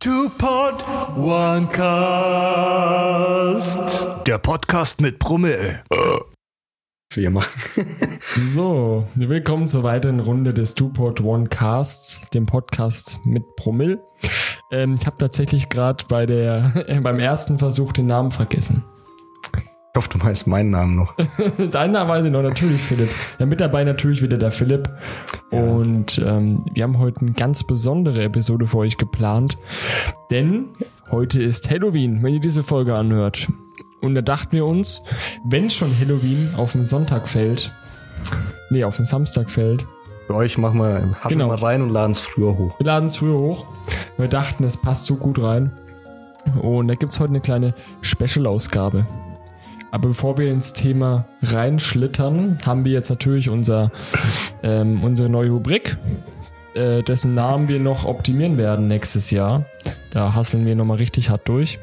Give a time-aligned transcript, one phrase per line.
[0.00, 0.82] Two Pod
[1.14, 1.96] One Cast.
[4.26, 5.82] Der Podcast mit Brummel.
[7.12, 7.60] Wir machen.
[8.52, 14.00] So, willkommen zur weiteren Runde des Two-Pod One Casts, dem Podcast mit Promille.
[14.70, 16.72] Ähm, ich habe tatsächlich gerade bei der
[17.02, 18.84] beim ersten Versuch den Namen vergessen.
[19.92, 21.14] Ich hoffe, du meinst meinen Namen noch.
[21.72, 23.10] Deinen Namen weiß ich noch, natürlich Philipp.
[23.40, 24.88] Ja, mit dabei natürlich wieder der Philipp.
[25.50, 29.58] Und ähm, wir haben heute eine ganz besondere Episode für euch geplant.
[30.30, 30.66] Denn
[31.10, 33.48] heute ist Halloween, wenn ihr diese Folge anhört.
[34.00, 35.02] Und da dachten wir uns,
[35.44, 37.74] wenn schon Halloween auf den Sonntag fällt,
[38.70, 39.86] nee, auf den Samstag fällt,
[40.28, 41.48] Für euch machen wir, haschen Genau.
[41.48, 42.78] mal rein und laden es früher hoch.
[42.78, 43.66] wir laden es früher hoch.
[44.16, 45.72] Wir dachten, es passt so gut rein.
[46.62, 49.04] Und da gibt es heute eine kleine Special-Ausgabe.
[49.90, 53.90] Aber bevor wir ins Thema reinschlittern, haben wir jetzt natürlich unser,
[54.62, 55.96] ähm, unsere neue Rubrik,
[56.74, 59.64] äh, dessen Namen wir noch optimieren werden nächstes Jahr.
[60.10, 61.78] Da hasseln wir nochmal richtig hart durch.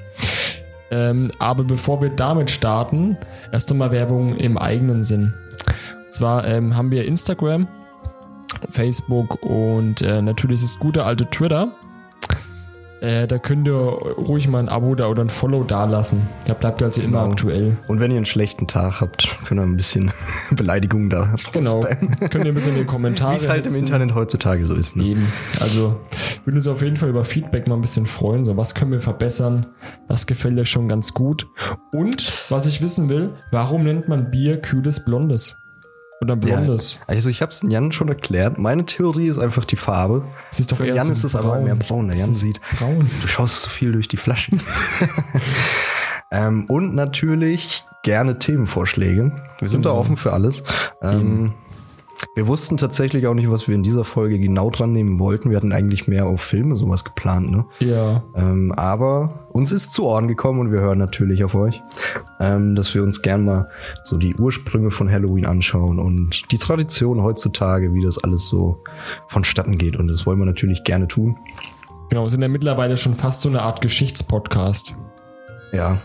[0.90, 3.18] Ähm, aber bevor wir damit starten,
[3.52, 5.34] erst einmal Werbung im eigenen Sinn.
[6.06, 7.68] Und zwar ähm, haben wir Instagram,
[8.72, 11.74] Facebook und äh, natürlich das gute alte Twitter.
[13.00, 16.22] Äh, da könnt ihr ruhig mal ein Abo da oder ein Follow da lassen.
[16.48, 17.32] Da bleibt ihr also immer Genau.
[17.32, 17.78] aktuell.
[17.88, 20.12] Und wenn ihr einen schlechten Tag habt, könnt ihr ein bisschen
[20.56, 21.82] Beleidigungen da Genau.
[21.82, 23.80] könnt ihr ein bisschen in die Kommentare Wie es halt im hetzen.
[23.80, 24.96] Internet heutzutage so ist.
[24.96, 25.04] Ne?
[25.04, 25.28] Eben.
[25.62, 28.44] Also, ich würde uns auf jeden Fall über Feedback mal ein bisschen freuen.
[28.46, 29.68] So, was können wir verbessern?
[30.08, 31.48] Was gefällt euch schon ganz gut?
[31.92, 35.58] Und, was ich wissen will, warum nennt man Bier kühles Blondes?
[36.22, 37.00] Oder Blondes?
[37.08, 38.58] Also ich habe es Jan schon erklärt.
[38.58, 40.24] Meine Theorie ist einfach die Farbe.
[40.52, 42.08] Es ist doch Für eher Jan so ist es aber mehr braun.
[42.08, 43.10] Der Jan sieht, braun.
[43.22, 44.62] du schaust so viel durch die Flaschen.
[46.32, 49.32] ähm, und natürlich gerne Themenvorschläge.
[49.60, 50.02] Wir sind da Genau.
[50.02, 50.64] offen für alles.
[51.02, 51.54] Ähm,
[52.36, 55.50] wir wussten tatsächlich auch nicht, was wir in dieser Folge genau dran nehmen wollten.
[55.52, 57.66] Wir hatten eigentlich mehr auf Filme sowas geplant, ne?
[57.80, 58.24] Ja.
[58.36, 61.82] Ähm, aber uns ist zu Ohren gekommen und wir hören natürlich auf euch,
[62.40, 63.70] ähm, dass wir uns gern mal
[64.04, 68.84] so die Ursprünge von Halloween anschauen und die Tradition heutzutage, wie das alles so
[69.28, 69.96] vonstatten geht.
[69.98, 71.40] Und das wollen wir natürlich gerne tun.
[72.10, 74.96] Genau, wir sind ja mittlerweile schon fast so eine Art Geschichtspodcast.
[75.74, 76.02] Ja.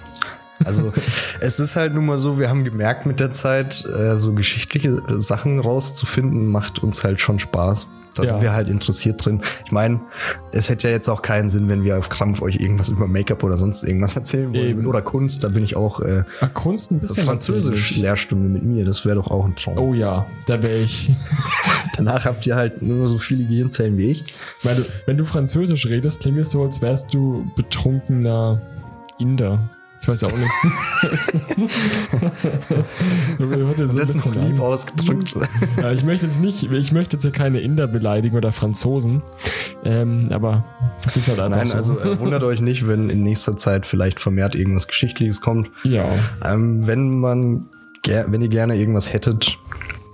[0.65, 0.91] Also
[1.41, 5.03] es ist halt nun mal so, wir haben gemerkt mit der Zeit, äh, so geschichtliche
[5.21, 7.87] Sachen rauszufinden, macht uns halt schon Spaß.
[8.15, 8.29] Da Ja.
[8.31, 9.43] sind wir halt interessiert drin.
[9.65, 10.01] Ich meine,
[10.53, 13.43] es hätte ja jetzt auch keinen Sinn, wenn wir auf Krampf euch irgendwas über Make-up
[13.43, 14.69] oder sonst irgendwas erzählen wollen.
[14.69, 14.87] Eben.
[14.87, 17.97] Oder Kunst, da bin ich auch äh, Ah, Kunst ein bisschen Französisch.
[17.97, 19.79] Lehrstunde mit mir, das wäre doch auch ein Traum.
[19.79, 21.15] Oh ja, da wäre ich.
[21.97, 24.25] Danach habt ihr halt nur so viele Gehirnzellen wie ich.
[24.63, 28.61] Weil du, wenn du Französisch redest, klingt es so, als wärst du betrunkener
[29.19, 29.71] Inder.
[30.03, 30.51] Ich weiß auch nicht.
[33.39, 35.37] so ein das ist noch lieb ausgedrückt.
[35.81, 39.23] Ja, ich möchte jetzt nicht, ich möchte jetzt hier keine Inder beleidigen oder Franzosen.
[39.85, 40.65] Ähm, aber
[41.07, 41.77] es ist halt einfach Nein, so.
[41.77, 45.71] also äh, wundert euch nicht, wenn in nächster Zeit vielleicht vermehrt irgendwas Geschichtliches kommt.
[45.85, 46.17] ja.
[46.45, 47.69] Ähm, wenn man,
[48.05, 49.57] wenn ihr gerne irgendwas hättet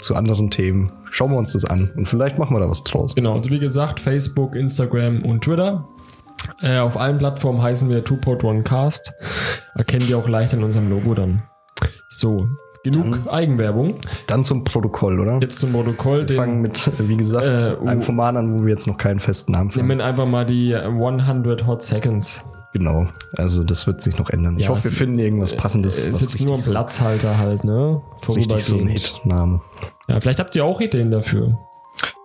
[0.00, 3.14] zu anderen Themen, schauen wir uns das an und vielleicht machen wir da was draus.
[3.14, 5.88] Genau, also wie gesagt, Facebook, Instagram und Twitter.
[6.62, 9.12] Äh, auf allen Plattformen heißen wir Two-Pod One Cast.
[9.74, 11.42] Erkennt ihr auch leicht an unserem Logo dann.
[12.08, 12.48] So,
[12.84, 13.94] genug Eigenwerbung.
[14.26, 15.38] Dann zum Protokoll, oder?
[15.40, 16.28] Jetzt zum Protokoll.
[16.28, 18.02] wir fangen Den, mit, äh, wie gesagt, Äh, einem uh.
[18.02, 19.98] Format an, wo wir jetzt noch keinen festen Namen nehmen haben.
[19.98, 22.44] wir einfach mal die 100 Hot Seconds.
[22.74, 24.56] Genau, also das wird sich noch ändern.
[24.58, 26.04] Ich Ja, hoffe, wir es- finden irgendwas Passendes.
[26.04, 28.02] Ist was jetzt nur ein so- Platzhalter halt, ne?
[28.28, 28.86] Richtig so ein.
[28.88, 29.62] Hit-Name.
[30.06, 31.58] Ja, vielleicht habt ihr auch Ideen dafür.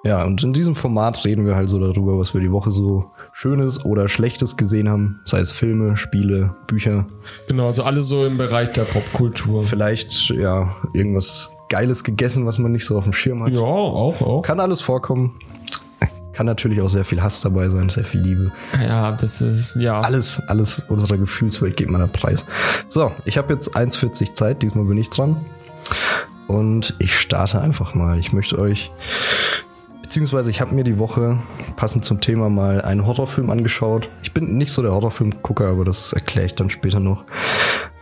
[0.04, 3.06] Ja, und in diesem Format reden wir halt so darüber, was wir die Woche so
[3.36, 5.20] Schönes oder Schlechtes gesehen haben.
[5.26, 7.06] Sei es Filme, Spiele, Bücher.
[7.48, 9.66] Genau, also alles so im Bereich der Popkultur.
[9.66, 13.52] Vielleicht, ja, irgendwas Geiles gegessen, was man nicht so auf dem Schirm hat.
[13.52, 14.42] Ja, auch, auch.
[14.44, 15.40] Kann alles vorkommen.
[16.34, 18.52] Kann natürlich auch sehr viel Hass dabei sein, sehr viel Liebe.
[18.74, 20.02] Ja, das ist, ja.
[20.02, 22.46] Alles, alles unserer Gefühlswelt geht man da preis.
[22.88, 25.38] So, ich habe jetzt 1,40 Zeit, diesmal bin ich dran.
[26.48, 28.20] Und ich starte einfach mal.
[28.20, 28.92] Ich möchte euch,
[30.14, 31.40] beziehungsweise ich habe mir die Woche
[31.76, 34.10] passend zum Thema mal einen Horrorfilm angeschaut.
[34.22, 37.24] Ich bin nicht so der Horrorfilmgucker, aber das erkläre ich dann später noch.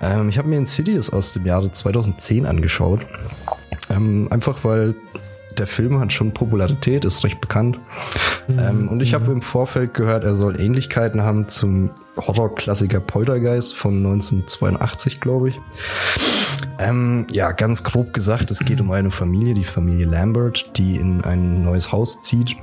[0.02, 3.00] Ähm, ich habe mir Insidious aus dem Jahre 2010 angeschaut.
[3.90, 4.96] Ähm, einfach weil
[5.60, 7.80] der Film hat schon Popularität, ist recht bekannt.
[8.50, 13.98] Ähm, und ich habe im Vorfeld gehört, er soll Ähnlichkeiten haben zum Horrorklassiker Poltergeist von
[13.98, 15.60] 1982, glaube ich.
[16.80, 21.22] Ähm, ja, ganz grob gesagt, es geht um eine Familie, die Familie Lambert, die in
[21.22, 22.56] ein neues Haus zieht,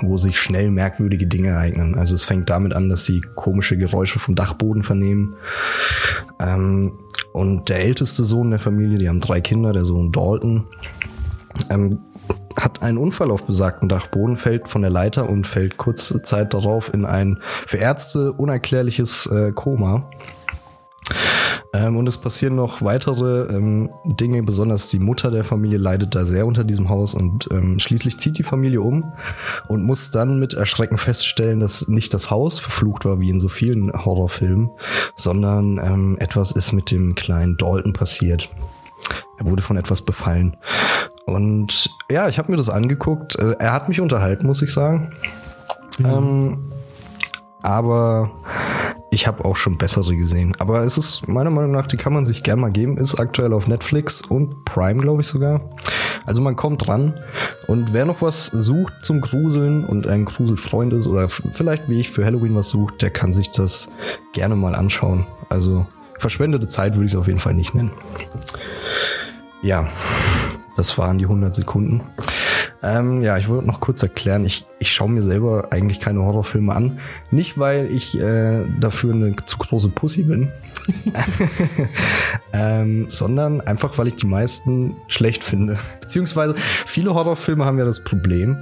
[0.00, 1.94] wo sich schnell merkwürdige Dinge ereignen.
[1.96, 5.36] Also es fängt damit an, dass sie komische Geräusche vom Dachboden vernehmen.
[6.40, 6.92] Ähm,
[7.32, 10.64] und der älteste Sohn der Familie, die haben drei Kinder, der Sohn Dalton,
[11.70, 12.00] ähm,
[12.58, 16.92] hat einen Unfall auf besagten Dachboden, fällt von der Leiter und fällt kurze Zeit darauf
[16.92, 20.08] in ein für Ärzte unerklärliches äh, Koma.
[21.72, 26.24] Ähm, und es passieren noch weitere ähm, Dinge, besonders die Mutter der Familie leidet da
[26.24, 29.12] sehr unter diesem Haus und ähm, schließlich zieht die Familie um
[29.68, 33.48] und muss dann mit Erschrecken feststellen, dass nicht das Haus verflucht war, wie in so
[33.48, 34.70] vielen Horrorfilmen,
[35.16, 38.48] sondern ähm, etwas ist mit dem kleinen Dalton passiert.
[39.38, 40.56] Er wurde von etwas befallen.
[41.26, 43.36] Und ja, ich habe mir das angeguckt.
[43.38, 45.10] Äh, er hat mich unterhalten, muss ich sagen.
[45.98, 46.70] Ähm,
[47.62, 48.30] aber
[49.10, 50.54] ich habe auch schon bessere gesehen.
[50.60, 52.96] Aber es ist meiner Meinung nach, die kann man sich gern mal geben.
[52.96, 55.62] Ist aktuell auf Netflix und Prime, glaube ich sogar.
[56.26, 57.14] Also man kommt dran.
[57.66, 62.10] Und wer noch was sucht zum Gruseln und ein Gruselfreund ist oder vielleicht wie ich
[62.10, 63.90] für Halloween was sucht, der kann sich das
[64.32, 65.26] gerne mal anschauen.
[65.48, 65.86] Also
[66.18, 67.92] verschwendete Zeit würde ich es auf jeden Fall nicht nennen.
[69.62, 69.88] Ja,
[70.76, 72.02] das waren die 100 Sekunden.
[72.82, 76.74] Ähm, ja, ich wollte noch kurz erklären, ich, ich schaue mir selber eigentlich keine Horrorfilme
[76.74, 76.98] an.
[77.30, 80.52] Nicht, weil ich äh, dafür eine zu große Pussy bin,
[82.52, 85.78] ähm, sondern einfach, weil ich die meisten schlecht finde.
[86.00, 86.54] Beziehungsweise
[86.86, 88.58] viele Horrorfilme haben ja das Problem,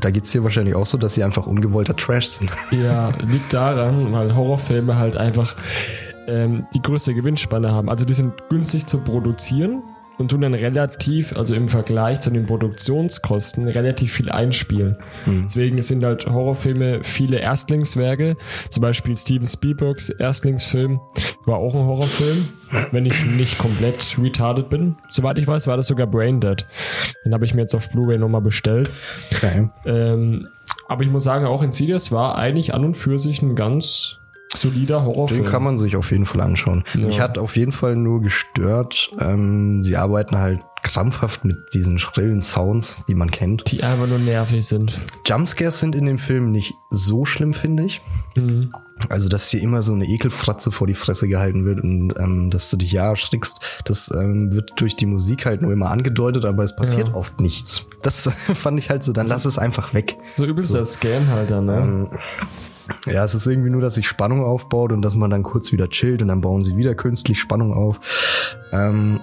[0.00, 2.50] da geht's dir wahrscheinlich auch so, dass sie einfach ungewollter Trash sind.
[2.70, 5.56] Ja, liegt daran, weil Horrorfilme halt einfach
[6.26, 7.88] ähm, die größte Gewinnspanne haben.
[7.88, 9.82] Also die sind günstig zu produzieren
[10.18, 14.96] und tun dann relativ, also im Vergleich zu den Produktionskosten, relativ viel einspielen.
[15.26, 18.36] Deswegen sind halt Horrorfilme viele Erstlingswerke.
[18.68, 21.00] Zum Beispiel Steven Spielbergs Erstlingsfilm
[21.46, 22.48] war auch ein Horrorfilm,
[22.90, 24.96] wenn ich nicht komplett retarded bin.
[25.10, 26.66] Soweit ich weiß, war das sogar Braindead.
[27.24, 28.90] Den habe ich mir jetzt auf Blu-ray nochmal bestellt.
[29.34, 29.70] Okay.
[29.86, 30.48] Ähm,
[30.88, 34.18] aber ich muss sagen, auch Insidious war eigentlich an und für sich ein ganz
[34.56, 35.42] solider Horrorfilm.
[35.42, 36.84] Den kann man sich auf jeden Fall anschauen.
[36.94, 37.06] Ja.
[37.06, 42.40] Mich hat auf jeden Fall nur gestört, ähm, sie arbeiten halt krampfhaft mit diesen schrillen
[42.40, 43.70] Sounds, die man kennt.
[43.70, 45.04] die einfach nur nervig sind.
[45.26, 48.00] Jumpscares sind in dem Film nicht so schlimm, finde ich.
[48.36, 48.72] Mhm.
[49.10, 52.68] Also, dass dir immer so eine Ekelfratze vor die Fresse gehalten wird und ähm, dass
[52.70, 56.64] du dich ja erschrickst, das ähm, wird durch die Musik halt nur immer angedeutet, aber
[56.64, 57.14] es passiert Ja.
[57.14, 57.86] oft nichts.
[58.02, 60.16] Das fand ich halt so, dann lass es einfach weg.
[60.22, 61.76] So übelst der Scam halt dann, ne?
[61.76, 62.08] Ähm,
[63.06, 65.88] ja, es ist irgendwie nur, dass sich Spannung aufbaut und dass man dann kurz wieder
[65.88, 68.00] chillt und dann bauen sie wieder künstlich Spannung auf.
[68.72, 69.20] Ähm,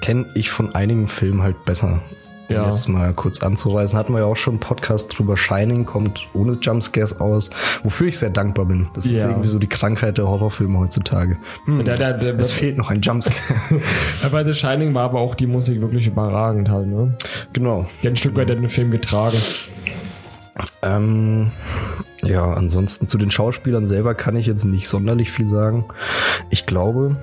[0.00, 2.00] Kenne ich von einigen Filmen halt besser.
[2.48, 2.68] Um Ja.
[2.68, 5.36] Jetzt mal kurz anzureißen, hatten wir ja auch schon einen Podcast drüber.
[5.36, 7.48] Shining kommt ohne Jumpscares aus,
[7.82, 8.88] wofür ich sehr dankbar bin.
[8.94, 9.28] Das ist Ja.
[9.30, 11.38] irgendwie so die Krankheit der Horrorfilme heutzutage.
[11.64, 13.36] Hm, Der, der, der, es fehlt noch ein Jumpscare.
[14.32, 17.16] bei The Shining war aber auch die Musik wirklich überragend halt, ne?
[17.52, 17.86] genau.
[18.02, 19.36] Die hat ein Stück weit den Film getragen.
[20.82, 21.52] Ähm,
[22.24, 25.84] ja, ansonsten zu den Schauspielern selber kann ich jetzt nicht sonderlich viel sagen.
[26.50, 27.16] Ich glaube,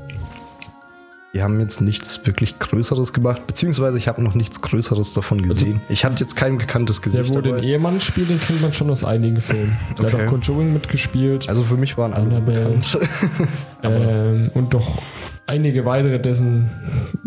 [1.33, 5.79] die haben jetzt nichts wirklich Größeres gemacht, beziehungsweise ich habe noch nichts Größeres davon gesehen.
[5.87, 7.63] ich hatte jetzt kein bekanntes Der, Gesicht wo den dabei.
[7.67, 9.77] Ehemann spielt, den kennt man schon aus einigen Filmen.
[9.97, 10.17] Der Okay.
[10.17, 11.47] hat auch Conjuring mitgespielt.
[11.47, 12.97] Also für mich waren alle bekannt.
[13.83, 15.01] ähm, und doch
[15.45, 16.69] einige weitere, dessen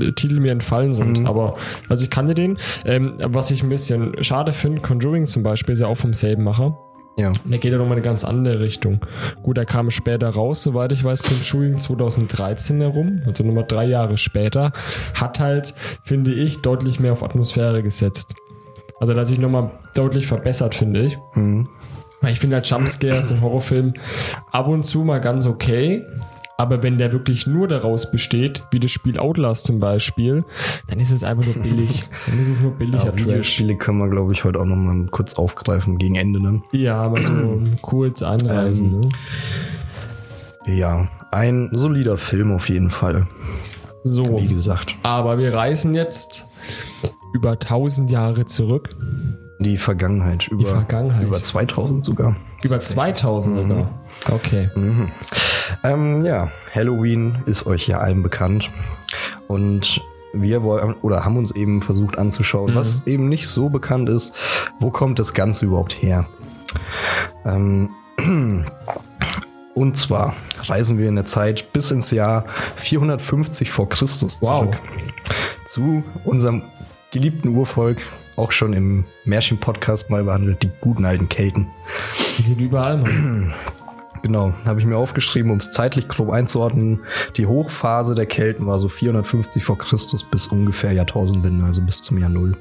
[0.01, 1.21] äh, Titel mir entfallen sind.
[1.21, 1.27] Mhm.
[1.27, 1.57] Aber,
[1.89, 2.59] also ich kannte den.
[2.85, 6.43] Ähm, was ich ein bisschen schade finde, Conjuring zum Beispiel ist ja auch vom selben
[6.45, 6.77] Macher.
[7.17, 7.29] Ja.
[7.29, 9.01] Und Der geht ja nochmal in eine ganz andere Richtung.
[9.43, 14.17] Gut, er kam später raus, soweit ich weiß, Conjuring 2013 herum, also nochmal drei Jahre
[14.17, 14.73] später,
[15.15, 15.75] hat halt,
[16.05, 18.35] finde ich, deutlich mehr auf Atmosphäre gesetzt.
[19.01, 21.19] Also, dass sich nochmal deutlich verbessert, finde ich.
[21.35, 21.69] Mhm.
[22.21, 23.95] Weil ich finde halt Jumpscares in Horrorfilmen
[24.53, 26.07] ab und zu mal ganz okay.
[26.63, 30.45] Aber wenn der wirklich nur daraus besteht, wie das Spiel Outlast zum Beispiel,
[30.87, 32.05] dann ist es einfach nur billig.
[32.29, 33.27] dann ist es nur billiger Ja, Trash.
[33.27, 36.41] Videospiele können wir, glaube ich, heute auch noch mal kurz aufgreifen gegen Ende.
[36.41, 36.63] Ne?
[36.71, 37.33] Ja, aber so
[37.83, 38.93] kurz anreisen.
[38.95, 40.77] Ähm, ne?
[40.77, 43.27] Ja, ein solider Film auf jeden Fall.
[44.05, 46.45] So, Wie gesagt, aber wir reisen jetzt
[47.35, 48.91] über 1000 Jahre zurück.
[49.59, 51.25] die Vergangenheit über, Vergangenheit.
[51.25, 52.37] über 2000 sogar.
[52.63, 54.02] Über 2000 sogar.
[54.31, 54.71] Okay.
[54.75, 55.11] Mhm.
[55.85, 58.71] Ähm, ja, Halloween ist euch ja allen bekannt.
[59.49, 60.01] Und
[60.33, 62.77] wir wollen oder haben uns eben versucht anzuschauen, Mhm.
[62.77, 64.35] was eben nicht so bekannt ist.
[64.81, 66.27] Wo kommt das Ganze überhaupt her?
[67.45, 67.91] Ähm,
[69.75, 72.45] und zwar reisen wir in der Zeit bis ins Jahr
[72.77, 74.61] 450 vor Christus Wow.
[74.65, 74.79] zurück.
[75.67, 76.63] Zu unserem
[77.11, 77.99] geliebten Urvolk,
[78.37, 81.67] auch schon im Märchen-Podcast mal behandelt, die guten alten Kelten.
[82.39, 83.53] Die sind überall, Mann.
[84.23, 87.01] Genau, habe ich mir aufgeschrieben, um es zeitlich grob einzuordnen.
[87.37, 92.19] Die Hochphase der Kelten war so 450 vor Christus bis ungefähr Jahrtausendwende, also bis zum
[92.19, 92.53] Jahr Null.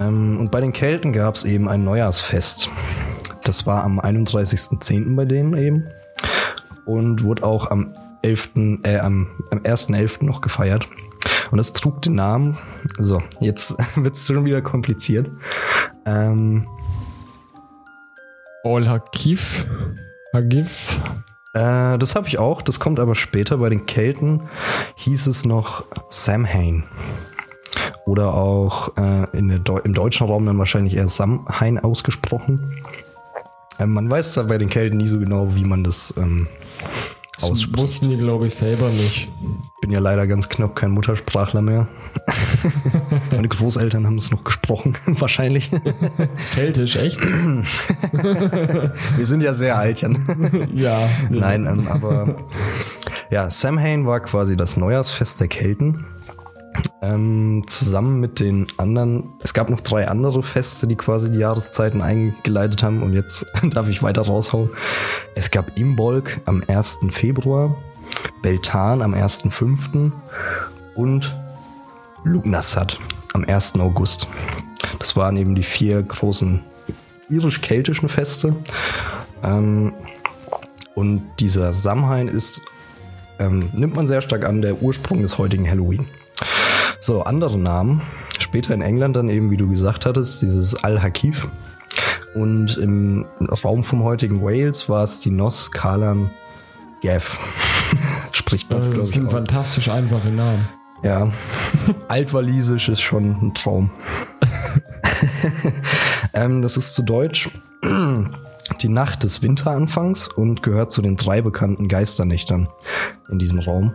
[0.00, 2.70] Ähm, und bei den Kelten gab es eben ein Neujahrsfest.
[3.42, 5.16] Das war am 31.10.
[5.16, 5.88] bei denen eben
[6.84, 8.50] und wurde auch am 11.,
[8.84, 10.24] äh, am, am 1.11.
[10.24, 10.88] noch gefeiert.
[11.50, 12.58] Und es trug den Namen,
[12.98, 15.30] so, jetzt wird es schon wieder kompliziert.
[16.04, 16.66] Ähm,
[18.64, 19.02] All.
[20.38, 21.00] Hagif.
[21.54, 23.58] äh, das habe ich auch, das kommt aber später.
[23.58, 24.42] Bei den Kelten
[24.96, 26.84] hieß es noch Samhain.
[28.06, 32.82] Oder auch äh, in der Deu im deutschen Raum dann wahrscheinlich eher Samhain ausgesprochen.
[33.78, 36.48] Ähm, man weiß da bei den Kelten nie so genau, wie man das ähm,
[37.34, 37.78] Das ausspricht.
[37.78, 39.28] wussten die, glaube ich, selber nicht.
[39.82, 41.86] bin ja leider ganz knapp kein Muttersprachler mehr.
[43.30, 45.70] Meine Großeltern haben es noch gesprochen, wahrscheinlich.
[46.54, 47.20] Keltisch, echt?
[49.16, 50.68] Wir sind ja sehr alt, Jan.
[50.74, 51.08] ja.
[51.30, 52.36] Nein, ähm, aber
[53.30, 56.06] ja, Samhain war quasi das Neujahrsfest der Kelten.
[57.02, 62.02] Ähm, zusammen mit den anderen, es gab noch drei andere Feste, die quasi die Jahreszeiten
[62.02, 64.70] eingeleitet haben und jetzt darf ich weiter raushauen.
[65.34, 67.00] Es gab Imbolg am 1.
[67.10, 67.76] Februar,
[68.42, 70.12] Beltan am 1.5.
[70.94, 71.36] und
[72.24, 72.98] Lugnasad
[73.32, 73.78] am 1.
[73.80, 74.26] August.
[74.98, 76.60] Das waren eben die vier großen
[77.28, 78.54] irisch-keltischen Feste.
[79.42, 79.92] Ähm,
[80.94, 82.62] und dieser Samhain ist,
[83.38, 86.06] ähm, nimmt man sehr stark an, der Ursprung des heutigen Halloween.
[87.00, 88.02] So, andere Namen.
[88.38, 91.48] Später in England dann eben, wie du gesagt hattest, dieses Al-Hakif.
[92.34, 93.26] Und im
[93.64, 96.30] Raum vom heutigen Wales war es die Nos Kalan
[97.02, 97.38] Gav.
[98.32, 100.68] Spricht man es, Also, glaube das sind fantastisch einfache Namen.
[101.02, 101.30] Ja,
[102.08, 103.90] altwalisisch ist schon ein Traum.
[106.34, 107.50] ähm, das ist zu Deutsch
[108.80, 112.68] die Nacht des Winteranfangs und gehört zu den drei bekannten Geisternächtern
[113.28, 113.94] in diesem Raum.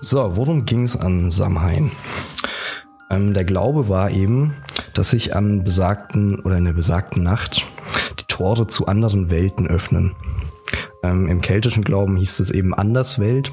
[0.00, 1.90] So, worum ging es an Samhain?
[3.10, 4.54] Ähm, der Glaube war eben,
[4.94, 7.66] dass sich an besagten oder in der besagten Nacht
[8.18, 10.14] die Tore zu anderen Welten öffnen.
[11.02, 13.52] Ähm, Im keltischen Glauben hieß es eben Anderswelt.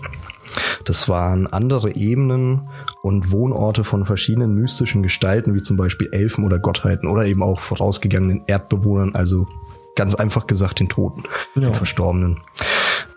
[0.84, 2.70] Das waren andere Ebenen
[3.04, 7.60] und Wohnorte von verschiedenen mystischen Gestalten, wie zum Beispiel Elfen oder Gottheiten oder eben auch
[7.60, 9.48] vorausgegangenen Erdbewohnern, also
[9.96, 11.24] ganz einfach gesagt den Toten,
[11.56, 11.62] Ja.
[11.62, 12.40] den Verstorbenen.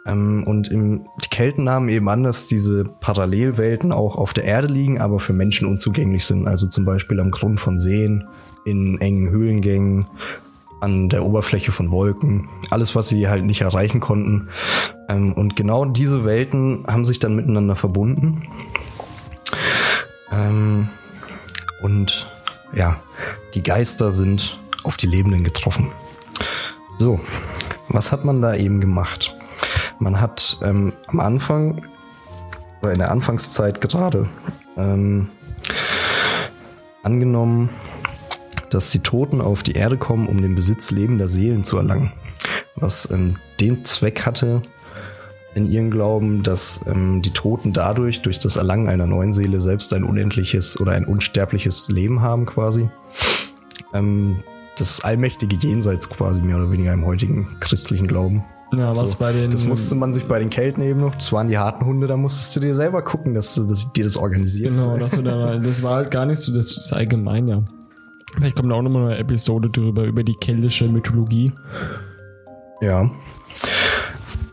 [0.05, 4.67] Ähm, und im, die Kelten nahmen eben an, dass diese Parallelwelten auch auf der Erde
[4.67, 6.49] liegen, aber für Menschen unzugänglich sind.
[6.49, 8.27] Also zum Beispiel am Grund von Seen,
[8.65, 10.07] in engen Höhlengängen,
[10.83, 12.49] an der Oberfläche von Wolken.
[12.71, 14.49] Alles, was sie halt nicht erreichen konnten.
[15.09, 18.43] Ähm, und genau diese Welten haben sich dann miteinander verbunden.
[20.33, 20.89] Ähm,
[21.83, 22.29] und
[22.75, 22.97] ja,
[23.55, 25.91] die Geister sind auf die Lebenden getroffen.
[26.99, 27.21] So,
[27.89, 29.35] was hat man da eben gemacht?
[29.99, 31.87] Man hat ähm, am Anfang,
[32.81, 34.29] oder in der Anfangszeit gerade,
[34.77, 35.29] ähm,
[37.05, 37.71] angenommen,
[38.73, 42.13] dass die Toten auf die Erde kommen, um den Besitz lebender Seelen zu erlangen.
[42.75, 44.63] Was ähm, den Zweck hatte,
[45.55, 49.93] in ihrem Glauben, dass ähm, die Toten dadurch, durch das Erlangen einer neuen Seele, selbst
[49.93, 52.89] ein unendliches oder ein unsterbliches Leben haben quasi.
[53.93, 54.43] Ähm,
[54.79, 58.43] das allmächtige Jenseits quasi mehr oder weniger im heutigen christlichen Glauben.
[58.73, 59.51] Ja, was So, bei den.
[59.51, 62.17] Das musste man sich bei den Kelten eben noch, das waren die harten Hunde, da
[62.17, 64.79] musstest du dir selber gucken, dass, dass dir das organisierst.
[64.79, 67.63] Genau, dass du da, das war halt gar nicht so, das ist allgemein, ja.
[68.35, 71.53] Vielleicht kommt auch nochmal eine Episode drüber, über die keltische Mythologie.
[72.81, 73.11] Ja.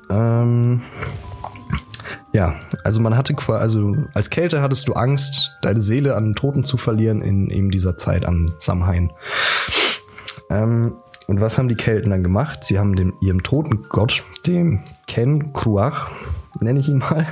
[0.10, 0.82] Ähm,
[2.34, 6.36] ja, also man hatte quasi, also als Kälte hattest du Angst, deine Seele an den
[6.36, 9.12] Toten zu verlieren in eben dieser Zeit an Samhain.
[10.50, 10.94] Ähm,
[11.28, 12.64] und was haben die Kelten dann gemacht?
[12.64, 16.10] Sie haben dem, ihrem toten Gott, dem Ken Kruach,
[16.60, 17.28] nenne ich ihn mal,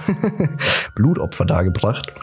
[0.96, 2.13] Blutopfer dargebracht.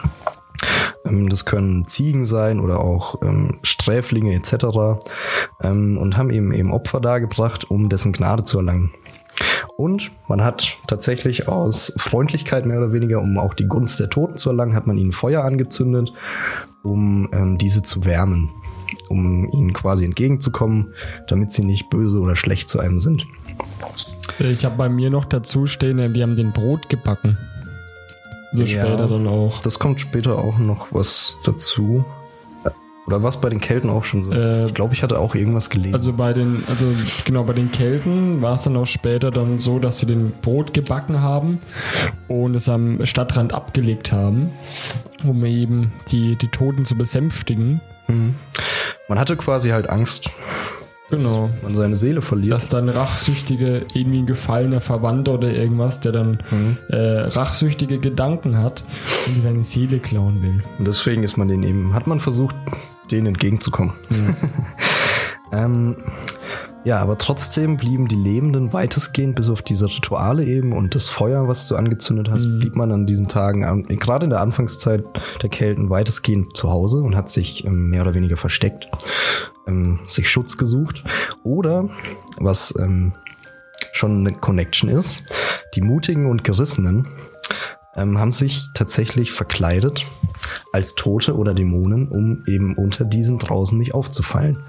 [1.05, 4.99] Ähm, Das können Ziegen sein oder auch ähm, Sträflinge etc.
[5.63, 8.91] Ähm, und haben ihm eben Opfer dargebracht, um dessen Gnade zu erlangen.
[9.77, 14.37] Und man hat tatsächlich aus Freundlichkeit mehr oder weniger, um auch die Gunst der Toten
[14.37, 16.13] zu erlangen, hat man ihnen Feuer angezündet,
[16.83, 18.49] um ähm, diese zu wärmen,
[19.09, 20.93] um ihnen quasi entgegenzukommen,
[21.27, 23.27] damit sie nicht böse oder schlecht zu einem sind.
[24.39, 27.37] Ich habe bei mir noch dazu stehen, äh, die haben den Brot gebacken.
[28.55, 28.81] So Ja.
[28.81, 29.61] später dann auch.
[29.61, 32.05] Das kommt später auch noch was dazu.
[33.07, 34.31] Oder was bei den Kelten auch schon so?
[34.31, 35.93] Äh, ich glaube, ich hatte auch irgendwas gelesen.
[35.93, 36.87] Also bei den, also
[37.23, 40.73] genau, bei den Kelten war es dann auch später dann so, dass sie den Brot
[40.73, 41.59] gebacken haben
[42.27, 44.49] und es am Stadtrand abgelegt haben,
[45.23, 47.79] um eben die, die Toten zu besänftigen.
[49.07, 50.31] man hatte quasi halt Angst,
[51.09, 51.49] Genau.
[51.53, 52.53] dass man seine Seele verliert.
[52.53, 56.39] Dass dann rachsüchtige, irgendwie ein gefallener Verwandter oder irgendwas, der dann
[56.89, 58.85] äh, rachsüchtige Gedanken hat
[59.27, 60.63] und die deine Seele klauen will.
[60.79, 62.55] Und deswegen ist man den eben, hat man versucht,
[63.11, 63.93] denen entgegenzukommen.
[65.51, 65.97] ähm,
[66.85, 71.47] Ja, aber trotzdem blieben die Lebenden weitestgehend bis auf diese Rituale eben und das Feuer,
[71.47, 72.59] was du angezündet hast, Mhm.
[72.59, 75.03] blieb man an diesen Tagen, an- gerade in der Anfangszeit
[75.41, 78.87] der Kelten, weitestgehend zu Hause und hat sich ähm, mehr oder weniger versteckt,
[79.67, 81.03] ähm, sich Schutz gesucht.
[81.43, 81.89] Oder,
[82.37, 83.13] was ähm,
[83.91, 85.23] schon eine Connection ist,
[85.73, 87.07] die Mutigen und Gerissenen
[87.95, 90.05] ähm, haben sich tatsächlich verkleidet
[90.71, 94.59] als Tote oder Dämonen, um eben unter diesen draußen nicht aufzufallen.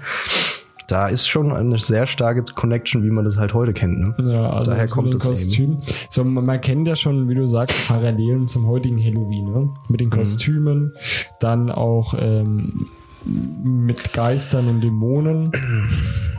[0.87, 3.99] Da ist schon eine sehr starke Connection, wie man das halt heute kennt.
[3.99, 4.15] Ne?
[4.31, 5.79] Ja, also Daher kommt den Kostüm.
[6.09, 9.69] So, man, kennt ja schon, wie du sagst, Parallelen zum heutigen Halloween, ne?
[9.89, 9.97] Mit Mhm.
[9.97, 10.93] den Kostümen,
[11.41, 12.87] dann auch ähm,
[13.25, 15.51] mit Geistern und Dämonen.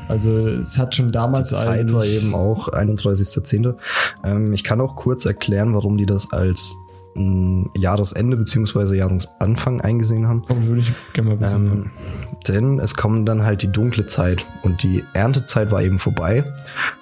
[0.09, 3.75] Also es hat schon damals Die Zeit war eben auch 31.10.
[4.25, 6.75] Ähm, ich kann auch kurz erklären, warum die das als
[7.19, 8.97] mh, Jahresende bzw.
[8.97, 10.43] Jahresanfang eingesehen haben.
[10.49, 11.67] Oh, würde ich gerne mal wissen.
[11.67, 11.91] Ähm,
[12.47, 16.45] denn es kommt dann halt die dunkle Zeit und die Erntezeit war eben vorbei.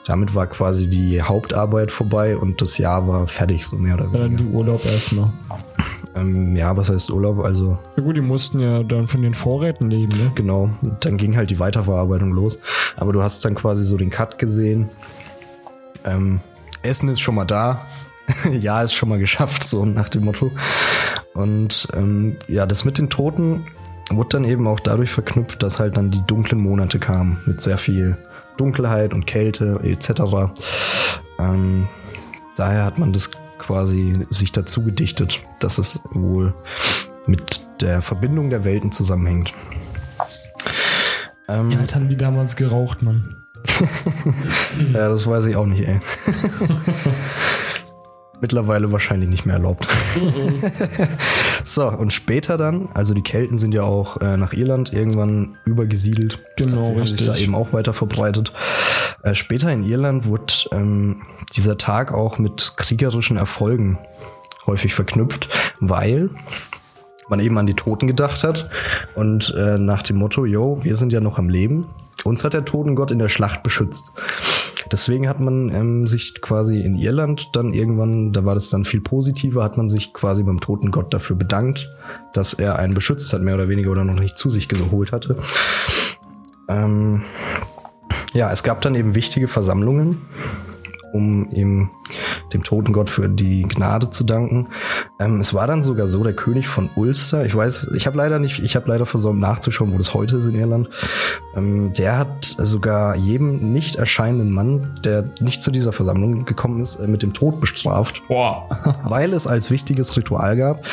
[0.07, 4.13] Damit war quasi die Hauptarbeit vorbei und das Jahr war fertig, so mehr oder ja.
[4.13, 4.45] Dann weniger.
[4.45, 5.33] die Urlaub erstmal.
[6.15, 7.45] Ähm, ja, was heißt Urlaub?
[7.45, 10.33] Also Ja gut, die mussten ja dann von den Vorräten leben, ne?
[10.35, 10.71] genau,
[11.01, 12.59] dann ging halt die Weiterverarbeitung los.
[12.97, 14.89] Aber du hast dann quasi so den Cut gesehen.
[16.05, 16.41] Ähm,
[16.83, 17.83] Essen ist schon mal da.
[18.53, 20.53] ja, ist schon mal geschafft, so nach dem Motto.
[21.35, 23.67] Und ähm, ja, das mit den Toten
[24.11, 27.79] wurde dann eben auch dadurch verknüpft, dass halt dann die dunklen Monate kamen mit sehr
[27.79, 28.17] viel
[28.57, 30.53] Dunkelheit und Kälte etc.
[31.39, 31.89] Ähm,
[32.57, 36.55] daher hat man das quasi sich dazu gedichtet, dass es wohl
[37.27, 39.53] mit der Verbindung der Welten zusammenhängt.
[41.49, 43.37] Ähm, Ja, halt haben die damals geraucht, Mann.
[44.93, 46.01] ja, das weiß ich auch nicht, ey.
[48.41, 49.89] Mittlerweile wahrscheinlich nicht mehr erlaubt.
[51.65, 56.41] so, und später dann, also die Kelten sind ja auch äh, nach Irland irgendwann übergesiedelt.
[56.57, 58.53] Genau, Sie haben sich da eben auch weiter verbreitet.
[59.23, 61.23] Äh, später in Irland wurde ähm,
[61.55, 63.99] dieser Tag auch mit kriegerischen Erfolgen
[64.67, 65.49] häufig verknüpft,
[65.81, 66.31] weil
[67.29, 68.69] man eben an die Toten gedacht hat
[69.15, 71.87] und äh, nach dem Motto, yo, wir sind ja noch am Leben,
[72.25, 74.13] uns hat der Totengott in der Schlacht beschützt.
[74.93, 79.01] Deswegen hat man ähm, sich quasi in Irland dann irgendwann, da war das dann viel
[79.01, 81.91] positiver, hat man sich quasi beim Totengott dafür bedankt,
[82.33, 85.37] dass er einen beschützt hat, mehr oder weniger, oder noch nicht zu sich geholt hatte.
[86.69, 87.23] Ähm,
[88.33, 90.23] ja, es gab dann eben wichtige Versammlungen,
[91.17, 91.91] um eben
[92.53, 94.69] dem Totengott für die Gnade zu danken.
[95.19, 98.39] Ähm, es war dann sogar so, der König von Ulster, ich weiß, ich habe leider
[98.39, 100.89] nicht, ich habe leider versäumt nachzuschauen, wo das heute ist in Irland.
[101.57, 106.97] Ähm, der hat sogar jedem nicht erscheinenden Mann, der nicht zu dieser Versammlung gekommen ist,
[106.97, 108.69] äh, mit dem Tod bestraft Boah.
[109.05, 110.87] weil es als wichtiges Ritual gab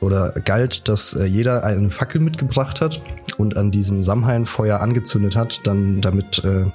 [0.00, 3.00] oder galt, dass äh, jeder eine Fackel mitgebracht hat
[3.36, 6.66] und an diesem Samhainfeuer angezündet hat, dann damit äh,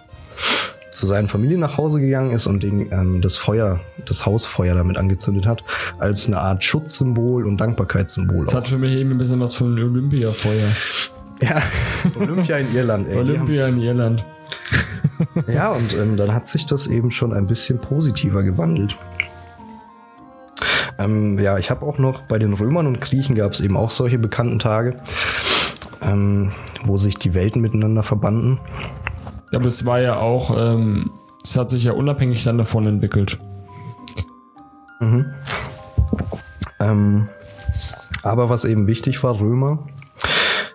[0.91, 4.97] zu seinen Familien nach Hause gegangen ist und den, ähm, das Feuer, das Hausfeuer damit
[4.97, 5.63] angezündet hat,
[5.99, 8.45] als eine Art Schutzsymbol und Dankbarkeitssymbol.
[8.45, 8.59] Das Auch.
[8.59, 10.69] hat für mich eben ein bisschen was von Olympiafeuer.
[11.41, 11.61] Ja,
[12.19, 13.07] Olympia in Irland.
[13.07, 14.25] Ey, Olympia in Irland.
[15.47, 18.97] Ja, und ähm, dann hat sich das eben schon ein bisschen positiver gewandelt.
[20.97, 23.91] Ähm, ja, ich habe auch noch bei den Römern und Griechen gab es eben auch
[23.91, 24.95] solche bekannten Tage,
[26.01, 26.51] ähm,
[26.83, 28.59] wo sich die Welten miteinander verbanden.
[29.53, 31.11] Aber es war ja auch, ähm,
[31.43, 33.37] es hat sich ja unabhängig dann davon entwickelt.
[36.79, 37.27] Ähm,
[38.23, 39.79] aber was eben wichtig war, Römer.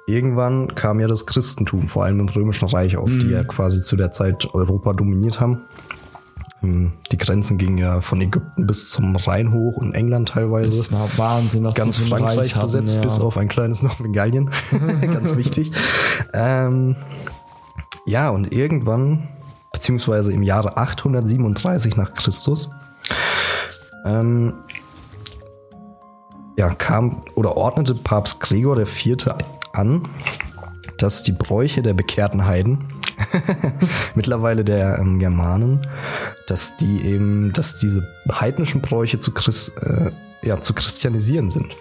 [0.08, 3.96] Irgendwann kam ja das Christentum, vor allem im Römischen Reich auf, die ja quasi zu
[3.96, 5.62] der Zeit Europa dominiert haben.
[6.62, 10.68] Ähm, Die Grenzen gingen ja von Ägypten bis zum Rhein hoch und England teilweise.
[10.68, 13.00] Es war Wahnsinn, was ganz die Frankreich Reich hatten, besetzt, ja.
[13.00, 14.50] bis auf ein kleines Nordengallien.
[15.00, 15.72] ganz wichtig.
[16.32, 16.96] Ähm,
[18.06, 19.28] ja, und irgendwann,
[19.72, 22.70] beziehungsweise im Jahre 837 nach Christus,
[24.04, 24.54] ähm,
[26.56, 29.16] ja, kam oder ordnete Papst Gregor IV.
[29.72, 30.08] an,
[30.98, 32.84] dass die Bräuche der bekehrten Heiden,
[34.14, 35.86] mittlerweile der ähm, Germanen,
[36.46, 40.10] dass die eben, dass diese heidnischen Bräuche zu, Christ, äh,
[40.42, 41.74] ja, zu christianisieren sind.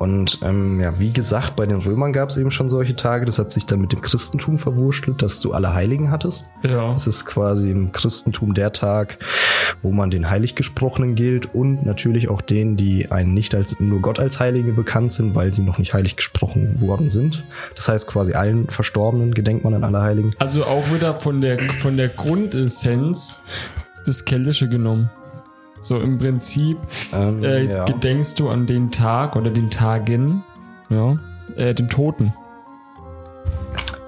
[0.00, 3.26] Und ähm, ja, wie gesagt, bei den Römern gab es eben schon solche Tage.
[3.26, 6.50] Das hat sich dann mit dem Christentum verwurschtelt, dass du alle Heiligen hattest.
[6.62, 6.94] Ja.
[6.94, 9.18] Es ist quasi im Christentum der Tag,
[9.82, 14.18] wo man den Heiliggesprochenen gilt und natürlich auch denen, die einen nicht als nur Gott
[14.18, 17.44] als Heilige bekannt sind, weil sie noch nicht heilig gesprochen worden sind.
[17.76, 20.34] Das heißt quasi allen Verstorbenen gedenkt man an alle Heiligen.
[20.38, 23.42] Also auch wieder von der, von der Grundessenz
[24.06, 25.10] das Keltische genommen.
[25.82, 26.78] So im Prinzip
[27.12, 27.84] Ähm, äh, ja.
[27.84, 30.44] gedenkst du an den Tag oder den Tagen,
[30.88, 31.18] ja,
[31.56, 32.34] äh, den Toten.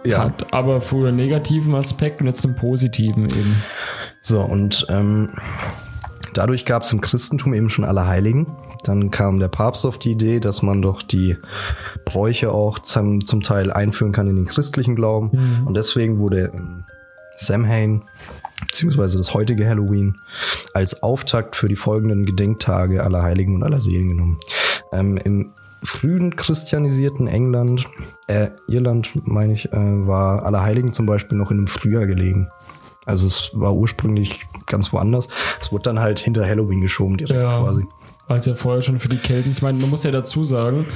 [0.05, 0.25] Ja.
[0.25, 3.63] Hat aber früher einen negativen Aspekt und jetzt einen positiven eben.
[4.21, 5.31] So, und ähm,
[6.35, 8.47] dadurch gab es im Christentum eben schon Allerheiligen.
[8.85, 11.37] Dann kam der Papst auf die Idee, dass man doch die
[12.05, 15.31] Bräuche auch zum, zum Teil einführen kann in den christlichen Glauben.
[15.33, 15.67] Mhm.
[15.69, 16.85] Und deswegen wurde ähm,
[17.37, 18.03] Samhain,
[18.73, 20.17] beziehungsweise das heutige Halloween,
[20.73, 24.39] als Auftakt für die folgenden Gedenktage aller Heiligen und aller Seelen genommen.
[24.93, 27.85] Ähm, Im frühen christianisierten England,
[28.29, 32.49] äh, Irland meine ich, äh, war Allerheiligen zum Beispiel noch in einem Frühjahr gelegen.
[33.05, 35.29] Also es war ursprünglich ganz woanders.
[35.61, 37.61] Es wurde dann halt hinter Halloween geschoben direkt Ja.
[37.61, 37.85] quasi.
[38.37, 40.87] Es ja vorher schon für die Kelten, ich meine, man muss ja dazu sagen,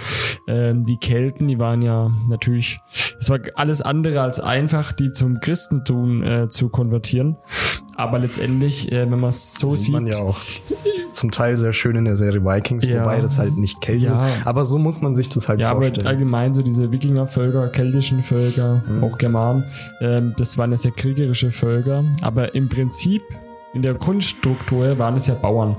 [0.47, 2.79] ähm, die Kelten, die waren ja natürlich,
[3.21, 7.37] es war alles andere als einfach, die zum Christentum äh, zu konvertieren.
[7.97, 10.39] Aber letztendlich, äh, wenn man es so sieht sieht, man ja auch
[11.11, 13.01] zum Teil sehr schön in der Serie Vikings, Ja.
[13.01, 14.29] wobei das halt nicht Kälte Ja.
[14.45, 16.07] Aber so muss man sich das halt ja, aber vorstellen.
[16.07, 19.03] allgemein so diese Wikingervölker, keltischen Völker, Mhm.
[19.03, 19.65] auch Germanen,
[20.01, 22.05] ähm, das waren ja sehr kriegerische Völker.
[22.21, 23.23] Aber im Prinzip,
[23.73, 25.77] in der Grundstruktur waren es ja Bauern.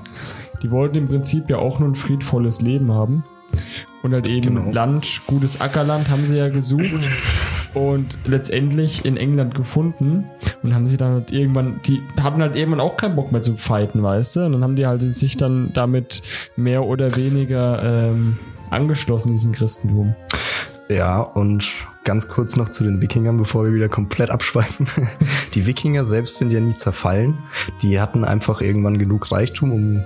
[0.64, 3.24] Die wollten im Prinzip ja auch nur ein friedvolles Leben haben.
[4.04, 4.72] Und halt eben Genau.
[4.72, 7.08] Land, gutes Ackerland haben sie ja gesucht
[7.74, 10.26] und letztendlich in England gefunden
[10.64, 13.56] und haben sie dann halt irgendwann, die hatten halt irgendwann auch keinen Bock mehr zu
[13.56, 14.46] fighten, weißt du?
[14.46, 16.22] Und dann haben die halt sich dann damit
[16.56, 18.38] mehr oder weniger ähm,
[18.70, 20.16] angeschlossen, diesen Christentum.
[20.90, 21.66] Ja, und
[22.06, 24.88] ganz kurz noch zu den Wikingern, bevor wir wieder komplett abschweifen.
[25.54, 27.40] Die Wikinger selbst sind ja nie zerfallen.
[27.82, 30.04] Die hatten einfach irgendwann genug Reichtum, um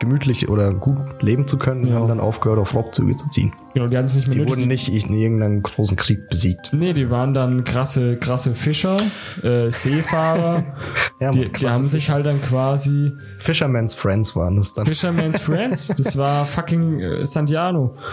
[0.00, 1.94] gemütlich oder gut leben zu können Ja.
[1.94, 3.52] haben dann aufgehört, auf Raubzüge zu ziehen.
[3.74, 4.56] Genau, die hatten es nicht mehr Die nötig.
[4.56, 6.72] wurden nicht in irgendeinem großen Krieg besiegt.
[6.72, 8.96] Nee, die waren dann krasse, krasse Fischer,
[9.42, 10.64] äh, Seefahrer.
[11.20, 14.86] Ja, die, die haben sich halt dann quasi Fisherman's Friends waren das dann.
[14.86, 17.94] Fisherman's Friends, das war fucking äh, Santiano.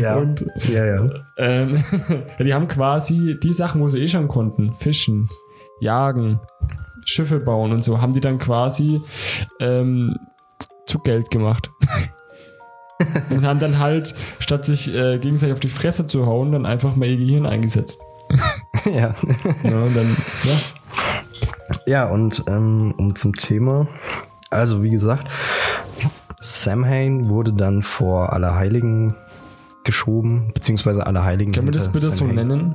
[0.00, 1.06] Ja, Und ja, ja.
[1.36, 1.84] ähm,
[2.42, 5.28] die haben quasi die Sachen, wo sie eh schon konnten, fischen,
[5.80, 6.40] jagen,
[7.10, 9.00] Schiffe bauen und so, haben die dann quasi
[9.60, 10.18] ähm,
[10.86, 11.70] zu Geld gemacht.
[13.30, 16.96] und haben dann halt, statt sich äh, gegenseitig auf die Fresse zu hauen, dann einfach
[16.96, 18.00] mal ihr Gehirn eingesetzt.
[18.84, 19.14] ja.
[19.62, 20.52] Ja, und dann, ja.
[21.86, 23.88] Ja, und ähm, um zum Thema.
[24.50, 25.28] Also, wie gesagt,
[26.40, 29.14] Samhain wurde dann vor Allerheiligen
[29.84, 31.52] geschoben, beziehungsweise Allerheiligen.
[31.52, 32.48] Können wir das bitte so Samhain.
[32.48, 32.74] nennen?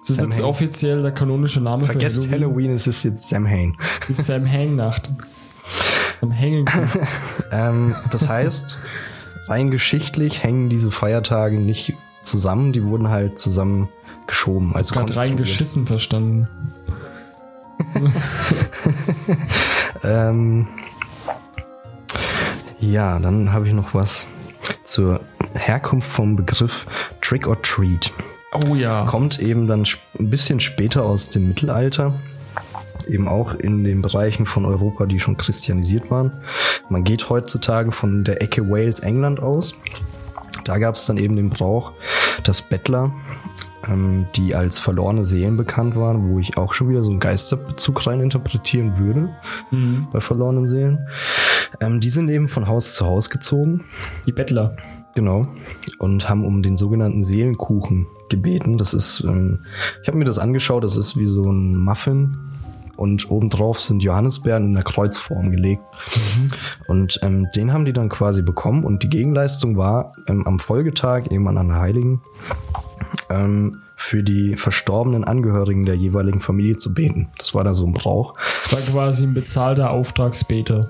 [0.00, 0.50] Das ist jetzt Samhain.
[0.50, 2.50] offiziell der kanonische Name Vergesst für Halloween.
[2.54, 3.76] Halloween, es ist jetzt Samhain.
[4.08, 5.10] Die Sam Hangnacht.
[6.20, 6.66] Sam Hängen.
[7.52, 8.78] ähm, das heißt,
[9.48, 13.88] rein geschichtlich hängen diese Feiertage nicht zusammen, die wurden halt zusammen
[14.26, 14.74] geschoben.
[14.74, 16.48] Also Gerade rein geschissen verstanden.
[20.04, 20.66] Ähm,
[22.78, 24.26] ja, dann habe ich noch was
[24.84, 25.20] zur
[25.54, 26.86] Herkunft vom Begriff
[27.20, 28.12] Trick or Treat.
[28.52, 29.04] Oh ja.
[29.06, 29.84] Kommt eben dann
[30.18, 32.14] ein bisschen später aus dem Mittelalter.
[33.08, 36.32] Eben auch in den Bereichen von Europa, die schon christianisiert waren.
[36.88, 39.74] Man geht heutzutage von der Ecke Wales, England aus.
[40.64, 41.92] Da gab es dann eben den Brauch,
[42.44, 43.12] dass Bettler,
[43.88, 48.06] ähm, die als verlorene Seelen bekannt waren, wo ich auch schon wieder so einen Geisterbezug
[48.06, 49.30] rein interpretieren würde
[49.70, 50.06] Mhm.
[50.12, 51.06] bei verlorenen Seelen.
[51.80, 53.84] Ähm, die sind eben von Haus zu Haus gezogen,
[54.26, 54.76] Die Bettler.
[55.14, 55.46] genau,
[55.98, 58.78] und haben um den sogenannten Seelenkuchen gebeten.
[58.78, 59.60] Das ist, ähm,
[60.02, 62.36] ich habe mir das angeschaut, das ist wie so ein Muffin.
[62.96, 65.82] Und obendrauf sind Johannisbeeren in einer Kreuzform gelegt.
[66.86, 68.84] Und ähm, den haben die dann quasi bekommen.
[68.84, 72.20] Und die Gegenleistung war ähm, am Folgetag, eben an Allerheiligen,
[73.30, 77.28] ähm, für die verstorbenen Angehörigen der jeweiligen Familie zu beten.
[77.38, 78.34] Das war da so ein Brauch.
[78.70, 80.88] War quasi ein bezahlter Auftragsbeter.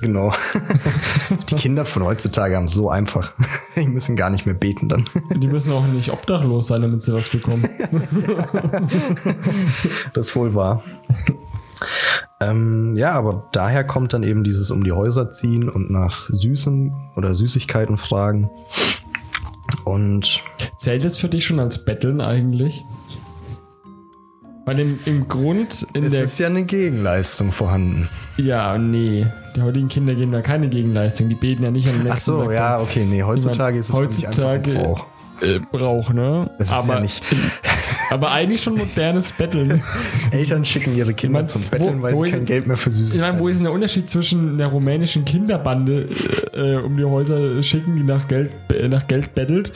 [0.00, 0.32] Genau.
[1.50, 3.32] Die Kinder von heutzutage haben es so einfach.
[3.76, 5.04] Die müssen gar nicht mehr beten dann.
[5.34, 7.68] Die müssen auch nicht obdachlos sein, damit sie was bekommen.
[10.14, 10.82] Das wohl wahr.
[12.40, 16.92] ähm, ja, aber daher kommt dann eben dieses um die Häuser ziehen und nach Süßen
[17.16, 18.50] oder Süßigkeiten fragen.
[19.84, 20.42] Und
[20.76, 22.84] Zählt es für dich schon als Betteln eigentlich?
[24.68, 26.24] Weil im, im Grund in es der.
[26.24, 28.06] ist ja eine Gegenleistung vorhanden.
[28.36, 29.26] Ja, nee.
[29.56, 31.30] Die heutigen Kinder geben da keine Gegenleistung.
[31.30, 33.94] Die beten ja nicht am nächsten Ach so, Tag ja, okay, nee, heutzutage ist es
[33.96, 35.06] für mich heutzutage- einfach ein Brauch.
[35.40, 36.50] äh, Brauch, ne?
[36.58, 37.24] Das ist aber, ja nicht.
[38.10, 39.82] Aber eigentlich schon modernes Betteln.
[40.30, 42.76] Eltern schicken ihre Kinder Ich mein, zum Betteln, wo- weil wo sie kein Geld mehr
[42.76, 46.08] für Ich Süßigkeiten meine, wo ist denn der Unterschied zwischen der rumänischen Kinderbande
[46.54, 49.72] äh, äh, um die Häuser schicken, die nach Geld, äh, nach Geld bettelt,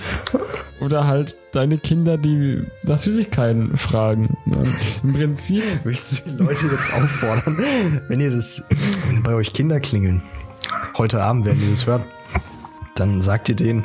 [0.81, 4.37] oder halt deine Kinder, die nach Süßigkeiten fragen?
[4.55, 4.63] Ja.
[5.03, 8.67] Im Prinzip, Willst du die Leute jetzt auffordern, wenn ihr das,
[9.09, 10.23] wenn bei euch Kinder klingeln,
[10.97, 12.03] heute Abend, wenn ihr das hört,
[13.03, 13.85] dann sagt ihr denen,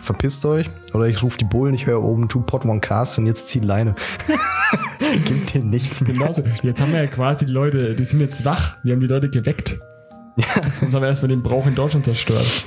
[0.00, 0.68] verpisst euch.
[0.92, 3.60] Oder ich rufe die Bullen, ich höre oben Two Pot One Cast und jetzt zieh
[3.60, 3.94] Leine.
[5.24, 6.12] Gibt dir nichts mehr.
[6.12, 6.42] Genauso.
[6.62, 8.76] Jetzt haben wir ja quasi die Leute, die sind jetzt wach.
[8.82, 9.78] Wir haben die Leute geweckt.
[10.80, 12.64] Sonst haben wir erstmal den Brauch in Deutschland zerstört.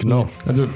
[0.00, 0.28] Genau.
[0.46, 0.66] Also,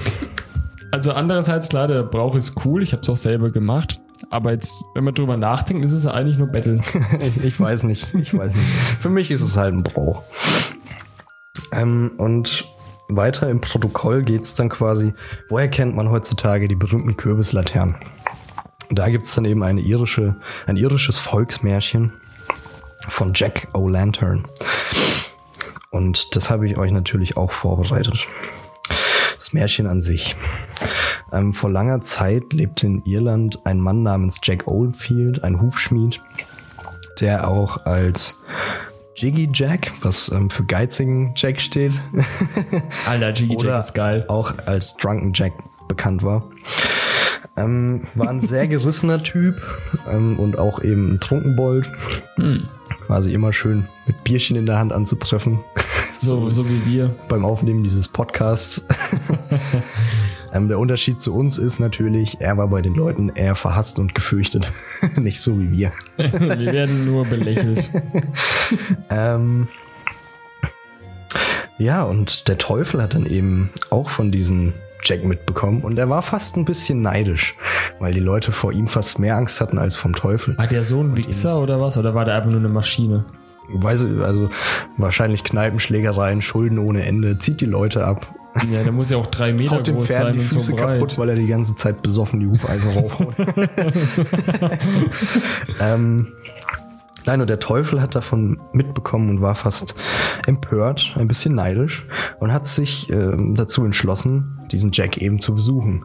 [0.93, 2.83] also andererseits, klar, der Brauch ist cool.
[2.83, 4.01] Ich habe es auch selber gemacht.
[4.31, 6.81] Aber jetzt, wenn man drüber nachdenkt, ist es ja eigentlich nur Battle.
[7.21, 8.15] ich, ich weiß nicht.
[8.15, 8.67] Ich weiß nicht.
[9.01, 10.23] Für mich ist es halt ein Brauch.
[11.73, 12.65] Ähm, und
[13.09, 15.15] weiter im Protokoll geht es dann quasi,
[15.49, 17.97] woher kennt man heutzutage die berühmten Kürbislaternen?
[18.91, 20.37] Da gibt es dann eben eine irische,
[20.67, 22.13] ein irisches Volksmärchen
[23.09, 24.45] von Jack O'Lantern.
[25.91, 28.27] Und das habe ich euch natürlich auch vorbereitet.
[29.39, 30.37] Das Märchen an sich.
[31.33, 36.21] Ähm, vor langer Zeit lebte in Irland ein Mann namens Jack Oldfield, ein Hufschmied,
[37.21, 38.43] der auch als
[39.17, 41.93] Jiggy Jack, was ähm, für geizigen Jack steht,
[43.07, 44.25] Alter, Jiggy Oder Jack ist geil.
[44.29, 45.53] auch als Drunken Jack
[45.89, 46.49] bekannt war.
[47.57, 49.63] Ähm, war ein sehr gerissener Typ
[50.11, 51.89] ähm, und auch eben ein Trunkenbold.
[53.07, 55.61] Quasi immer schön mit Bierchen in der Hand anzutreffen.
[56.19, 57.15] So, so wie wir.
[57.29, 58.85] beim Aufnehmen dieses Podcasts.
[60.55, 64.15] ähm, der Unterschied zu uns ist natürlich, er war bei den Leuten eher verhasst und
[64.15, 64.73] gefürchtet.
[65.17, 65.91] Nicht so wie wir.
[66.17, 67.91] wir werden nur belächelt.
[69.11, 69.69] Ähm,
[71.77, 76.23] ja, und der Teufel hat dann eben auch von diesem Jack mitbekommen und er war
[76.23, 77.57] fast ein bisschen neidisch,
[77.99, 80.57] weil die Leute vor ihm fast mehr Angst hatten als vom Teufel.
[80.57, 81.99] War der so ein Wichser oder was?
[81.99, 83.27] Oder war der einfach nur eine Maschine?
[83.69, 84.49] Weiß, ich, also
[84.97, 88.35] wahrscheinlich Kneipenschlägereien, Schulden ohne Ende, zieht die Leute ab,
[88.71, 90.73] Ja, der muss ja auch drei Meter haut groß Pferd sein die und so Füße
[90.75, 90.95] breit.
[90.95, 93.35] kaputt, weil er die ganze Zeit besoffen die Hufeisen raufhaut.
[95.81, 96.29] ähm,
[97.27, 99.97] nein, und der Teufel hat davon mitbekommen und war fast
[100.47, 102.07] empört, ein bisschen neidisch
[102.39, 106.05] und hat sich ähm, dazu entschlossen, diesen Jack eben zu besuchen.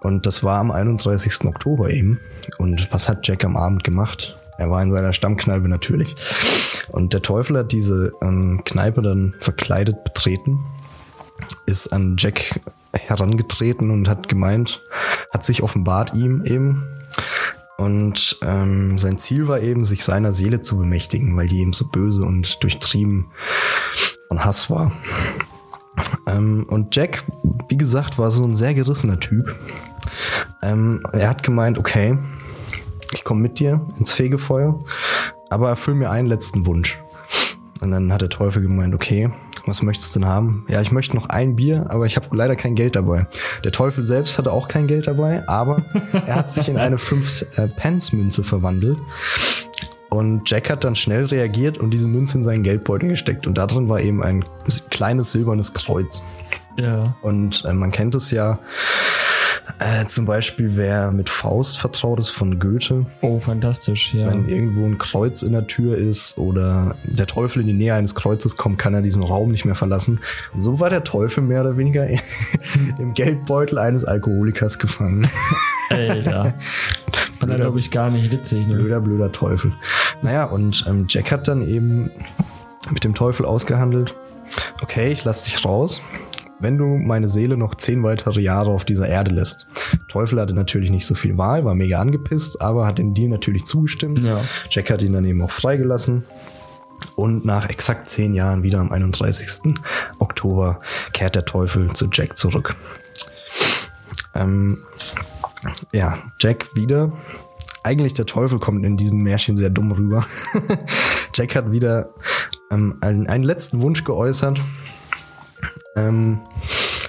[0.00, 1.46] Und das war am 31.
[1.46, 2.20] Oktober eben.
[2.58, 4.36] Und was hat Jack am Abend gemacht?
[4.58, 6.14] Er war in seiner Stammkneipe natürlich.
[6.88, 10.58] Und der Teufel hat diese ähm, Kneipe dann verkleidet betreten
[11.66, 12.60] ist an Jack
[12.92, 14.82] herangetreten und hat gemeint,
[15.32, 16.84] hat sich offenbart ihm eben.
[17.76, 21.86] Und ähm, sein Ziel war eben, sich seiner Seele zu bemächtigen, weil die eben so
[21.86, 23.26] böse und durchtrieben
[24.28, 24.92] von Hass war.
[26.26, 27.24] Ähm, und Jack,
[27.68, 29.56] wie gesagt, war so ein sehr gerissener Typ.
[30.62, 32.18] Ähm, er hat gemeint, okay,
[33.14, 34.78] ich komme mit dir ins Fegefeuer,
[35.50, 36.98] aber erfüll mir einen letzten Wunsch.
[37.80, 39.30] Und dann hat der Teufel gemeint, okay,
[39.66, 40.66] was möchtest du denn haben?
[40.68, 43.26] Ja, ich möchte noch ein Bier, aber ich habe leider kein Geld dabei.
[43.64, 45.82] Der Teufel selbst hatte auch kein Geld dabei, aber
[46.26, 48.98] er hat sich in eine 5-Pence-Münze verwandelt.
[50.10, 53.46] Und Jack hat dann schnell reagiert und diese Münze in seinen Geldbeutel gesteckt.
[53.46, 54.44] Und da drin war eben ein
[54.90, 56.22] kleines silbernes Kreuz.
[56.78, 57.02] Ja.
[57.22, 58.58] Und äh, man kennt es ja
[59.78, 64.26] äh, zum Beispiel, wer mit Faust vertraut ist von Goethe, Oh, fantastisch, ja.
[64.26, 68.14] wenn irgendwo ein Kreuz in der Tür ist oder der Teufel in die Nähe eines
[68.14, 70.20] Kreuzes kommt, kann er diesen Raum nicht mehr verlassen.
[70.54, 72.06] Und so war der Teufel mehr oder weniger
[72.98, 75.28] im Geldbeutel eines Alkoholikers gefangen.
[75.90, 76.54] Alter.
[77.12, 78.66] Das er, glaube ich, gar nicht witzig.
[78.66, 78.74] Ne?
[78.74, 79.72] Blöder, blöder Teufel.
[80.22, 82.10] Naja, und ähm, Jack hat dann eben
[82.90, 84.14] mit dem Teufel ausgehandelt,
[84.82, 86.02] okay, ich lass dich raus,
[86.60, 89.68] wenn du meine Seele noch zehn weitere Jahre auf dieser Erde lässt.
[90.08, 93.64] Teufel hatte natürlich nicht so viel Wahl, war mega angepisst, aber hat dem Deal natürlich
[93.64, 94.24] zugestimmt.
[94.24, 94.40] Ja.
[94.70, 96.24] Jack hat ihn dann eben auch freigelassen.
[97.14, 99.74] Und nach exakt zehn Jahren, wieder am 31.
[100.18, 100.80] Oktober,
[101.12, 102.74] kehrt der Teufel zu Jack zurück.
[104.34, 104.78] Ähm,
[105.92, 107.12] ja, Jack wieder.
[107.84, 110.26] Eigentlich der Teufel kommt in diesem Märchen sehr dumm rüber.
[111.34, 112.10] Jack hat wieder
[112.70, 114.60] ähm, einen, einen letzten Wunsch geäußert.
[115.98, 116.40] Ähm,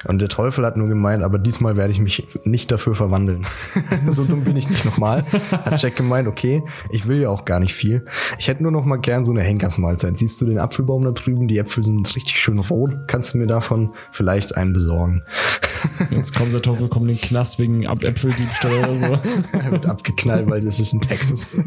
[0.05, 3.45] und der Teufel hat nur gemeint, aber diesmal werde ich mich nicht dafür verwandeln.
[4.07, 5.25] so dumm bin ich nicht nochmal.
[5.51, 8.05] Hat Jack gemeint, okay, ich will ja auch gar nicht viel.
[8.37, 10.17] Ich hätte nur noch mal gern so eine Henkersmahlzeit.
[10.17, 11.47] Siehst du den Apfelbaum da drüben?
[11.47, 12.91] Die Äpfel sind richtig schön rot.
[13.07, 15.23] Kannst du mir davon vielleicht einen besorgen?
[16.09, 19.19] Jetzt kommt der Teufel, kommt in den Knast wegen Ab Äpfeldiebstahl oder so.
[19.51, 21.57] Er wird abgeknallt, weil es ist in Texas.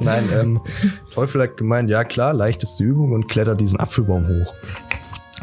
[0.00, 0.60] Nein, ähm,
[1.12, 4.54] Teufel hat gemeint, ja klar, leichteste Übung und klettert diesen Apfelbaum hoch.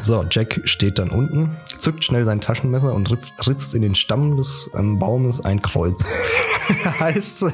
[0.02, 4.70] So, Jack steht dann unten, zückt schnell sein Taschenmesser und ritzt- in den Stamm des
[4.78, 6.06] ähm, Baumes ein Kreuz.
[7.00, 7.46] heißt,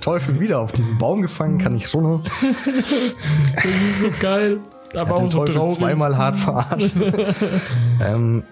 [0.00, 2.22] Teufel wieder auf diesem Baum gefangen, kann nicht runter.
[3.54, 4.60] Das ist so geil.
[4.96, 5.78] Aber auch so Teufel traurig.
[5.78, 6.96] zweimal hart verarscht.
[8.00, 8.44] ähm,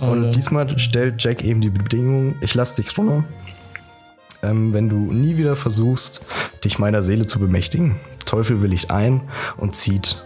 [0.00, 3.24] und diesmal stellt Jack eben die Bedingung, ich lass dich runter,
[4.42, 6.24] ähm, wenn du nie wieder versuchst,
[6.64, 7.96] dich meiner Seele zu bemächtigen.
[8.24, 9.22] Teufel willigt ein
[9.56, 10.22] und zieht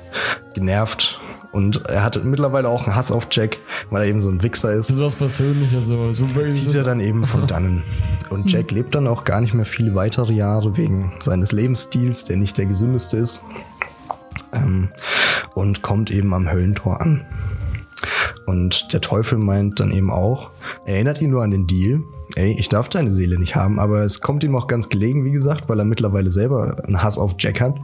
[0.54, 1.20] genervt
[1.54, 4.72] Und er hat mittlerweile auch einen Hass auf Jack, weil er eben so ein Wichser
[4.72, 4.90] ist.
[4.90, 5.86] Das ist was Persönliches.
[5.86, 7.84] So, so Zieht er dann eben von dannen.
[8.28, 12.38] Und Jack lebt dann auch gar nicht mehr viele weitere Jahre wegen seines Lebensstils, der
[12.38, 13.44] nicht der gesündeste ist.
[14.52, 14.88] Ähm,
[15.54, 17.24] und kommt eben am Höllentor an.
[18.46, 20.50] Und der Teufel meint dann eben auch,
[20.86, 22.02] erinnert ihn nur an den Deal.
[22.34, 25.30] Ey, ich darf deine Seele nicht haben, aber es kommt ihm auch ganz gelegen, wie
[25.30, 27.76] gesagt, weil er mittlerweile selber einen Hass auf Jack hat.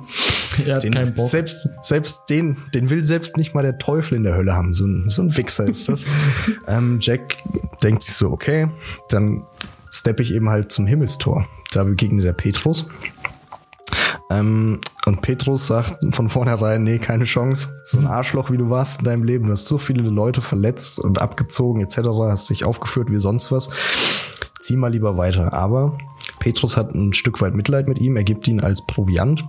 [0.67, 1.29] er hat Den, keinen Bock.
[1.29, 4.75] selbst, selbst den, den will selbst nicht mal der Teufel in der Hölle haben.
[4.75, 6.05] So ein, so ein Wichser ist das.
[6.67, 7.37] ähm, Jack
[7.83, 8.69] denkt sich so, okay,
[9.09, 9.45] dann
[9.91, 11.47] steppe ich eben halt zum Himmelstor.
[11.73, 12.89] Da begegnet der Petrus.
[14.31, 17.71] Ähm, und Petrus sagt von vornherein, nee, keine Chance.
[17.85, 19.47] So ein Arschloch, wie du warst in deinem Leben.
[19.47, 21.99] Du hast so viele Leute verletzt und abgezogen etc.
[22.29, 23.71] Hast dich aufgeführt wie sonst was.
[24.61, 25.53] Zieh mal lieber weiter.
[25.53, 25.99] Aber
[26.39, 28.17] Petrus hat ein Stück weit Mitleid mit ihm.
[28.17, 29.45] Er gibt ihn als Proviant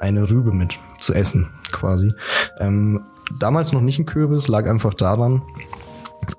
[0.00, 2.12] eine Rübe mit zu essen, quasi.
[2.58, 3.04] Ähm,
[3.38, 5.42] damals noch nicht ein Kürbis, lag einfach daran,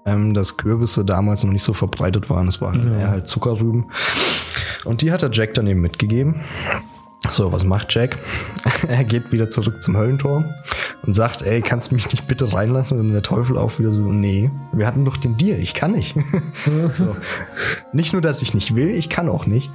[0.06, 2.48] ähm, dass Kürbisse damals noch nicht so verbreitet waren.
[2.48, 3.92] Es waren eher halt Zuckerrüben.
[4.86, 6.42] Und die hat der Jack dann eben mitgegeben.
[7.30, 8.18] So, was macht Jack?
[8.88, 10.46] er geht wieder zurück zum Höllentor
[11.04, 13.00] und sagt, ey, kannst du mich nicht bitte reinlassen?
[13.00, 16.16] Und der Teufel auch wieder so, nee, wir hatten doch den Deal, ich kann nicht.
[16.92, 17.16] so.
[17.94, 19.72] Nicht nur, dass ich nicht will, ich kann auch nicht.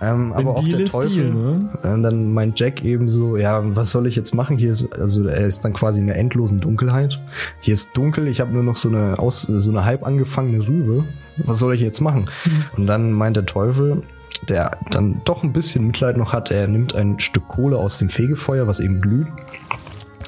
[0.00, 1.10] Ähm, aber auch Deal der ist Teufel.
[1.10, 1.68] Deal, ne?
[1.82, 4.56] Und dann meint Jack eben so, ja, was soll ich jetzt machen?
[4.56, 7.20] Hier ist, also er ist dann quasi in der endlosen Dunkelheit.
[7.60, 11.04] Hier ist dunkel, ich habe nur noch so eine aus, so eine halb angefangene Rübe.
[11.36, 12.30] Was soll ich jetzt machen?
[12.76, 14.02] Und dann meint der Teufel,
[14.48, 18.08] der dann doch ein bisschen Mitleid noch hat, er nimmt ein Stück Kohle aus dem
[18.08, 19.28] Fegefeuer, was eben glüht,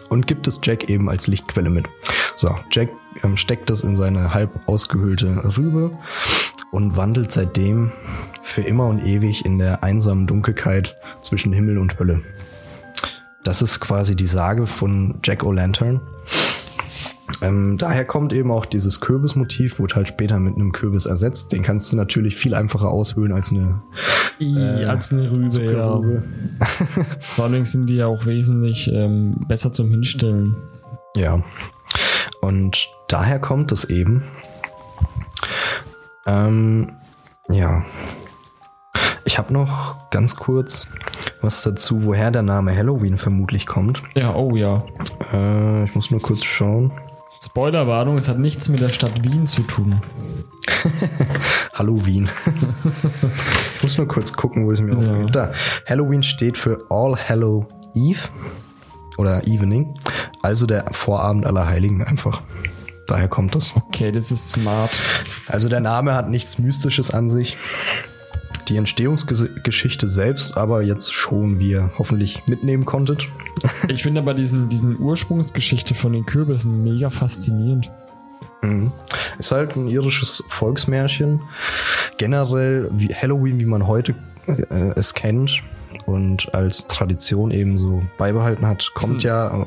[0.09, 1.87] und gibt es Jack eben als Lichtquelle mit.
[2.37, 2.91] So, Jack
[3.23, 5.91] ähm, steckt das in seine halb ausgehöhlte Rübe
[6.71, 7.93] und wandelt seitdem
[8.43, 12.23] für immer und ewig in der einsamen Dunkelheit zwischen Himmel und Hölle.
[13.45, 16.01] Das ist quasi die Sage von Jack O'Lantern.
[17.43, 21.53] Ähm, daher kommt eben auch dieses Kürbismotiv, wurde halt später mit einem Kürbis ersetzt.
[21.53, 23.83] Den kannst du natürlich viel einfacher aushöhlen als eine
[24.41, 26.01] I, als eine Rübe, ja.
[27.21, 30.57] Vor allem sind die ja auch wesentlich ähm, besser zum Hinstellen.
[31.17, 31.43] Ja.
[32.41, 34.25] Und daher kommt es eben.
[36.27, 36.93] Ähm,
[37.49, 37.85] ja.
[39.25, 40.87] Ich habe noch ganz kurz
[41.43, 44.03] was dazu, woher der Name Halloween vermutlich kommt.
[44.15, 44.85] Ja, oh ja.
[45.33, 46.93] Äh, ich muss nur kurz schauen.
[47.43, 50.01] Spoilerwarnung, es hat nichts mit der Stadt Wien zu tun.
[51.75, 52.29] Halloween.
[53.77, 55.13] ich muss nur kurz gucken, wo es mir Ja.
[55.13, 55.35] aufgeht.
[55.35, 55.53] Da.
[55.89, 58.21] Halloween steht für All Hallow Eve
[59.19, 59.99] oder Evening,
[60.43, 62.43] also der Vorabend aller Heiligen einfach.
[63.07, 63.75] Daher kommt das.
[63.77, 64.99] Okay, das ist smart.
[65.47, 67.57] Also der Name hat nichts Mystisches an sich.
[68.69, 73.29] Die Entstehungsgeschichte selbst aber jetzt schon, wie ihr hoffentlich mitnehmen konntet.
[73.89, 77.91] Ich finde aber diesen, diesen Ursprungsgeschichte von den Kürbissen mega faszinierend.
[79.39, 81.41] Ist halt ein irisches Volksmärchen.
[82.19, 84.15] Generell wie Halloween, wie man heute
[84.47, 85.63] äh, es kennt
[86.05, 89.67] und als Tradition eben so beibehalten hat, kommt ja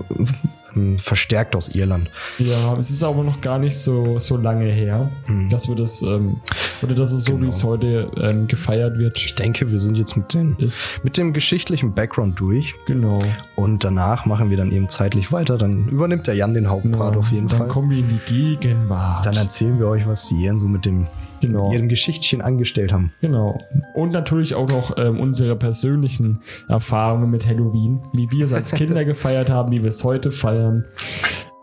[0.98, 2.10] verstärkt aus Irland.
[2.38, 5.10] Ja, es ist aber noch gar nicht so, so lange her,
[5.50, 6.38] dass wir das, ähm,
[6.82, 7.46] oder dass es so, Genau.
[7.46, 11.02] wie es heute ähm, gefeiert Ich wird, denke, wir sind jetzt mit, den, ist.
[11.04, 13.20] mit dem geschichtlichen Background durch Genau.
[13.56, 15.58] und danach machen wir dann eben zeitlich weiter.
[15.58, 17.20] Dann übernimmt der Jan den Hauptpart genau.
[17.20, 17.68] auf jeden Dann Fall.
[17.68, 19.26] kommen wir in die Gegenwart.
[19.26, 21.08] Dann erzählen wir euch, was die Jan so mit dem
[21.42, 21.72] Genau.
[21.74, 23.12] ihrem Geschichtchen angestellt haben.
[23.22, 23.60] Genau.
[23.94, 29.06] Und natürlich auch noch ähm, unsere persönlichen Erfahrungen mit Halloween, wie wir es als Kinder
[29.06, 30.86] gefeiert haben, wie wir es heute feiern.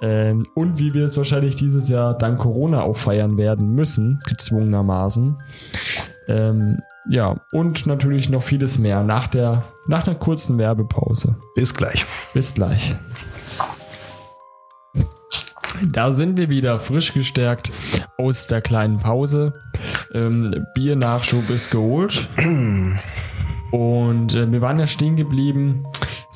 [0.03, 5.37] Ähm, und wie wir es wahrscheinlich dieses Jahr dank Corona auch feiern werden müssen, gezwungenermaßen.
[6.29, 11.37] Ähm, ja, und natürlich noch vieles mehr nach der nach einer kurzen Werbepause.
[11.55, 12.05] Bis gleich.
[12.35, 12.97] Bis gleich.
[15.85, 17.73] Da sind wir wieder frisch gestärkt
[18.19, 19.53] aus der kleinen Pause.
[20.13, 22.29] Ähm, Biernachschub ist geholt.
[23.73, 25.85] Und äh, wir waren ja stehen geblieben.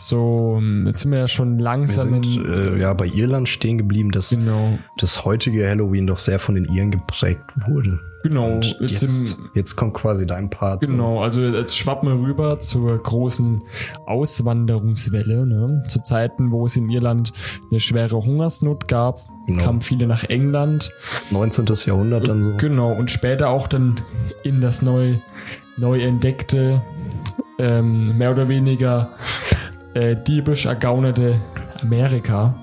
[0.09, 2.77] So, ähm, jetzt sind wir ja schon Wir langsam sind in.
[2.77, 6.65] äh, ja bei Irland stehen geblieben, dass Genau, das heutige Halloween doch sehr von den
[6.67, 8.01] Iren geprägt wurde.
[8.23, 8.61] genau.
[8.81, 10.83] Jetzt, jetzt, im, jetzt kommt quasi dein Part.
[10.83, 13.63] Genau, also jetzt schwappen wir rüber zur großen
[14.07, 15.47] Auswanderungswelle.
[15.47, 15.83] Ne?
[15.89, 17.33] Zu Zeiten, wo es in Irland
[17.71, 19.65] eine schwere Hungersnot gab, Genau.
[19.65, 20.93] kamen viele nach England.
[21.31, 21.67] 19.
[21.87, 22.57] Jahrhundert dann so.
[22.57, 24.01] Genau, und später auch dann
[24.45, 25.17] in das neu,
[25.77, 26.83] neu entdeckte,
[27.59, 29.11] ähm, mehr oder weniger
[29.95, 31.41] äh, diebisch ergaunerte
[31.83, 32.55] Amerika.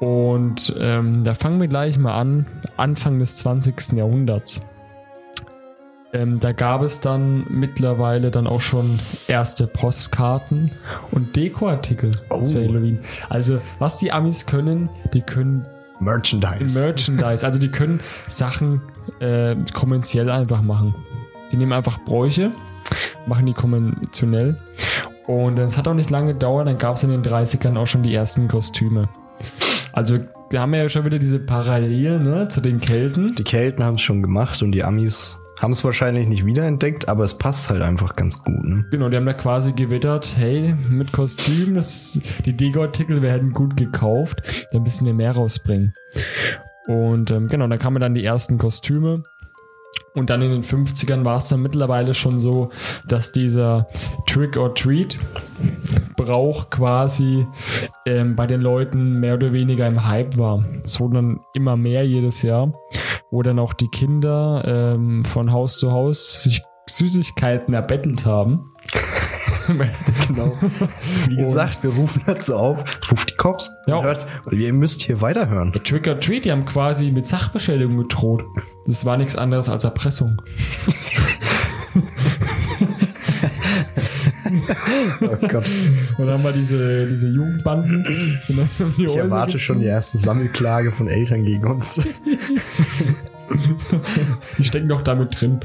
[0.00, 3.92] Und ähm, da fangen wir gleich mal an, Anfang des 20.
[3.92, 4.60] Jahrhunderts.
[6.12, 10.70] Ähm, da gab es dann mittlerweile dann auch schon erste Postkarten
[11.12, 12.42] und Dekoartikel Oh.
[12.42, 13.00] zu Halloween.
[13.28, 15.66] Also, was die Amis können, die können
[15.98, 16.78] Merchandise.
[16.78, 17.44] Merchandise.
[17.46, 18.82] Also die können Sachen
[19.20, 20.94] äh, kommerziell einfach machen.
[21.50, 22.50] Die nehmen einfach Bräuche,
[23.26, 24.58] machen die konventionell.
[25.26, 28.02] Und es hat auch nicht lange gedauert, dann gab es in den 30ern auch schon
[28.02, 29.08] die ersten Kostüme.
[29.92, 30.18] Also
[30.50, 33.34] da haben wir ja schon wieder diese Parallelen ne, zu den Kelten.
[33.34, 37.24] die Kelten haben es schon gemacht und die Amis haben es wahrscheinlich nicht wiederentdeckt, aber
[37.24, 38.62] es passt halt einfach ganz gut.
[38.62, 38.84] Ne?
[38.90, 44.66] Genau, die haben da quasi gewittert, hey, mit Kostüm, das, die Deko-Artikel werden gut gekauft,
[44.72, 45.94] da müssen wir mehr rausbringen.
[46.86, 49.22] Und ähm, genau, da kamen dann die ersten Kostüme.
[50.16, 52.70] Und dann in den 50ern war es dann mittlerweile schon so,
[53.06, 53.86] dass dieser
[54.26, 55.18] Trick or Treat
[56.16, 57.46] Brauch quasi
[58.06, 60.64] ähm, bei den Leuten mehr oder weniger im Hype war.
[60.82, 62.72] Es dann immer mehr jedes Jahr,
[63.30, 68.70] wo dann auch die Kinder ähm, von Haus zu Haus sich Süßigkeiten erbettelt haben.
[70.28, 70.56] Genau.
[71.28, 73.70] Wie gesagt, wir rufen dazu auf, ruft die Cops.
[73.86, 73.96] Ja.
[73.96, 75.72] Und hört, weil ihr müsst hier weiterhören.
[75.84, 78.44] Trick or Treat, die haben quasi mit Sachbeschädigung gedroht.
[78.86, 80.40] Das war nichts anderes als Erpressung.
[85.20, 85.68] Oh Gott.
[86.18, 88.04] Und dann haben wir diese, diese Jugendbanden.
[88.96, 89.94] Die Ich erwarte schon die gezogen.
[89.94, 92.00] erste Sammelklage von Eltern gegen uns.
[94.58, 95.60] Die stecken doch damit drin.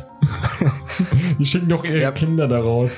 [1.40, 2.12] Die schicken doch ihre Ja.
[2.12, 2.98] Kinder da raus.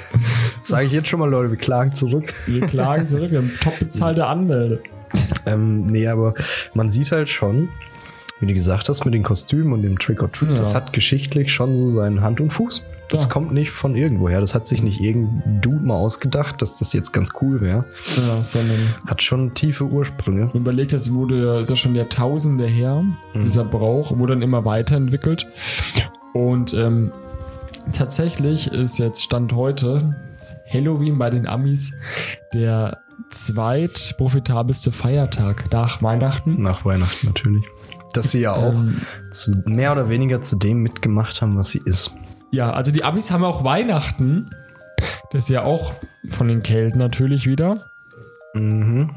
[0.63, 2.33] Sage ich jetzt schon mal, Leute, wir klagen zurück.
[2.47, 3.31] Wir klagen zurück.
[3.31, 4.81] Wir haben top bezahlte Anwälte.
[5.45, 6.33] Ähm, nee, aber
[6.73, 7.69] man sieht halt schon,
[8.39, 10.55] wie du gesagt hast, mit den Kostümen und dem Trick or Treat, Ja.
[10.55, 12.85] das hat geschichtlich schon so seinen Hand und Fuß.
[13.09, 13.29] Das Ja.
[13.29, 14.39] kommt nicht von irgendwoher.
[14.39, 17.85] Das hat sich nicht irgendein Dude mal ausgedacht, dass das jetzt ganz cool wäre.
[18.17, 20.45] Ja, sondern Hat schon tiefe Ursprünge.
[20.45, 23.03] man überlegt, das wurde ist ja schon Jahrtausende her,
[23.35, 25.45] dieser Brauch, wurde dann immer weiterentwickelt.
[26.33, 27.11] Und ähm,
[27.91, 30.15] tatsächlich ist jetzt Stand heute
[30.73, 31.93] Halloween bei den Amis
[32.53, 32.99] der
[33.29, 36.61] zweitprofitabelste Feiertag nach Weihnachten.
[36.61, 37.65] Nach Weihnachten natürlich.
[38.13, 39.01] Dass sie ja auch Ähm,
[39.31, 42.11] zu, mehr oder weniger zu dem mitgemacht haben, was sie ist.
[42.51, 44.49] Ja, also die Amis haben auch Weihnachten.
[45.31, 45.93] Das ist ja auch
[46.29, 47.85] von den Kelten natürlich wieder
[48.55, 49.09] Mhm.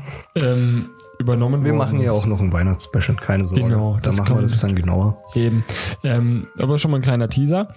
[0.42, 0.88] ähm,
[1.18, 3.64] übernommen Wir machen ja auch noch ein Weihnachtsspecial, keine Sorge.
[3.64, 5.22] Genau, da machen wir das dann genauer.
[5.34, 5.62] Eben.
[6.02, 7.68] Ähm, aber schon mal ein kleiner Teaser.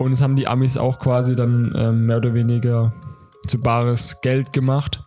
[0.00, 2.92] Und es haben die Amis auch quasi dann ähm, mehr oder weniger
[3.46, 5.02] zu bares Geld gemacht.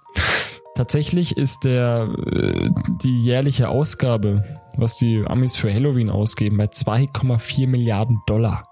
[0.75, 2.69] Tatsächlich ist der äh,
[3.03, 4.43] die jährliche Ausgabe,
[4.77, 8.63] was die Amis für Halloween ausgeben, bei 2,4 Milliarden Dollar.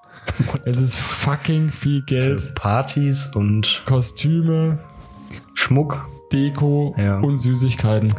[0.66, 2.56] Es ist fucking viel Für Geld.
[2.56, 4.80] Partys und Kostüme,
[5.54, 6.08] Schmuck.
[6.34, 7.20] Deko Ja.
[7.20, 8.14] und Süßigkeiten.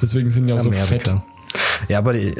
[0.00, 1.14] Deswegen sind die auch so fett.
[1.88, 2.34] Ja, aber die,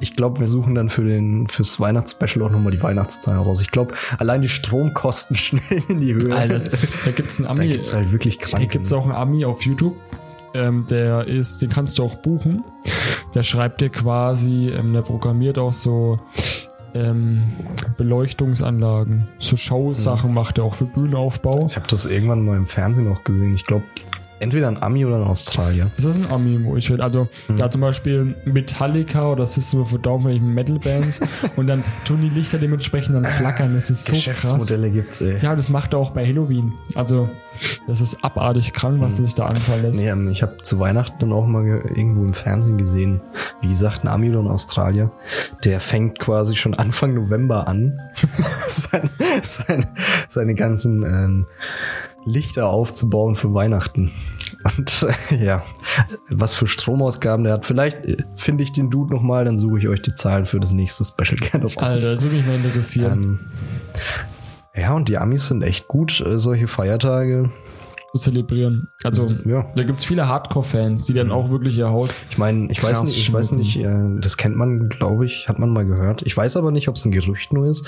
[0.00, 3.60] ich glaube, wir suchen dann für den fürs Weihnachtsspecial auch nochmal die Weihnachtszahlen raus.
[3.62, 6.34] Ich glaube, allein die Stromkosten schnell in die Höhe.
[6.34, 7.68] Alter, da gibt's einen da Ami.
[7.68, 8.70] gibt's halt wirklich Da krank.
[8.70, 9.96] gibt es auch einen Ami auf YouTube.
[10.54, 12.62] Ähm, der ist, den kannst du auch buchen.
[13.34, 16.18] Der schreibt dir quasi, ähm, der programmiert auch so
[16.94, 17.44] ähm,
[17.96, 19.28] Beleuchtungsanlagen.
[19.38, 21.64] So Showsachen macht er auch für Bühnenaufbau.
[21.66, 23.54] Ich habe das irgendwann mal im Fernsehen auch gesehen.
[23.54, 23.84] Ich glaube,
[24.42, 25.90] entweder ein Ami oder ein Australier.
[25.96, 27.00] Das ist ein Ami, wo ich will.
[27.00, 27.56] Also, Hm.
[27.56, 31.20] da zum Beispiel Metallica oder System of a Down, welche Metal-Bands.
[31.56, 33.74] und dann tun die Lichter dementsprechend dann flackern.
[33.74, 34.24] Das ist so krass.
[34.24, 35.36] Geschäftsmodelle gibt's, ey.
[35.38, 36.72] Ja, das macht er auch bei Halloween.
[36.94, 37.28] Also,
[37.86, 39.26] das ist abartig krank, was Hm.
[39.26, 40.00] sich da anfallen lässt.
[40.00, 43.20] Nee, ähm, ich habe zu Weihnachten dann auch mal ge- irgendwo im Fernsehen gesehen,
[43.60, 45.10] wie gesagt, ein Ami oder ein Australier,
[45.64, 48.00] der fängt quasi schon Anfang November an,
[48.66, 49.08] sein,
[49.42, 49.86] sein,
[50.28, 51.46] seine ganzen ähm,
[52.24, 54.12] Lichter aufzubauen für Weihnachten.
[54.76, 55.62] Und äh, ja,
[56.30, 57.66] was für Stromausgaben der hat.
[57.66, 60.72] Vielleicht äh, finde ich den Dude nochmal, dann suche ich euch die Zahlen für das
[60.72, 61.76] nächste Special gerne raus.
[61.78, 63.22] Alter, das würde mich mal interessieren.
[63.22, 63.40] Ähm,
[64.74, 67.50] ja, und die Amis sind echt gut, äh, solche Feiertage.
[68.14, 68.88] Zu zelebrieren.
[69.04, 69.64] Also, ja.
[69.74, 72.20] da gibt es viele Hardcore-Fans, die dann auch wirklich ihr Haus.
[72.30, 75.58] Ich meine, ich weiß nicht, ich weiß nicht, äh, das kennt man, glaube ich, hat
[75.58, 76.22] man mal gehört.
[76.22, 77.86] Ich weiß aber nicht, ob es ein Gerücht nur ist.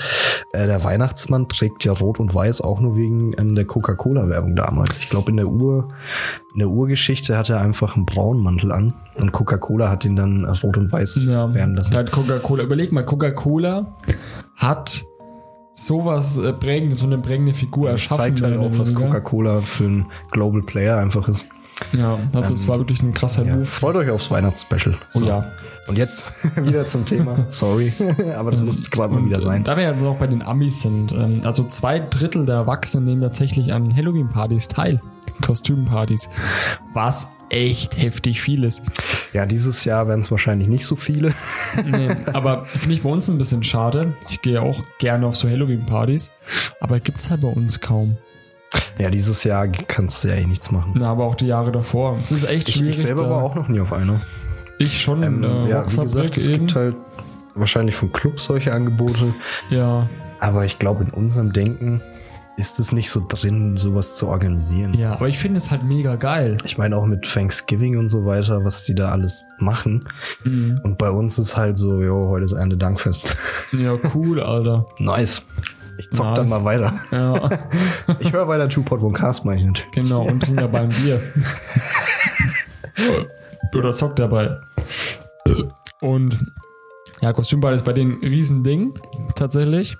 [0.51, 4.97] Äh, der Weihnachtsmann trägt ja Rot und Weiß auch nur wegen ähm, der Coca-Cola-Werbung damals.
[4.97, 5.87] Ich glaube, in der Ur,
[6.53, 10.43] in der Urgeschichte hat er einfach einen braunen Mantel an und Coca-Cola hat ihn dann
[10.43, 11.95] äh, Rot und Weiß Ja, werden lassen.
[11.95, 12.63] hat Coca-Cola.
[12.63, 13.95] Überleg mal, Coca-Cola
[14.55, 15.03] hat
[15.75, 18.23] sowas äh, prägendes, so eine prägende Figur Das erschaffen.
[18.37, 18.93] zeigt halt auch, was.
[18.95, 21.49] Coca-Cola für ein Global Player einfach ist.
[21.91, 23.65] Ja, also es war wirklich ein krasser Ja, Move.
[23.65, 24.97] freut euch aufs Weihnachtsspecial.
[25.13, 25.51] Oh ja.
[25.87, 27.45] Und jetzt wieder zum Thema.
[27.49, 27.91] Sorry,
[28.37, 29.63] aber das musste gerade mal wieder sein.
[29.63, 33.21] Da wir jetzt noch bei den Amis sind, ähm, also zwei Drittel der Erwachsenen nehmen
[33.21, 35.01] tatsächlich an Halloween-Partys teil.
[35.45, 36.29] Kostümpartys.
[36.93, 38.83] Was echt heftig viel ist.
[39.33, 41.33] Ja, dieses Jahr werden es wahrscheinlich nicht so viele.
[41.85, 44.13] Nee, aber finde ich bei uns ein bisschen schade.
[44.29, 46.31] Ich gehe auch gerne auf so Halloween-Partys,
[46.79, 48.17] aber gibt's halt bei uns kaum.
[48.97, 50.93] Ja, dieses Jahr kannst du ja eh nichts machen.
[50.95, 52.17] Na, aber auch die Jahre davor.
[52.17, 52.95] Es ist echt Ich, schwierig.
[52.95, 54.21] ich selber war auch noch nie auf einer.
[54.79, 56.59] Ich schon Ähm, der ja, wie gesagt, es eben.
[56.67, 56.95] gibt halt
[57.55, 59.33] wahrscheinlich von Clubs solche Angebote.
[59.69, 60.07] ja,
[60.39, 62.01] Aber ich glaube, in unserem Denken
[62.57, 64.93] ist es nicht so drin, sowas zu organisieren.
[64.93, 66.55] ja, aber ich finde es halt mega geil.
[66.63, 70.05] Ich meine auch mit Thanksgiving und so weiter, was die da alles machen.
[70.45, 70.79] Mhm.
[70.83, 73.35] Und bei uns ist halt so, jo, heute ist Ende Dankfest.
[73.73, 74.85] Ja, cool, Alter.
[74.99, 75.43] nice.
[75.97, 76.35] Ich zock Nice.
[76.35, 76.93] dann mal weiter.
[77.11, 77.49] Ja,
[78.19, 79.91] Ich höre weiter Two Pot One Cast, meine ich natürlich.
[79.91, 80.23] genau.
[80.27, 81.21] Und trink dabei ein Bier.
[83.75, 84.57] Oder zockt dabei.
[86.01, 86.37] Und
[87.21, 88.93] ja, Kostümball ist bei denen ein Riesending,
[89.35, 89.97] tatsächlich.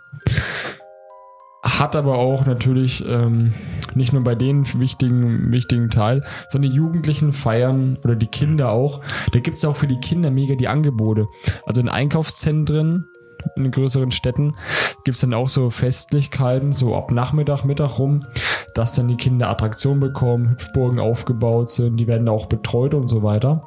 [1.64, 3.54] Hat aber auch natürlich ähm,
[3.96, 9.02] nicht nur bei denen wichtigen, wichtigen Teil, sondern die Jugendlichen feiern oder die Kinder auch.
[9.32, 11.26] Da gibt es auch für die Kinder mega die Angebote.
[11.66, 13.08] Also in Einkaufszentren,
[13.56, 14.56] in größeren Städten,
[15.04, 18.26] gibt es dann auch so Festlichkeiten, so ab Nachmittag, Mittag rum,
[18.74, 23.24] dass dann die Kinder Attraktionen bekommen, Hüpfburgen aufgebaut sind, die werden auch betreut und so
[23.24, 23.62] weiter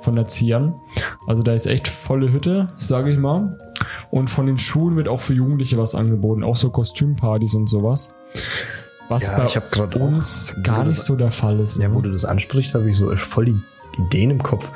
[0.00, 0.74] von Erziehern.
[1.26, 3.58] Also da ist echt volle Hütte, sage ich mal.
[4.10, 8.14] Und von den Schulen wird auch für Jugendliche was angeboten, auch so Kostümpartys und sowas.
[9.08, 11.78] Was Ja, bei auch- uns wo gar nicht das- so der Fall ist.
[11.78, 11.94] Ja, ne?
[11.94, 13.60] wo du das ansprichst, habe ich so voll die
[13.98, 14.70] Ideen im Kopf.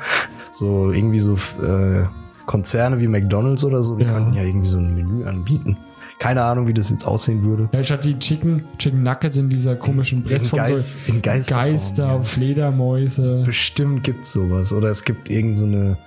[0.51, 2.03] So irgendwie so äh,
[2.47, 4.13] Konzerne wie McDonalds oder so, die Ja.
[4.13, 5.77] könnten ja irgendwie so ein Menü anbieten.
[6.17, 7.69] Keine Ahnung, wie das jetzt aussehen würde.
[7.73, 12.05] Ja, statt die Chicken, Chicken Nuggets in dieser komischen Pressform, Geist- so in Geisterform, Geister,
[12.07, 12.21] ja.
[12.23, 13.43] Fledermäuse.
[13.45, 14.73] Bestimmt gibt's sowas.
[14.73, 15.97] Oder es gibt irgend so eine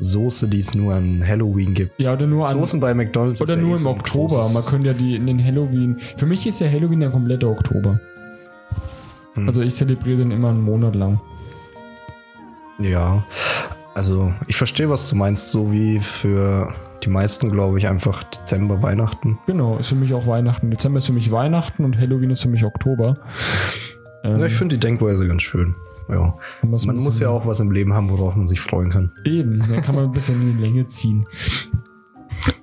[0.00, 1.98] Soße, die es nur an Halloween gibt.
[1.98, 3.40] Ja, oder nur an, Soßen bei McDonalds.
[3.40, 4.46] oder nur eh im so Oktober.
[4.52, 5.96] Man könnte ja die in den Halloween.
[6.18, 7.98] Für mich ist ja Halloween der komplette Oktober.
[9.34, 9.46] Hm.
[9.48, 11.20] Also ich zelebriere den immer einen Monat lang.
[12.80, 13.24] Ja,
[13.98, 15.50] also ich verstehe, was du meinst.
[15.50, 16.72] So wie für
[17.02, 19.38] die meisten, glaube ich, einfach Dezember, Weihnachten.
[19.46, 20.70] Genau, ist für mich auch Weihnachten.
[20.70, 23.14] Dezember ist für mich Weihnachten und Halloween ist für mich Oktober.
[24.24, 25.74] Ähm, Ja, ich finde die Denkweise ganz schön.
[26.08, 26.34] Ja.
[26.62, 29.12] man muss ja auch was im Leben haben, worauf man sich freuen kann.
[29.24, 31.26] Eben, da kann man ein bisschen in die Länge ziehen.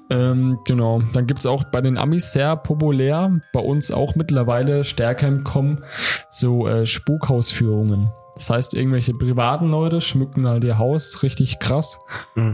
[0.09, 4.83] Ähm, genau, dann gibt es auch bei den Amis sehr populär, bei uns auch mittlerweile
[4.83, 5.83] stärker im Kommen,
[6.29, 8.09] so äh, Spukhausführungen.
[8.35, 11.99] Das heißt, irgendwelche privaten Leute schmücken halt ihr Haus richtig krass,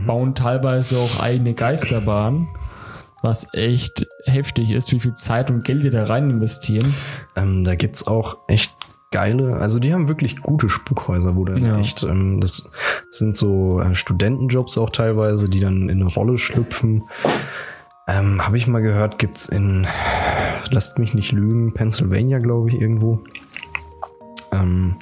[0.06, 2.50] bauen teilweise auch eigene Geisterbahnen,
[3.24, 6.94] was echt heftig ist, wie viel Zeit und Geld die da rein investieren.
[7.36, 8.76] Ähm, da gibt's auch echt
[9.12, 11.78] geile, also die haben wirklich gute Spukhäuser, wo dann Ja.
[11.80, 12.72] echt, ähm, das
[13.12, 17.04] sind so äh, Studentenjobs auch teilweise, die dann in eine Rolle schlüpfen.
[18.08, 19.86] Ähm, Habe ich mal gehört, gibt's in,
[20.70, 23.20] lasst mich nicht lügen, Pennsylvania, glaube ich, irgendwo.
[24.54, 24.96] Ähm,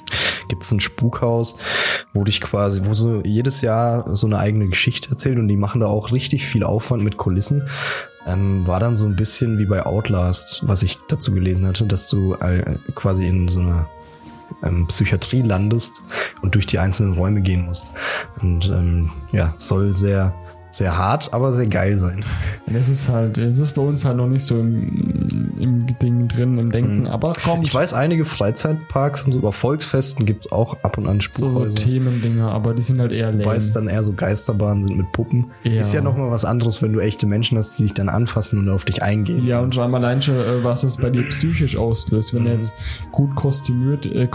[0.50, 1.56] gibt's ein Spukhaus,
[2.12, 5.80] wo dich quasi, wo so jedes Jahr so eine eigene Geschichte erzählt und die machen
[5.80, 7.68] da auch richtig viel Aufwand mit Kulissen.
[8.26, 12.08] Ähm, war dann so ein bisschen wie bei Outlast, was ich dazu gelesen hatte, dass
[12.10, 13.88] du äh, quasi in so einer
[14.62, 16.02] ähm, Psychiatrie landest
[16.42, 17.92] und durch die einzelnen Räume gehen musst.
[18.42, 20.34] Und ähm, ja, soll sehr,
[20.70, 22.24] sehr hart, aber sehr geil sein.
[22.66, 26.58] Das ist halt, es ist bei uns halt noch nicht so im, im Ding drin,
[26.58, 27.66] im Denken, aber kommt.
[27.66, 31.50] Ich weiß, einige Freizeitparks und so, bei Volksfesten gibt's auch ab und an so, so
[31.50, 31.76] Spukhäuser.
[31.76, 33.44] Themendinger, aber die sind halt eher lame.
[33.44, 35.50] Weil es dann eher so Geisterbahnen sind mit Puppen.
[35.64, 35.80] Ja.
[35.80, 38.68] Ist ja nochmal was anderes, wenn du echte Menschen hast, die dich dann anfassen und
[38.68, 39.44] auf dich eingehen.
[39.46, 42.54] Ja, und vor allem allein schon, äh, was es bei dir psychisch auslöst, wenn er
[42.54, 42.74] jetzt
[43.10, 44.28] gut kostümiert, äh,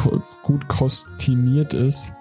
[0.44, 2.14] gut kostümiert ist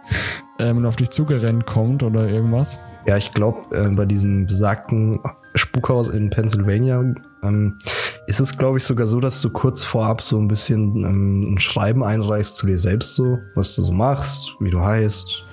[0.58, 2.78] ähm, und auf dich zugerennt kommt oder irgendwas.
[3.06, 5.20] Ja, ich glaube, äh, bei diesem besagten
[5.54, 7.04] Spukhaus in Pennsylvania
[7.42, 7.78] ähm,
[8.26, 11.58] ist es, glaube ich, sogar so, dass du kurz vorab so ein bisschen ähm, ein
[11.58, 15.44] Schreiben einreichst zu dir selbst, so, was du so machst, wie du heißt,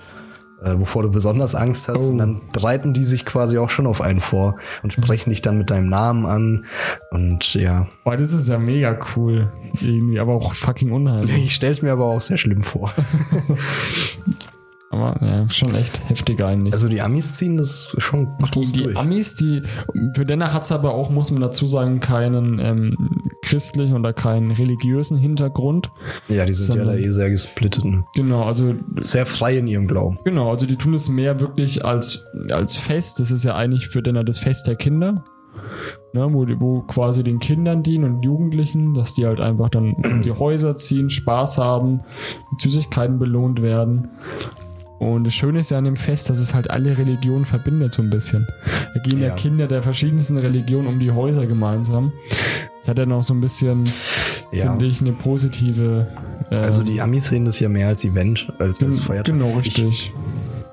[0.63, 1.99] äh, wovor du besonders Angst hast.
[1.99, 2.09] Oh.
[2.09, 5.57] Und dann bereiten die sich quasi auch schon auf einen vor und sprechen dich dann
[5.57, 6.65] mit deinem Namen an.
[7.11, 9.51] Und ja, Boah, das ist ja mega cool.
[9.81, 11.43] Irgendwie, aber auch fucking unheimlich.
[11.43, 12.93] ich stelle es mir aber auch sehr schlimm vor.
[14.91, 16.73] Aber ja, schon echt heftig eigentlich.
[16.73, 18.97] Also die Amis ziehen das schon Die, groß die durch.
[18.97, 19.61] Amis, die
[20.15, 24.51] für denner hat es aber auch, muss man dazu sagen, keinen ähm, christlichen oder keinen
[24.51, 25.89] religiösen Hintergrund.
[26.27, 27.85] ja, die sind ja da eh sehr gesplittet.
[28.15, 30.19] Genau, also Sehr frei in ihrem Glauben.
[30.25, 33.21] genau, also die tun es mehr wirklich als, als Fest.
[33.21, 35.23] Das ist ja eigentlich für denner das Fest der Kinder.
[36.13, 39.93] ne, wo, die- wo quasi den Kindern dienen und Jugendlichen, dass die halt einfach dann
[39.93, 42.01] um die Häuser ziehen, Spaß haben,
[42.51, 44.09] mit Süßigkeiten belohnt werden.
[45.01, 48.03] Und das Schöne ist ja an dem Fest, dass es halt alle Religionen verbindet so
[48.03, 48.45] ein bisschen.
[48.93, 49.35] Da gehen ja, Ja.
[49.35, 52.11] Kinder der verschiedensten Religionen um die Häuser gemeinsam.
[52.79, 53.83] Das hat ja noch so ein bisschen,
[54.51, 54.69] Ja.
[54.69, 56.07] finde ich, eine positive.
[56.53, 59.33] äh, Also die Amis sehen das ja mehr als Event, als als Feiertag.
[59.33, 60.13] Genau, Ich, richtig.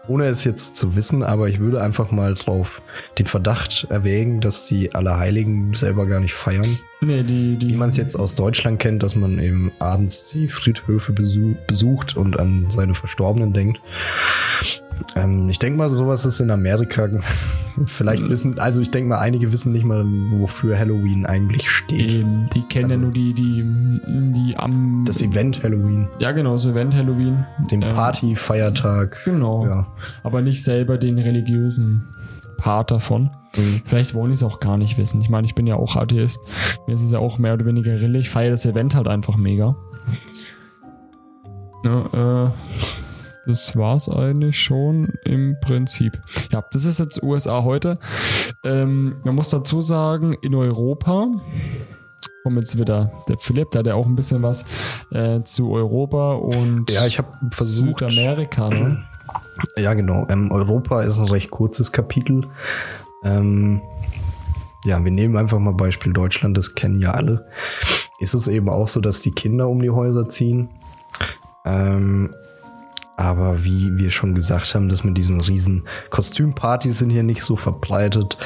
[0.08, 2.82] ohne es jetzt zu wissen, aber ich würde einfach mal drauf
[3.18, 6.78] den Verdacht erwägen, dass die Allerheiligen selber gar nicht feiern.
[7.00, 10.48] Nee, die, die, Wie man es jetzt aus Deutschland kennt, dass man eben abends die
[10.48, 13.80] Friedhöfe besu besucht und an seine Verstorbenen denkt.
[15.14, 17.08] Ähm, ich denke mal, sowas ist in Amerika
[17.86, 22.00] vielleicht wissen, also ich denke mal, einige wissen nicht mal, wofür Halloween eigentlich steht.
[22.10, 23.64] Eben, die kennen Also- ja nur die, die,
[24.32, 25.04] die am.
[25.06, 27.44] Das Event Halloween, ja, genau, das Event Halloween.
[27.70, 29.18] den Ähm, Party-Feiertag.
[29.24, 29.64] Genau.
[29.66, 29.86] Ja.
[30.24, 32.02] Aber nicht selber den religiösen
[32.58, 33.30] Part davon.
[33.56, 33.80] Mhm.
[33.84, 35.20] Vielleicht wollen die es auch gar nicht wissen.
[35.22, 36.40] Ich meine, ich bin ja auch Atheist.
[36.86, 38.18] Mir ist es ja auch mehr oder weniger Rille.
[38.18, 39.74] Ich feiere das Event halt einfach mega.
[41.84, 42.50] Ja, äh,
[43.46, 46.20] das war's eigentlich schon im Prinzip.
[46.52, 47.98] Ja, das ist jetzt USA heute.
[48.64, 51.28] Ähm, man muss dazu sagen, in Europa
[52.42, 54.66] kommt jetzt wieder der Philipp, da hat ja auch ein bisschen was
[55.12, 58.00] äh, zu Europa und Ja, ich habe versucht.
[58.00, 59.04] Südamerika, ne?
[59.76, 60.26] Ja, genau.
[60.28, 62.48] Ähm, Europa ist ein recht kurzes Kapitel.
[63.24, 63.82] Ähm,
[64.84, 67.46] ja, wir nehmen einfach mal Beispiel Deutschland, das kennen ja alle.
[68.20, 70.68] Ist es eben auch so, dass die Kinder um die Häuser ziehen.
[71.64, 72.34] Ähm,
[73.16, 77.56] aber wie wir schon gesagt haben, dass mit diesen riesen Kostümpartys sind hier nicht so
[77.56, 78.38] verbreitet.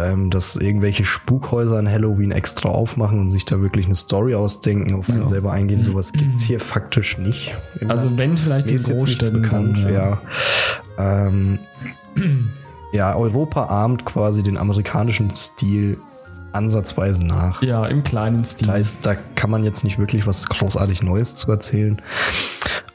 [0.00, 4.94] Ähm, dass irgendwelche Spukhäuser an Halloween extra aufmachen und sich da wirklich eine Story ausdenken,
[4.94, 5.26] auf einen Ja.
[5.26, 5.80] selber eingehen.
[5.80, 7.54] Sowas gibt's hier faktisch nicht.
[7.88, 10.20] Also wenn vielleicht Mir in ist Großstädten bekannt, dann, ja.
[10.98, 11.58] Ähm,
[12.92, 15.98] ja, Europa ahmt quasi den amerikanischen Stil
[16.52, 17.62] ansatzweise nach.
[17.62, 18.68] Ja, im kleinen Stil.
[18.68, 22.00] Da, ist, da kann man jetzt nicht wirklich was großartig Neues zu erzählen.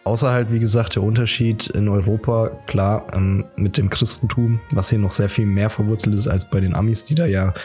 [0.04, 5.00] Außer halt, wie gesagt, der Unterschied in Europa, klar, ähm, mit dem Christentum, was hier
[5.00, 7.56] noch sehr viel mehr verwurzelt ist als bei den Amis, die da ja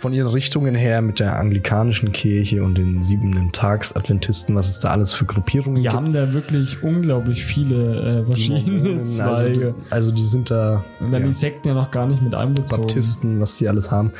[0.00, 4.90] von ihren Richtungen her mit der anglikanischen Kirche und den siebenten Tags-Adventisten, was es da
[4.90, 5.94] alles für Gruppierungen Die gibt.
[5.94, 9.66] haben da wirklich unglaublich viele äh, Die verschiedene Mormonen, Zweige.
[9.66, 12.34] Also, also die sind da Und dann ja, die Sekten ja noch gar nicht mit
[12.34, 12.82] einbezogen.
[12.82, 14.10] Baptisten, was die alles haben.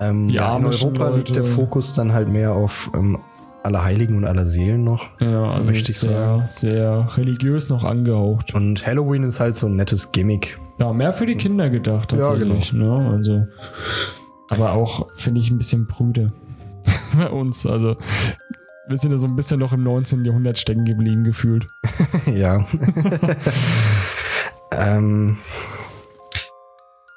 [0.00, 1.54] Ähm, ja, in Europa liegt der Leute.
[1.54, 3.18] Fokus dann halt mehr auf ähm,
[3.62, 5.06] Allerheiligen und Allerseelen noch.
[5.20, 8.54] Ja, also Möchte ich sehr, sehr religiös noch angehaucht.
[8.54, 10.58] Und Halloween ist halt so ein nettes Gimmick.
[10.78, 12.72] Ja, mehr für die Kinder gedacht Ja, tatsächlich.
[12.72, 13.10] ne?
[13.12, 13.46] Also,
[14.50, 16.32] aber auch, finde ich, ein bisschen prüde
[17.16, 17.64] bei uns.
[17.64, 17.96] Also,
[18.88, 20.24] wir sind ja so ein bisschen noch im 19.
[20.24, 21.66] Jahrhundert stecken geblieben, gefühlt.
[22.34, 22.66] ja.
[24.72, 25.38] ähm,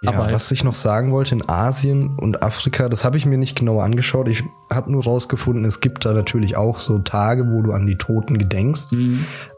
[0.01, 3.37] ja, Aber- was ich noch sagen wollte, in Asien und Afrika, das habe ich mir
[3.37, 4.27] nicht genauer angeschaut.
[4.27, 7.97] Ich habe nur rausgefunden, es gibt da natürlich auch so Tage, wo du an die
[7.97, 8.93] Toten gedenkst.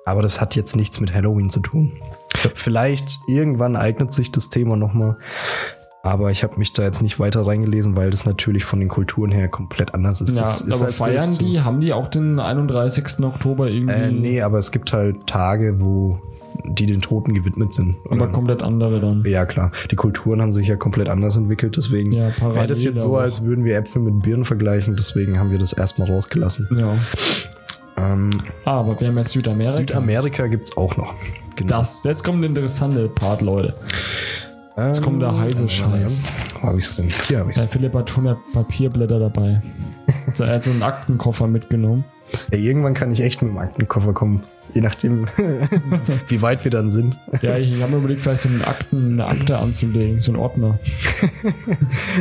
[0.05, 1.91] Aber das hat jetzt nichts mit Halloween zu tun.
[2.55, 5.17] Vielleicht irgendwann eignet sich das Thema nochmal.
[6.01, 9.31] Aber ich habe mich da jetzt nicht weiter reingelesen, weil das natürlich von den Kulturen
[9.31, 10.37] her komplett anders ist.
[10.37, 13.25] Ja, ist aber feiern die, haben die auch den 31.
[13.25, 13.93] Oktober irgendwie?
[13.93, 16.21] Äh, nee, aber es gibt halt Tage, wo
[16.65, 17.95] die den Toten gewidmet sind.
[18.05, 19.23] aber Oder- komplett andere dann.
[19.25, 19.71] ja, klar.
[19.91, 21.77] Die Kulturen haben sich ja komplett anders entwickelt.
[21.77, 24.95] Deswegen Ja, wäre das jetzt so, als würden wir Äpfel mit Birnen vergleichen.
[24.95, 26.67] Deswegen haben wir das erstmal rausgelassen.
[26.75, 26.97] Ja.
[27.97, 28.29] Ähm,
[28.65, 29.71] Ah, aber wir haben ja Südamerika.
[29.71, 31.13] Südamerika gibt's auch noch.
[31.55, 31.79] Genau.
[31.79, 33.73] Das, jetzt kommt der interessante Part, Leute.
[34.77, 36.25] Jetzt kommt der heiße Scheiß.
[36.61, 37.09] Wo hab ich's denn?
[37.27, 37.59] Hier hab ich's.
[37.59, 39.61] Der Philipp hat 100 Papierblätter dabei.
[40.39, 42.05] Er hat so einen Aktenkoffer mitgenommen.
[42.51, 44.41] Ey, irgendwann kann ich echt mit dem Aktenkoffer kommen.
[44.73, 45.25] Je nachdem,
[46.27, 47.17] wie weit wir dann sind.
[47.41, 50.39] Ja, ich, ich habe mir überlegt, vielleicht so einen Akten, eine Akte anzulegen, so einen
[50.41, 50.79] Ordner.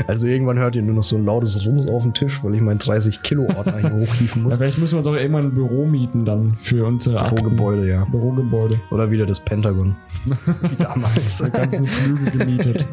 [0.06, 2.60] Also irgendwann hört ihr nur noch so ein lautes Rums auf dem Tisch, weil ich
[2.60, 4.56] meinen 30 Kilo Ordner hier hochhieven Ja, muss.
[4.58, 7.34] vielleicht müssen wir uns auch irgendwann ein Büro mieten dann für unsere Akten.
[7.36, 8.04] Bürogebäude, ja.
[8.04, 8.80] Bürogebäude.
[8.90, 9.96] Oder wieder das Pentagon.
[10.24, 11.38] Wie damals.
[11.38, 12.86] Die ganzen Flüge gemietet.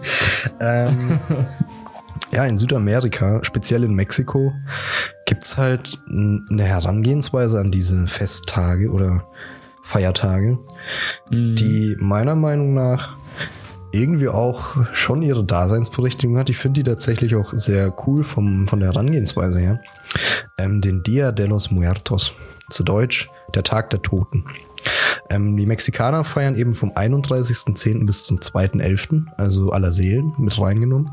[0.60, 1.20] ähm,
[2.36, 4.54] ja, in Südamerika, speziell in Mexiko,
[5.26, 9.26] gibt's halt eine Herangehensweise an diese Festtage oder
[9.84, 10.58] Feiertage,
[11.30, 11.56] Mhm.
[11.56, 13.16] die meiner Meinung nach
[13.92, 16.50] irgendwie auch schon ihre Daseinsberechtigung hat.
[16.50, 19.82] Ich finde die tatsächlich auch sehr cool vom, von der Herangehensweise her.
[20.58, 22.34] Ähm, den Dia de los Muertos,
[22.70, 24.44] zu Deutsch der Tag der Toten.
[25.30, 28.06] Ähm, die Mexikaner feiern eben vom 31.10.
[28.06, 31.12] bis zum 2.11., also aller Seelen mit reingenommen.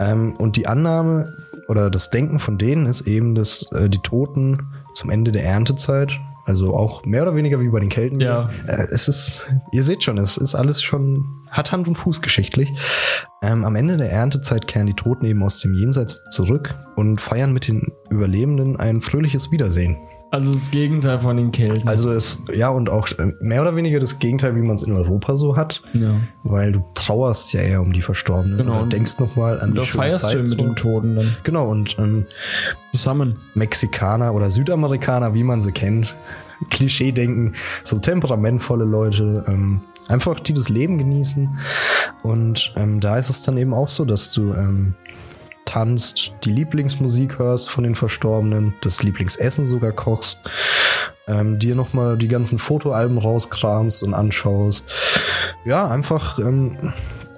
[0.00, 1.34] Ähm, und die Annahme
[1.68, 4.58] oder das Denken von denen ist eben, dass äh, die Toten
[4.94, 8.20] zum Ende der Erntezeit, Also auch mehr oder weniger wie bei den Kelten.
[8.20, 8.48] Ja.
[8.66, 12.72] Äh, es ist, ihr seht schon, es ist alles schon, hat Hand und Fuß geschichtlich.
[13.42, 17.52] Ähm, am Ende der Erntezeit kehren die Toten eben aus dem Jenseits zurück und feiern
[17.52, 19.98] mit den Überlebenden ein fröhliches Wiedersehen.
[20.30, 21.88] Also das Gegenteil von den Kelten.
[21.88, 24.92] Also es, ja, und auch äh, mehr oder weniger das Gegenteil, wie man es in
[24.92, 25.82] Europa so hat.
[25.94, 26.10] ja.
[26.42, 28.58] Weil du trauerst ja eher um die Verstorbenen.
[28.58, 28.80] Genau.
[28.80, 30.34] Oder denkst nochmal an Da die schöne feierst Zeit.
[30.34, 30.56] du mit so.
[30.56, 32.26] den Toten dann Genau, und ähm,
[32.92, 33.38] zusammen.
[33.54, 36.14] Mexikaner oder Südamerikaner, wie man sie kennt,
[36.70, 41.58] Klischee denken, so temperamentvolle Leute, ähm, einfach die das Leben genießen.
[42.22, 44.94] Und ähm, da ist es dann eben auch so, dass du ähm,
[45.68, 50.48] tanzt, die Lieblingsmusik hörst von den Verstorbenen, das Lieblingsessen sogar kochst,
[51.26, 54.90] ähm, dir nochmal die ganzen Fotoalben rauskramst und anschaust.
[55.64, 56.92] Ja, einfach ähm,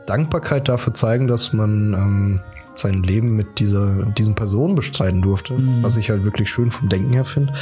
[0.07, 2.41] Dankbarkeit dafür zeigen, dass man ähm,
[2.77, 5.83] sein Leben mit dieser, diesen Personen bestreiten durfte, Mhm.
[5.83, 7.53] was ich halt wirklich schön vom Denken her finde.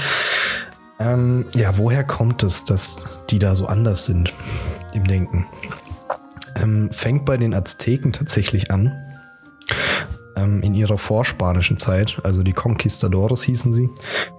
[1.01, 4.33] Ähm, ja, woher kommt es, dass die da so anders sind
[4.93, 5.47] im Denken?
[6.57, 8.93] Ähm, fängt bei den Azteken tatsächlich an.
[10.79, 13.91] Ihrer vorspanischen Zeit, also die Conquistadores hießen sie,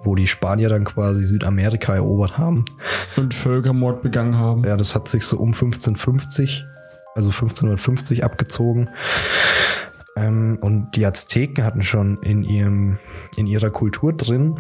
[0.03, 2.65] wo die Spanier dann quasi Südamerika erobert haben.
[3.15, 4.63] Und Völkermord begangen haben.
[4.63, 6.65] Ja, das hat sich so um 1550,
[7.15, 8.89] also 1550 abgezogen.
[10.15, 12.99] Ähm, und die Azteken hatten schon in, ihrem,
[13.37, 14.59] in ihrer Kultur drin,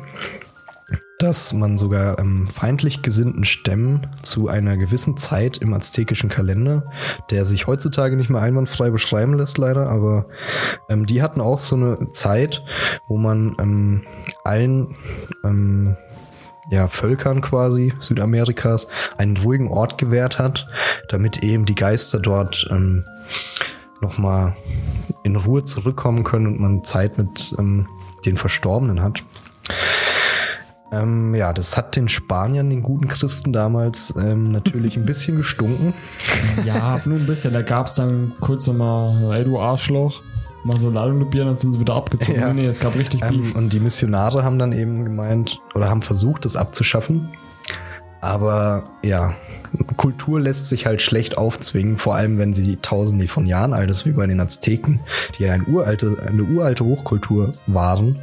[1.19, 6.83] dass man sogar ähm, feindlich gesinnten Stämmen zu einer gewissen Zeit im aztekischen Kalender,
[7.29, 10.27] der sich heutzutage nicht mehr einwandfrei beschreiben lässt, leider, aber
[10.89, 12.63] ähm, die hatten auch so eine Zeit,
[13.07, 14.03] wo man ähm,
[14.43, 14.95] allen
[15.43, 15.97] ähm,
[16.69, 18.87] ja, Völkern quasi Südamerikas
[19.17, 20.67] einen ruhigen Ort gewährt hat,
[21.09, 23.03] damit eben die Geister dort ähm,
[24.01, 24.55] nochmal
[25.23, 27.87] in Ruhe zurückkommen können und man Zeit mit ähm,
[28.25, 29.23] den Verstorbenen hat.
[30.91, 35.93] Ähm, ja, das hat den Spaniern, den guten Christen damals ähm, natürlich ein bisschen gestunken.
[36.65, 37.53] Ja, nur ein bisschen.
[37.53, 40.23] Da gab es dann kurz nochmal, ey du Arschloch,
[40.63, 42.39] mal so Ladung Bier, dann sind sie wieder abgezogen.
[42.39, 42.53] Ja.
[42.53, 43.55] Nee, nee, es gab richtig Ähm, Beef.
[43.55, 47.29] und die Missionare haben dann eben gemeint oder haben versucht, das abzuschaffen.
[48.21, 49.33] Aber ja,
[49.95, 54.05] Kultur lässt sich halt schlecht aufzwingen, vor allem wenn sie tausende von Jahren alt ist,
[54.05, 54.99] wie bei den Azteken,
[55.37, 58.19] die ja ein uralte, eine uralte Hochkultur waren.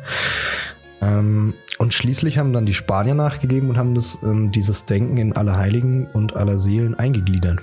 [1.00, 5.34] Ähm, und schließlich haben dann die Spanier nachgegeben und haben das, ähm, dieses Denken in
[5.34, 7.58] alle Heiligen und aller Seelen eingegliedert.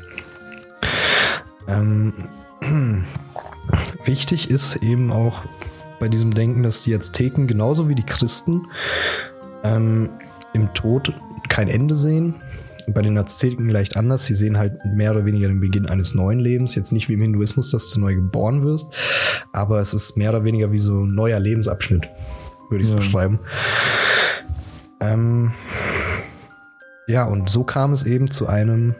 [1.68, 2.14] Ähm,
[4.06, 5.44] wichtig ist eben auch
[6.00, 8.68] bei diesem Denken, dass die Azteken genauso wie die Christen
[9.64, 10.10] ähm,
[10.54, 11.14] im Tod
[11.50, 12.36] kein Ende sehen.
[12.88, 14.26] Bei den Azteken leicht anders.
[14.26, 16.76] Sie sehen halt mehr oder weniger den Beginn eines neuen Lebens.
[16.76, 18.94] Jetzt nicht wie im Hinduismus, dass du neu geboren wirst,
[19.54, 22.10] aber es ist mehr oder weniger wie so ein neuer Lebensabschnitt,
[22.74, 22.98] würde ich es Ja.
[22.98, 23.40] beschreiben.
[25.00, 25.54] Ähm,
[27.08, 28.96] ja, und so kam es eben zu einem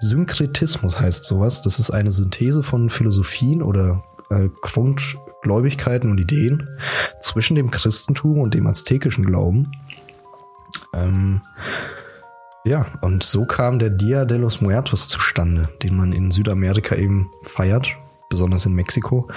[0.00, 1.62] Synkretismus, heißt sowas.
[1.62, 6.68] Das ist eine Synthese von Philosophien oder äh, Grundgläubigkeiten und Ideen
[7.20, 9.72] zwischen dem Christentum und dem aztekischen Glauben.
[10.94, 11.42] Ähm,
[12.64, 17.30] ja, und so kam der Dia de los Muertos zustande, den man in Südamerika eben
[17.42, 17.96] feiert,
[18.28, 19.28] besonders in Mexiko.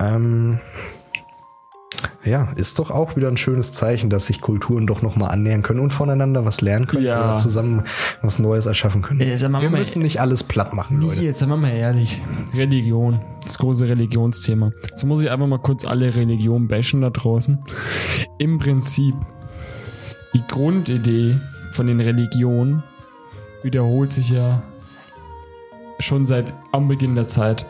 [0.00, 0.60] Ähm,
[2.28, 5.80] ja, ist doch auch wieder ein schönes Zeichen, dass sich Kulturen doch nochmal annähern können
[5.80, 7.18] und voneinander was lernen können Ja.
[7.24, 7.84] oder zusammen
[8.22, 9.20] was Neues erschaffen können.
[9.38, 11.20] Sag mal, Wir mal- müssen nicht alles platt machen, Leute.
[11.22, 12.22] Jetzt sind wir mal ehrlich.
[12.54, 13.20] Religion.
[13.42, 14.72] Das große Religionsthema.
[14.90, 17.58] Jetzt muss ich einfach mal kurz alle Religionen bashen da draußen.
[18.38, 19.14] Im Prinzip,
[20.34, 21.38] die Grundidee
[21.72, 22.82] von den Religionen
[23.62, 24.62] wiederholt sich ja
[25.98, 27.66] schon seit am Beginn der Zeit.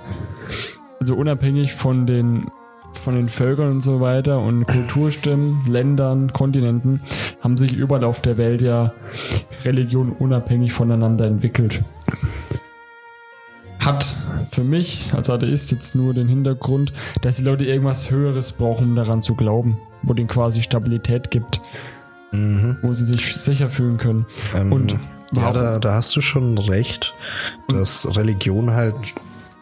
[1.00, 2.48] Also unabhängig von den
[2.92, 7.00] von den Völkern und so weiter und Kulturstimmen, Ländern, Kontinenten
[7.40, 8.92] haben sich überall auf der Welt ja
[9.64, 11.82] Religionen unabhängig voneinander entwickelt
[13.80, 14.16] hat
[14.50, 18.96] für mich als Atheist jetzt nur den Hintergrund, dass die Leute irgendwas Höheres brauchen, um
[18.96, 21.60] daran zu glauben, wo denen quasi Stabilität gibt,
[22.32, 22.76] Mhm.
[22.82, 24.26] wo sie sich sicher fühlen können.
[24.54, 24.96] Ähm, Und
[25.32, 27.14] ja, da, da hast du schon recht,
[27.68, 28.94] dass Religion halt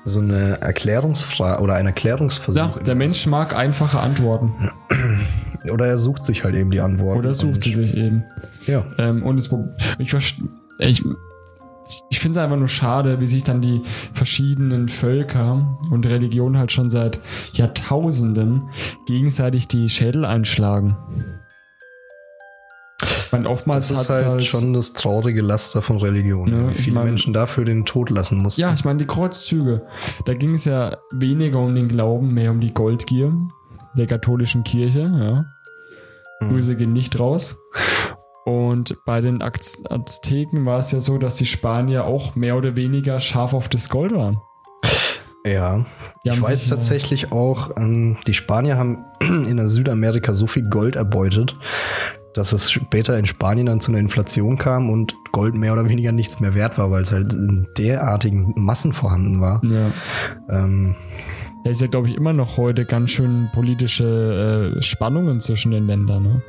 [0.06, 4.52] so eine Erklärungsfrage oder ein Erklärungsversuch Ja, der Mensch mag einfache Antworten
[4.88, 5.68] ist.
[5.72, 7.18] Oder er sucht sich halt eben die Antworten.
[7.18, 8.22] oder sucht Und- sie sich eben.
[8.68, 8.84] Ja.
[8.98, 9.50] Ähm, und es,
[9.98, 10.14] ich,
[10.78, 11.02] ich,
[12.08, 13.82] ich finde es einfach nur schade, wie sich dann die
[14.12, 17.18] verschiedenen Völker und Religionen halt schon seit
[17.54, 18.68] Jahrtausenden
[19.08, 20.96] gegenseitig die Schädel einschlagen.
[23.26, 26.48] Ich meine, oftmals Das ist hat's halt, schon das traurige Laster von Religion.
[26.48, 28.60] Ja, wie ich viele mein- Menschen dafür den Tod lassen mussten.
[28.60, 29.82] Ja, ich meine, die Kreuzzüge.
[30.24, 33.32] Da ging es ja weniger um den Glauben, mehr um die Goldgier
[33.98, 35.00] der katholischen Kirche.
[35.00, 35.44] Ja.
[36.40, 36.52] Mhm.
[36.52, 37.58] Grüße gehen nicht raus.
[38.44, 42.76] Und bei den Az Azteken war es ja so, dass die Spanier auch mehr oder
[42.76, 44.38] weniger scharf auf das Gold waren.
[45.44, 45.84] Ja,
[46.24, 51.54] Die ich weiß tatsächlich auch, ähm, die Spanier haben in Südamerika so viel Gold erbeutet,
[52.36, 56.12] dass es später in Spanien dann zu einer Inflation kam und Gold mehr oder weniger
[56.12, 59.62] nichts mehr wert war, weil es halt in derartigen Massen vorhanden war.
[59.64, 59.90] Ja.
[60.50, 60.94] Ähm,
[61.64, 65.86] Da ist ja, glaube ich, immer noch heute ganz schön politische äh, Spannungen zwischen den
[65.86, 66.42] Ländern, ne?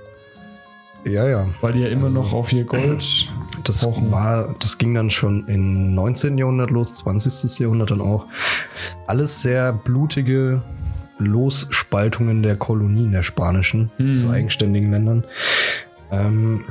[1.05, 1.45] ja, ja.
[1.61, 3.29] Weil die ja immer Also- noch auf ihr Gold.
[3.63, 6.37] Das war, das ging dann schon im 19.
[6.37, 7.59] Jahrhundert los, 20.
[7.59, 8.27] Jahrhundert dann auch.
[9.07, 10.61] Alles sehr blutige
[11.19, 14.17] Losspaltungen der Kolonien der spanischen Mhm.
[14.17, 15.23] zu eigenständigen Ländern.
[16.11, 16.63] Ähm,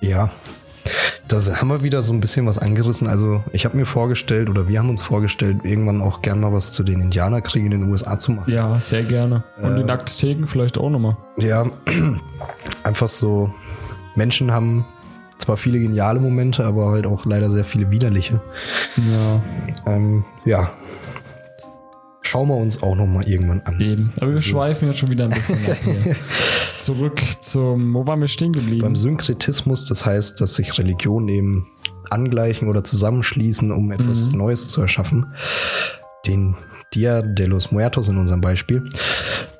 [0.00, 0.30] ja,
[1.28, 3.08] das haben wir wieder so ein bisschen was angerissen.
[3.08, 6.72] Also ich habe mir vorgestellt oder wir haben uns vorgestellt, irgendwann auch gern mal was
[6.74, 8.52] zu den Indianerkriegen in den USA zu machen.
[8.52, 9.44] Ja, sehr gerne.
[9.62, 11.16] Und Äh, den Azteken vielleicht auch nochmal.
[11.38, 11.64] Ja,
[12.84, 13.52] einfach so,
[14.14, 14.84] Menschen haben
[15.38, 18.40] zwar viele geniale Momente, aber halt auch leider sehr viele widerliche.
[18.96, 19.42] Ja,
[19.92, 20.70] Ähm, ja.
[22.26, 23.80] Schauen wir uns auch noch mal irgendwann an.
[23.80, 24.12] eben.
[24.16, 24.42] Aber wir So.
[24.42, 26.16] schweifen jetzt schon wieder ein bisschen ab hier.
[26.78, 28.96] Zurück zum, wo waren wir stehen Beim geblieben?
[28.96, 31.66] Synkretismus, das heißt, dass sich Religionen eben
[32.10, 34.38] angleichen oder zusammenschließen, um etwas Mhm.
[34.38, 35.26] Neues zu erschaffen.
[36.26, 36.56] Den
[36.94, 38.88] Dia de los Muertos in unserem Beispiel.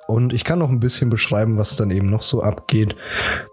[0.07, 2.95] Und ich kann noch ein bisschen beschreiben, was dann eben noch so abgeht.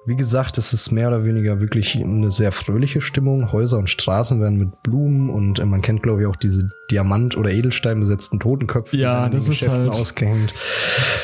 [0.06, 3.54] Wie gesagt, es ist mehr oder weniger wirklich eine sehr fröhliche Stimmung.
[3.54, 7.38] Häuser und Straßen werden mit Blumen und äh, man kennt, glaube ich, auch diese Diamant-
[7.38, 8.97] oder Edelstein besetzten Totenköpfe.
[8.97, 10.54] die Ja, in das den ist Geschäften halt- ausgehängt.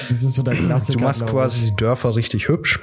[0.09, 0.97] Das ist so der Klassiker.
[0.99, 2.79] Du machst quasi die Dörfer richtig hübsch,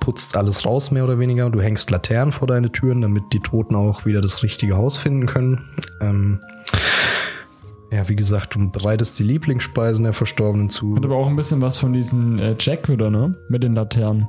[0.00, 1.48] putzt alles raus, mehr oder weniger.
[1.48, 5.24] Du hängst Laternen vor deine Türen, damit die Toten auch wieder das richtige Haus finden
[5.26, 5.62] können.
[6.02, 6.40] Ähm,
[7.94, 10.96] ja, wie gesagt, du bereitest die Lieblingsspeisen der Verstorbenen zu.
[10.96, 13.34] Hat aber auch ein bisschen was von diesen äh, Jack wieder, ne?
[13.48, 14.28] Mit den Laternen.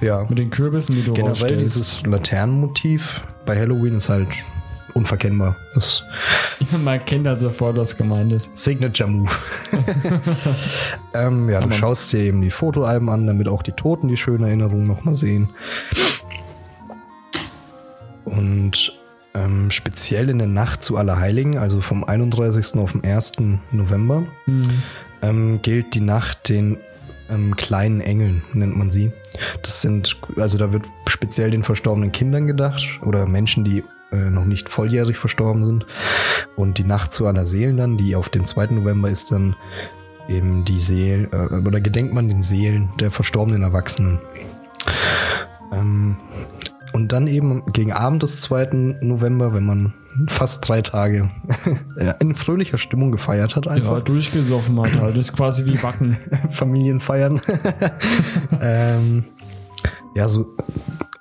[0.00, 1.60] Ja, Mit den Kürbissen, die du generell rausstellst.
[1.64, 4.28] dieses Laternenmotiv bei Halloween ist halt
[4.94, 5.56] unverkennbar.
[5.74, 6.02] Das
[6.84, 8.56] Man kennt ja sofort, was gemeint ist.
[8.56, 9.30] Signature Move.
[11.14, 14.16] ähm, ja, du Aber- schaust dir eben die Fotoalben an, damit auch die Toten die
[14.16, 15.50] schöne Erinnerung nochmal sehen.
[18.24, 18.98] Und
[19.34, 22.78] ähm, speziell in der Nacht zu Allerheiligen, also vom 31.
[22.78, 23.32] auf den 1.
[23.70, 24.62] November, Hm.
[25.22, 26.78] ähm, gilt die Nacht den
[27.30, 29.12] ähm, kleinen Engeln, nennt man sie.
[29.62, 34.44] Das sind, also da wird speziell den verstorbenen Kindern gedacht oder Menschen, die äh, noch
[34.44, 35.86] nicht volljährig verstorben sind.
[36.56, 38.66] Und die Nacht zu aller Seelen dann, die auf den 2.
[38.66, 39.56] November ist dann
[40.28, 44.18] eben die Seelen, äh, oder gedenkt man den Seelen der verstorbenen Erwachsenen.
[45.72, 46.16] Ähm,
[46.92, 48.98] und dann eben gegen Abend des 2.
[49.00, 49.94] November, wenn man
[50.28, 51.28] fast drei Tage
[52.20, 53.98] in fröhlicher Stimmung gefeiert hat, einfach.
[53.98, 55.16] Ja, durchgesoffen hat halt.
[55.16, 56.16] Das ist quasi wie Backen.
[56.50, 57.40] Familien feiern.
[58.60, 59.24] ähm,
[60.14, 60.54] ja, so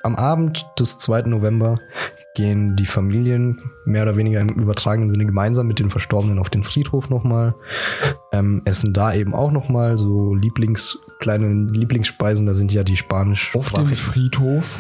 [0.04, 1.24] am Abend des 2.
[1.24, 1.80] November
[2.34, 6.64] gehen die Familien mehr oder weniger im übertragenen Sinne gemeinsam mit den Verstorbenen auf den
[6.64, 7.54] Friedhof nochmal.
[8.32, 12.46] Ähm, essen da eben auch nochmal so Lieblings, kleine Lieblingsspeisen.
[12.48, 13.54] Da sind ja die spanisch.
[13.56, 14.80] Auf dem Friedhof.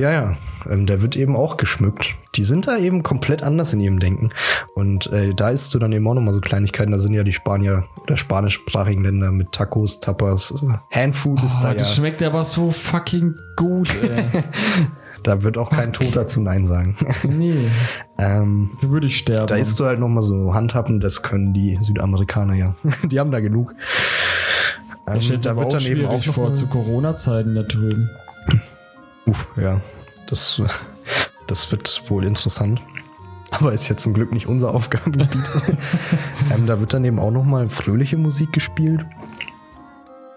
[0.00, 0.36] Ja, ja.
[0.68, 2.14] Ähm, der wird eben auch geschmückt.
[2.34, 4.30] Die sind da eben komplett anders in ihrem Denken.
[4.74, 6.90] Und äh, da isst du dann eben auch nochmal so Kleinigkeiten.
[6.90, 10.52] Da sind ja die Spanier oder spanischsprachigen Länder mit Tacos, Tapas.
[10.62, 11.78] äh, Handfood ist Oh, da ja.
[11.78, 14.24] das schmeckt aber so fucking gut, ey.
[15.22, 16.96] Da wird auch kein Toter zu Nein sagen.
[17.28, 17.52] nee,
[18.16, 19.48] ähm, da würde ich sterben.
[19.48, 20.98] da isst du halt nochmal so Handhappen.
[20.98, 22.74] Das können die Südamerikaner ja.
[23.02, 23.74] die haben da genug.
[25.06, 28.08] Ähm, ich stelle aber auch schwierig noch vor, zu Corona-Zeiten da drüben.
[29.26, 29.80] Uff, ja.
[30.26, 30.62] Das,
[31.46, 32.80] das wird wohl interessant.
[33.50, 35.42] Aber ist ja zum Glück nicht unser Aufgabengebiet.
[36.54, 39.04] ähm, da wird dann eben auch nochmal fröhliche Musik gespielt.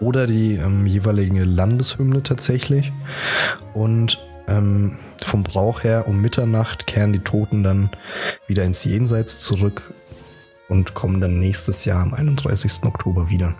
[0.00, 2.92] Oder die ähm, jeweilige Landeshymne tatsächlich.
[3.72, 7.90] Und ähm, vom Brauch her um Mitternacht kehren die Toten dann
[8.46, 9.94] wieder ins Jenseits zurück
[10.68, 12.84] und kommen dann nächstes Jahr am 31.
[12.84, 13.54] Oktober wieder.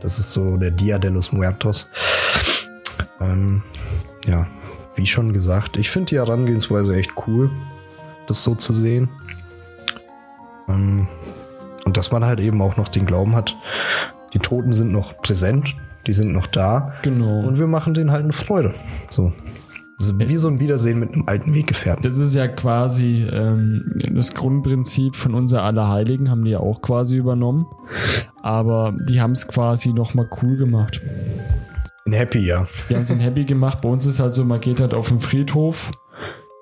[0.00, 1.90] Das ist so der Dia de los Muertos.
[3.20, 3.62] Ähm,
[4.26, 4.46] ja,
[4.94, 7.50] wie schon gesagt, ich finde die Herangehensweise echt cool,
[8.26, 9.08] das so zu sehen.
[10.68, 11.06] Ähm,
[11.84, 13.56] und dass man halt eben auch noch den Glauben hat,
[14.32, 17.40] die Toten sind noch präsent, die sind noch da Genau.
[17.40, 18.74] und wir machen denen halt eine Freude.
[19.10, 19.32] So.
[19.98, 22.02] Also wie so ein Wiedersehen mit einem alten Weggefährten.
[22.02, 27.16] Das ist ja quasi ähm, das Grundprinzip von unser Allerheiligen, haben die ja auch quasi
[27.16, 27.66] übernommen.
[28.42, 31.00] Aber die haben es quasi nochmal cool gemacht.
[32.04, 32.66] Ein Happy, ja.
[32.88, 33.80] Die haben es happy gemacht.
[33.80, 35.90] Bei uns ist halt so, man geht halt auf den Friedhof.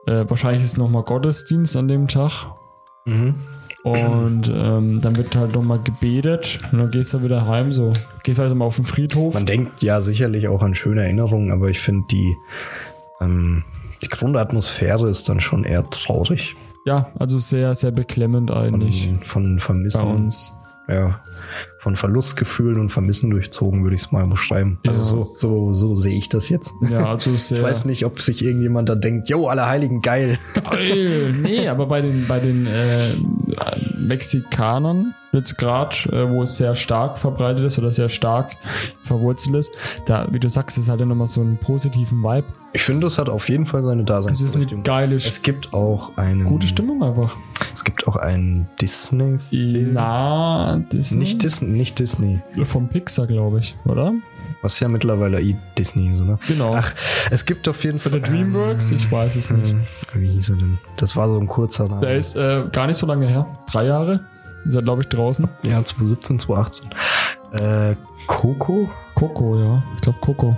[0.06, 2.46] Äh, wahrscheinlich ist nochmal Gottesdienst an dem Tag.
[3.06, 3.34] Mhm.
[3.82, 7.94] Und ähm, dann wird halt nochmal gebetet und dann gehst du wieder heim, so.
[8.24, 9.32] Gehst halt mal auf den Friedhof.
[9.32, 12.36] Man denkt ja sicherlich auch an schöne Erinnerungen, aber ich finde die,
[13.22, 13.64] ähm,
[14.02, 16.56] die Grundatmosphäre ist dann schon eher traurig.
[16.84, 20.06] Ja, also sehr, sehr beklemmend eigentlich Von, von bei Vermissen.
[20.06, 20.52] uns.
[20.88, 21.20] Ja.
[21.82, 24.78] Von Verlustgefühlen und Vermissen durchzogen, würde ich es mal beschreiben.
[24.86, 25.06] Also Ja.
[25.06, 26.74] so, so, so sehe ich das jetzt.
[26.90, 27.58] Ja, also sehr.
[27.58, 30.38] Ich weiß nicht, ob sich irgendjemand da denkt, jo, alle Heiligen, geil.
[30.70, 31.34] Geil.
[31.42, 33.14] Nee, aber bei den, bei den äh,
[33.98, 38.56] Mexikanern, jetzt gerade, äh, wo es sehr stark verbreitet ist oder sehr stark
[39.02, 39.72] verwurzelt ist,
[40.06, 42.46] da, wie du sagst, ist halt nochmal so einen positiven Vibe.
[42.72, 44.84] Ich finde, das hat auf jeden Fall seine Das ist eine Daseinsberechtigung.
[44.84, 46.44] geile, Es gibt auch einen.
[46.44, 47.36] gute Stimmung einfach.
[47.72, 49.92] Es gibt auch einen Disney-Film.
[49.92, 51.18] Na, Disney?
[51.20, 52.40] Nicht, Dis nicht Disney.
[52.64, 54.12] Vom Pixar, glaube ich, oder?
[54.62, 56.38] Was ja mittlerweile eh Disney ist, oder?
[56.46, 56.74] Genau.
[56.74, 56.92] Ach,
[57.30, 58.12] es gibt auf jeden Fall.
[58.12, 58.90] Von der DreamWorks?
[58.90, 59.72] Ich weiß es nicht.
[59.72, 60.78] ähm, Wie hieß er denn?
[60.96, 62.00] Das war so ein kurzer Name.
[62.00, 63.46] Der ist äh, gar nicht so lange her.
[63.70, 64.20] Drei Jahre.
[64.66, 65.48] Ist er, glaube ich, draußen.
[65.62, 66.90] ja, 2017, 2018.
[67.52, 67.96] Äh,
[68.26, 68.90] Coco?
[69.14, 69.82] Coco, ja.
[69.96, 70.56] Ich glaube Coco.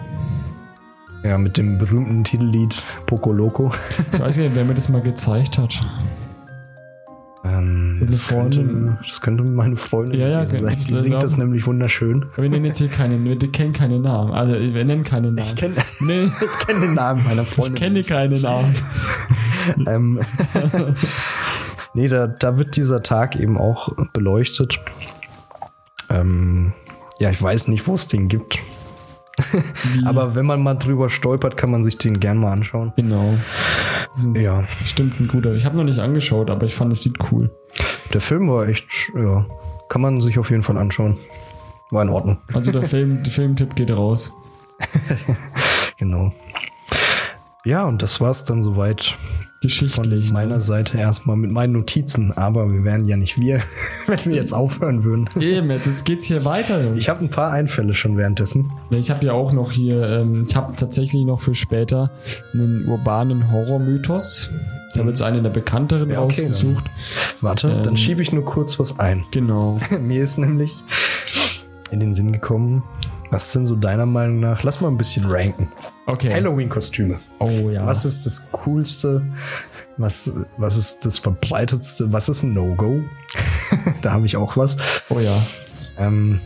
[1.22, 2.74] Ja, mit dem berühmten Titellied
[3.06, 3.70] Poco Loco.
[4.12, 5.80] Ich weiß nicht, wer mir das mal gezeigt hat.
[7.44, 10.64] Ähm, das, könnte, das könnte meine Freundin Ja, ja, sein.
[10.86, 12.26] Die Ich singt das nämlich wunderschön.
[12.36, 14.32] Wir nennen jetzt hier keine, wir kennen keine Namen.
[14.32, 15.48] Also, wir nennen keine Namen.
[15.48, 16.28] Ich kenne nee,
[16.66, 17.74] kenn den Namen meiner ich Freundin.
[17.74, 18.74] kenne keine Namen.
[19.86, 20.20] Ähm,
[21.94, 24.80] nee, da, da wird dieser Tag eben auch beleuchtet.
[26.10, 26.72] Ähm,
[27.20, 28.58] ja, ich weiß nicht, wo es den gibt.
[30.04, 32.92] Aber wenn man mal drüber stolpert, kann man sich den gern mal anschauen.
[32.96, 33.34] Genau.
[34.34, 35.54] Ja, Bestimmt ein guter.
[35.54, 37.50] Ich habe noch nicht angeschaut, aber ich fand, es sieht cool.
[38.12, 39.46] der Film war echt, ja,
[39.88, 41.18] kann man sich auf jeden Fall anschauen.
[41.90, 42.38] War in Ordnung.
[42.52, 44.32] Also der Film, der Filmtipp geht raus.
[45.98, 46.32] Genau.
[47.64, 49.16] Ja, und das war's dann soweit
[49.68, 50.32] von Geschichtlich.
[50.32, 52.32] meiner Seite erstmal mit meinen Notizen.
[52.32, 53.60] Aber wir wären ja nicht wir,
[54.06, 55.28] wenn wir jetzt aufhören würden.
[55.40, 56.98] Eben, jetzt geht's hier weiter, Jungs.
[56.98, 58.72] Ich habe ein paar Einfälle schon währenddessen.
[58.90, 62.10] Ich habe ja auch noch hier, ähm, ich habe tatsächlich noch für später
[62.52, 64.50] einen urbanen Horrormythos.
[64.92, 66.84] Ich habe jetzt einen der bekannteren Ja, okay, rausgesucht.
[67.40, 67.82] Warte, Ähm.
[67.84, 69.24] dann schiebe ich nur kurz was ein.
[69.30, 69.78] Genau.
[70.00, 70.76] Mir ist nämlich
[71.90, 72.82] in den Sinn gekommen,
[73.32, 74.62] was ist denn so deiner Meinung nach?
[74.62, 75.72] Lass mal ein bisschen ranken.
[76.06, 76.30] Okay.
[76.32, 77.18] Halloween-Kostüme.
[77.38, 77.86] Oh ja.
[77.86, 79.22] Was ist das Coolste?
[79.96, 82.12] Was, was ist das Verbreitetste?
[82.12, 83.00] Was ist ein No-Go?
[84.02, 84.76] da habe ich auch was.
[85.08, 85.34] Oh ja.
[85.96, 86.40] Ähm,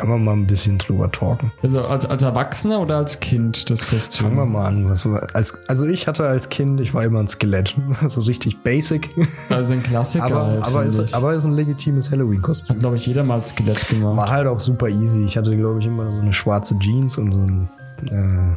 [0.00, 1.52] können wir mal ein bisschen drüber talken.
[1.62, 4.28] Also als, als Erwachsener oder als Kind das Kostüm?
[4.28, 4.88] Fangen wir mal an.
[4.88, 7.76] Was, als, also ich hatte als Kind, ich war immer ein Skelett.
[8.08, 9.10] so richtig basic.
[9.50, 12.76] Also ein Klassiker aber, halt, aber, ist, aber ist ein legitimes Halloween-Kostüm.
[12.76, 14.16] Hat, glaube ich, jeder mal Skelett gemacht.
[14.16, 15.24] War halt auch super easy.
[15.24, 17.68] Ich hatte, glaube ich, immer so eine schwarze Jeans und so ein
[18.06, 18.56] äh,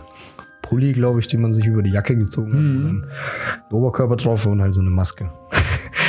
[0.62, 2.60] Pulli, glaube ich, den man sich über die Jacke gezogen hat.
[2.60, 3.06] Mhm.
[3.72, 5.30] Oberkörper drauf und halt so eine Maske.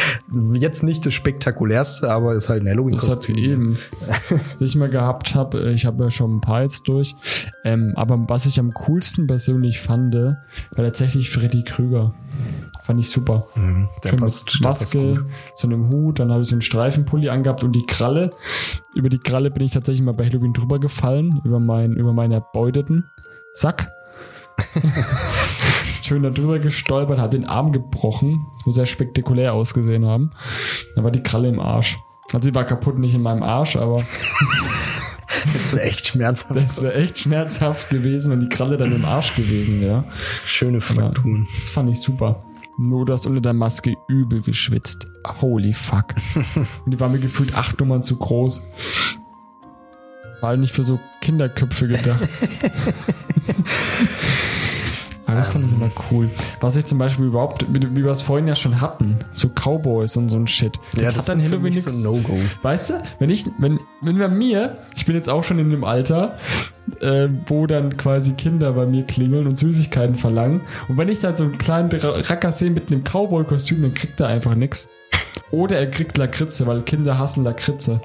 [0.54, 3.36] Jetzt nicht das spektakulärste, aber ist halt ein Das hat Halloween-Kostüm.
[3.36, 3.78] eben,
[4.52, 7.14] was ich mal gehabt habe, ich habe ja schon ein paar jetzt durch,
[7.64, 10.36] ähm, aber was ich am coolsten persönlich fand, war
[10.76, 12.14] tatsächlich Freddy Krüger.
[12.82, 13.46] Fand ich super.
[13.54, 16.54] Mhm, der Schön passt, mit der passt Maske, so einem Hut, dann habe ich so
[16.54, 18.30] einen Streifenpulli angehabt und die Kralle.
[18.94, 22.32] Über die Kralle bin ich tatsächlich mal bei Halloween drüber gefallen, über, mein, über meinen
[22.32, 23.04] erbeuteten
[23.54, 23.90] Sack.
[26.04, 28.44] Schön da drüber gestolpert, hat den Arm gebrochen.
[28.52, 30.32] Das muss sehr spektakulär ausgesehen haben.
[30.96, 31.96] Da war die Kralle im Arsch.
[32.30, 34.04] Also sie war kaputt, nicht in meinem Arsch, aber
[35.54, 36.56] Das wäre echt schmerzhaft.
[36.56, 40.04] das wäre echt schmerzhaft gewesen, wenn die Kralle dann im Arsch gewesen wäre.
[40.44, 41.48] Schöne Frakturen.
[41.54, 42.40] Das fand ich super.
[42.76, 45.06] Nur du hast unter der Maske übel geschwitzt.
[45.40, 46.14] Holy fuck.
[46.84, 48.68] Und die war mir gefühlt acht Nummern zu groß.
[50.42, 52.28] War halt nicht für so Kinderköpfe gedacht.
[55.26, 56.28] Aber das fand ich immer cool.
[56.60, 60.16] Was ich zum Beispiel überhaupt, wie, wie wir es vorhin ja schon hatten, so Cowboys
[60.16, 60.78] und so ein Shit.
[60.94, 62.02] Das hat dann Halloween nichts.
[62.02, 62.58] so No-Gos.
[62.62, 65.82] Weißt du, wenn ich, wenn, wenn bei mir, ich bin jetzt auch schon in dem
[65.84, 66.34] Alter,
[67.00, 70.60] äh, wo dann quasi Kinder bei mir klingeln und Süßigkeiten verlangen.
[70.88, 74.20] Und wenn ich dann so einen kleinen Ra- Racker sehe mit einem Cowboy-Kostüm, dann kriegt
[74.20, 74.88] er einfach nix.
[75.50, 78.00] Oder er kriegt Lakritze, weil Kinder hassen Lakritze.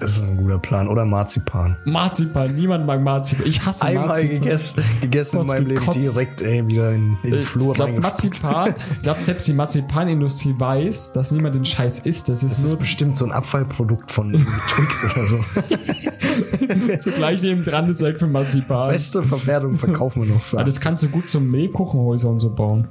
[0.00, 0.88] Das ist ein guter Plan.
[0.88, 1.76] Oder Marzipan.
[1.84, 3.46] Marzipan, niemand mag Marzipan.
[3.46, 4.40] Ich hasse Einmal Marzipan.
[4.40, 5.98] gegessen, gegessen in meinem Leben gekotzt.
[5.98, 8.42] direkt ey, wieder in, in den Ich Flur glaube, reingespuckt.
[8.42, 12.30] Marzipan, ich glaube, selbst die Marzipanindustrie weiß, dass niemand den Scheiß isst.
[12.30, 14.32] Das ist Das ist bestimmt so ein Abfallprodukt von
[14.74, 15.36] Twix oder so.
[16.98, 18.88] so gleich neben dran das Zeug für Marzipan.
[18.90, 20.42] Beste Verwertung verkaufen wir noch.
[20.42, 22.88] Für das kannst du gut so Mehlkuchenhäuser und so bauen.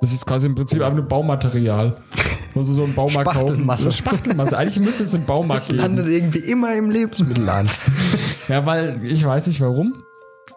[0.00, 1.96] Das ist quasi im Prinzip einfach nur Baumaterial.
[2.54, 3.84] Muss du so im Baumarkt Spachtelmasse.
[3.84, 3.96] kaufen.
[3.96, 4.58] Spachtelmasse.
[4.58, 5.82] Eigentlich müsste es im Baumarkt das geben.
[5.82, 7.70] landet irgendwie immer im Lebensmittelladen.
[8.48, 10.02] Ja, weil ich weiß nicht warum.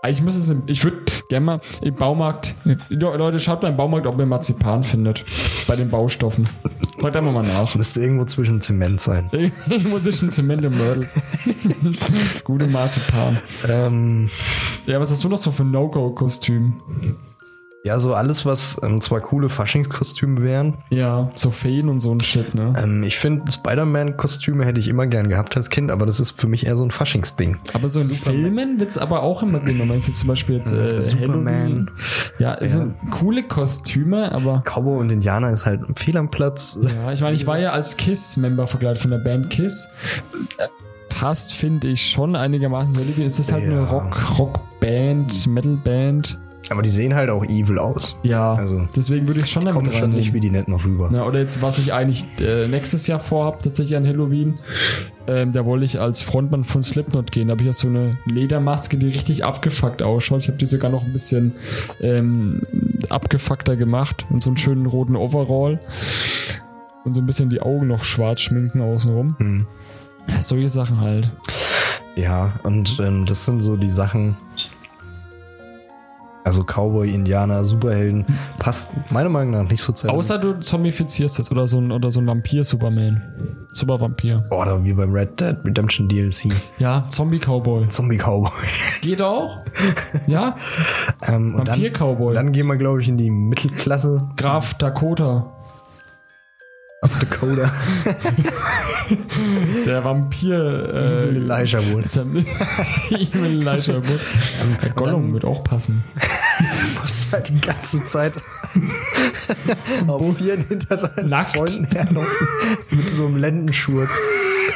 [0.01, 0.97] Eigentlich müsste es im, ich würde
[1.29, 2.55] gerne mal im Baumarkt,
[2.89, 5.23] Leute, schaut mal im Baumarkt, ob ihr Marzipan findet.
[5.67, 6.49] Bei den Baustoffen.
[6.99, 7.73] Frag da mal nach.
[7.75, 9.29] Müsste irgendwo zwischen Zement sein.
[9.69, 11.07] Irgendwo zwischen Zement und Mörtel.
[12.43, 13.37] Gute Marzipan.
[13.67, 14.29] Ähm,
[14.85, 16.73] Ja, was hast du noch so für ein No-Go-Kostüm?
[17.85, 20.73] Ja, so alles, was ähm, zwar coole Faschingskostüme wären.
[20.89, 22.73] Ja, so Feen und so ein Shit, ne?
[22.77, 26.47] Ähm, ich finde, Spider-Man-Kostüme hätte ich immer gern gehabt als Kind, aber das ist für
[26.47, 27.57] mich eher so ein Faschingsding.
[27.73, 28.41] Aber so in Superman.
[28.41, 29.91] Filmen wird es aber auch immer genommen.
[29.91, 31.45] Also zum Beispiel jetzt äh, Superman.
[31.47, 31.91] Halloween.
[32.39, 32.79] Ja, es Ja.
[32.81, 36.77] sind coole Kostüme, aber Cowboy und Indianer ist halt fehl am Platz.
[36.81, 39.89] ja, ich meine, ich war ja als Kiss-Member verkleidet von der Band Kiss.
[40.57, 40.67] Äh,
[41.09, 42.93] Passt, finde ich, schon einigermaßen.
[42.97, 43.25] Halloween.
[43.27, 43.69] Es ist halt Ja.
[43.69, 46.39] eine Rock, Rockband, Metalband.
[46.69, 48.15] Aber die sehen halt auch evil aus.
[48.23, 51.09] Ja, Also, deswegen würde ich schon damit Kommen schon nicht wie die netten noch rüber.
[51.13, 54.55] Ja, oder jetzt, was ich eigentlich äh, nächstes Jahr vorhabe, tatsächlich an Halloween,
[55.27, 57.47] ähm, da wollte ich als Frontmann von Slipknot gehen.
[57.47, 60.41] Da habe ich ja so eine Ledermaske, die richtig abgefuckt ausschaut.
[60.41, 61.53] Ich habe die sogar noch ein bisschen
[61.99, 62.61] ähm,
[63.09, 65.79] abgefuckter gemacht und so einen schönen roten Overall.
[67.03, 69.35] Und so ein bisschen die Augen noch schwarz schminken außenrum.
[69.37, 69.67] Hm.
[70.27, 71.31] Ja, solche Sachen halt.
[72.15, 74.37] Ja, und ähm, das sind so die Sachen.
[76.45, 78.23] Also Cowboy, Indianer, Superhelden
[78.59, 80.07] passt meiner Meinung nach nicht so zu.
[80.07, 83.67] Außer du zombifizierst jetzt oder so ein, oder so ein Vampir-Superman.
[83.71, 84.45] Super-Vampir.
[84.51, 86.53] Oder wie beim Red Dead Redemption DLC.
[86.77, 87.89] Ja, Zombie-Cowboy.
[87.89, 88.51] Zombie Cowboy.
[89.01, 89.59] Geht auch.
[90.27, 90.55] Ja,
[91.27, 92.33] ähm, und dann, Vampir-Cowboy.
[92.33, 94.29] dann gehen wir, glaube ich, in die Mittelklasse.
[94.37, 95.54] Graf Dakota.
[97.05, 97.71] Ab Dakota.
[99.85, 100.55] Der Vampir.
[100.91, 102.05] Äh, Evil Elijah Wood.
[103.11, 104.19] Evil Elijah Wood.
[104.81, 106.03] Der Gollum wird auch passen.
[107.03, 108.33] muss halt die ganze Zeit
[110.07, 111.55] auf vier hintereinander Nackt.
[111.55, 112.47] Freunden herlaufen
[112.89, 114.09] mit so einem Lendenschurz.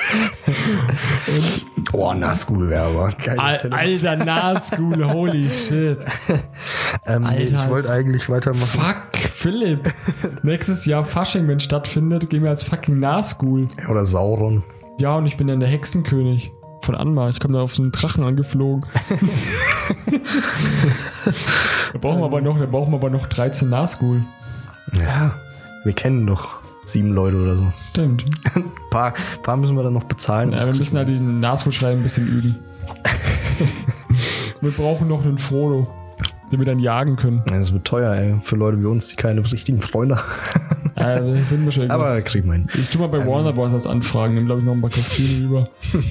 [1.94, 3.40] oh, wäre aber geil.
[3.40, 6.00] Al Alter Nahschool, holy shit.
[7.06, 8.66] ähm, nee, ich Alter, wollte eigentlich weitermachen.
[8.66, 9.92] Fuck, Philipp.
[10.44, 13.68] Nächstes Jahr Fasching, wenn stattfindet, gehen wir als fucking Nahschool.
[13.90, 14.64] Oder Sauron.
[15.00, 16.52] Ja, und ich bin dann der Hexenkönig
[16.82, 17.30] von Anmar.
[17.30, 18.86] Ich komme da auf so einen Drachen angeflogen.
[21.94, 24.24] da brauchen wir aber noch, da brauchen wir aber noch 13 Nahschool.
[25.00, 25.36] Ja,
[25.84, 27.72] wir kennen doch sieben Leute oder so.
[27.90, 28.26] Stimmt.
[28.56, 29.14] Ein paar,
[29.44, 30.52] paar müssen wir dann noch bezahlen.
[30.52, 32.56] Ja, wir müssen halt den Nashornschreiben ein bisschen üben.
[34.62, 35.88] wir brauchen noch einen Frodo,
[36.52, 37.44] den wir dann jagen können.
[37.48, 41.28] Das wird teuer, ey, für Leute wie uns, die keine richtigen Freunde haben.
[41.28, 42.68] Wir finden wir schon Aber kriegen wir hin.
[42.74, 43.74] ich tu mal bei Warner Bros.
[43.74, 45.70] als Anfragen, nehmen glaube ich noch ein paar Kostüme über.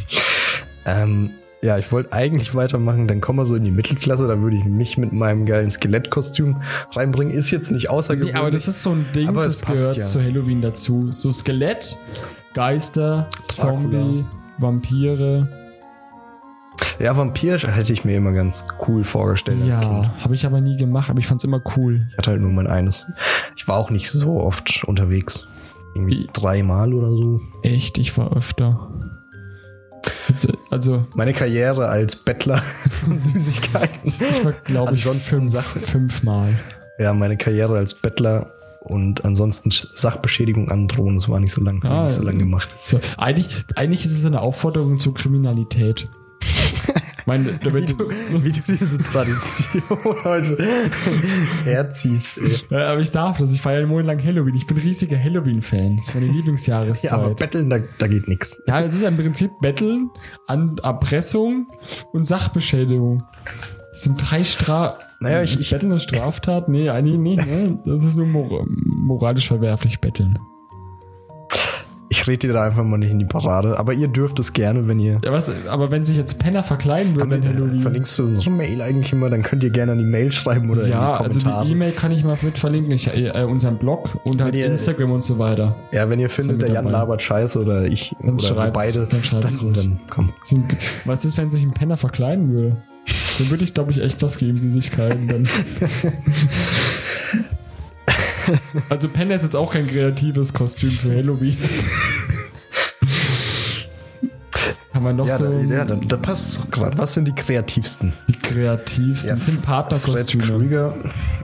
[0.86, 1.32] Ähm,
[1.62, 4.64] ja, ich wollte eigentlich weitermachen, dann kommen wir so in die Mittelklasse, da würde ich
[4.64, 6.56] mich mit meinem geilen Skelettkostüm
[6.92, 7.32] reinbringen.
[7.32, 8.36] Ist jetzt nicht Nee, außergewöhnlich.
[8.36, 10.02] aber das ist so ein Ding, Aber das es gehört ja.
[10.04, 11.08] zu Halloween dazu.
[11.10, 11.98] So Skelett,
[12.54, 14.24] Geister, Zombie,
[14.58, 15.48] Vampire.
[17.00, 20.04] ja, Vampir hätte ich mir immer ganz cool vorgestellt als Kind.
[20.04, 22.06] Ja, habe ich aber nie gemacht, aber ich fand's immer cool.
[22.12, 23.06] Ich hatte halt nur mein eines.
[23.56, 25.46] Ich war auch nicht so oft unterwegs.
[25.94, 26.30] Irgendwie Wie?
[26.32, 27.40] dreimal oder so.
[27.62, 28.88] Echt, ich war öfter.
[30.70, 32.58] Also, Meine Karriere als Bettler
[32.90, 34.12] von Süßigkeiten.
[34.18, 35.82] ich war, glaube ich, fünf, Sachen.
[35.82, 36.52] fünfmal.
[36.98, 42.04] Ja, meine Karriere als Bettler und ansonsten Sachbeschädigung androhen, das war nicht so lang, Ah,
[42.04, 42.68] nicht so lang gemacht.
[42.84, 46.08] So, eigentlich, eigentlich ist es eine Aufforderung zur Kriminalität.
[47.34, 49.82] Ich meine, da wird, Wie du diese Tradition
[50.24, 50.56] heute
[51.64, 52.38] herziehst,
[52.70, 52.74] ey.
[52.74, 53.52] Aber ich darf das.
[53.52, 54.54] Ich feiere einen Monat lang Halloween.
[54.54, 55.96] Ich bin riesiger Halloween-Fan.
[55.98, 57.36] Das ist meine Ja, aber Lieblingsjahreszeit.
[57.36, 58.62] betteln, da, da geht nichts.
[58.66, 60.10] Ja, es ist im Prinzip Betteln,
[60.46, 61.66] an Erpressung
[62.12, 63.22] und Sachbeschädigung.
[63.92, 64.98] Das sind drei Stra...
[65.20, 66.68] Naja, ich- ich- Betteln eine Straftat?
[66.68, 67.44] Nee, eigentlich nicht.
[67.46, 67.78] Ne?
[67.84, 70.38] Das ist nur mor moralisch verwerflich, Betteln.
[72.10, 74.88] Ich rede dir da einfach mal nicht in die Parade, aber ihr dürft es gerne,
[74.88, 75.18] wenn ihr.
[75.22, 77.80] Ja, was, aber wenn sich jetzt Penner verkleiden würden an Äh, Halloween...
[77.80, 80.86] Verlinkst du unsere Mail eigentlich immer, dann könnt ihr gerne an die Mail schreiben oder
[80.88, 81.66] Ja, in die also Kommentare.
[81.66, 82.92] die E-Mail kann ich mal mit verlinken.
[82.92, 85.76] Ich, äh, unseren Blog und halt ihr- Instagram und so weiter.
[85.92, 86.90] ja, wenn ihr findet, der Jan dabei.
[86.98, 90.32] labert Scheiße oder ich Dann oder beide, dann schreibt's dann, dann komm.
[91.04, 92.76] Was ist, wenn sich ein Penner verkleiden würde?
[93.38, 95.28] Dann würde ich, glaube ich, echt was geben, Süßigkeiten.
[95.28, 95.44] Dann.
[98.88, 101.56] also Penner ist jetzt auch kein kreatives Kostüm für Halloween.
[104.94, 106.98] Haben wir noch Ja, so da, ja da, da passt es gerade.
[106.98, 108.12] Was sind die kreativsten?
[108.28, 109.36] die kreativsten?
[109.36, 110.44] sind Fred Partnerkostüme.
[110.44, 110.94] Krüger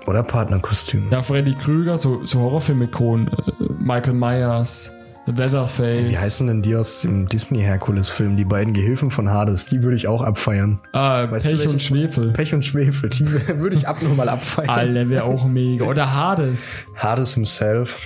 [0.06, 1.10] oder Partnerkostüme?
[1.10, 3.28] Ja, Freddy Krüger, so, so Horrorfilm-Ikonen.
[3.28, 4.92] Äh, Michael Myers,
[5.26, 6.10] Leatherface.
[6.10, 8.36] Wie heißen denn die aus dem Disney-Herkules-Film?
[8.36, 10.80] Die beiden Gehilfen von Hades, die würde ich auch abfeiern.
[10.92, 12.32] Ah, Weißt Pech und Schwefel.
[12.32, 13.24] Pech und Schwefel, die
[13.58, 14.68] würde ich abnormal abfeiern.
[14.68, 15.86] Alter, wäre auch mega.
[15.86, 16.76] Oder Hades.
[16.96, 18.00] Hades himself.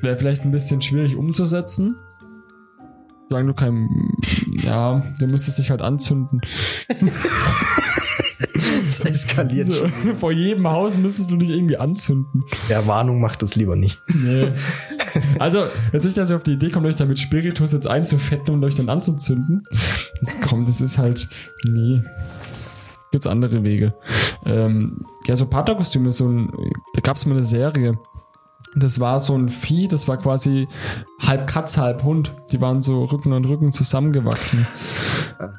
[0.00, 1.96] Wäre vielleicht ein bisschen schwierig umzusetzen.
[3.28, 3.88] Solange du kein.
[4.62, 6.40] Ja, du müsstest dich halt anzünden.
[8.86, 10.16] Das eskaliert So, schon.
[10.18, 12.44] vor jedem Haus müsstest du dich irgendwie anzünden.
[12.68, 14.00] Ja, Warnung macht das lieber nicht.
[14.14, 14.52] Nee.
[15.38, 18.64] Also, jetzt nicht, dass ihr auf die Idee kommt, euch damit Spiritus jetzt einzufetten und
[18.64, 19.62] euch dann anzuzünden.
[20.20, 21.28] Das kommt, das ist halt.
[21.66, 22.02] Nee.
[23.10, 23.94] Gibt's andere Wege.
[24.44, 26.50] Ähm, ja, so Paterkostüme, so ein.
[26.94, 27.98] Da gab's mal eine Serie.
[28.76, 30.68] Das war so ein Vieh, das war quasi
[31.26, 32.34] halb Katze, halb Hund.
[32.52, 34.66] Die waren so Rücken an Rücken zusammengewachsen.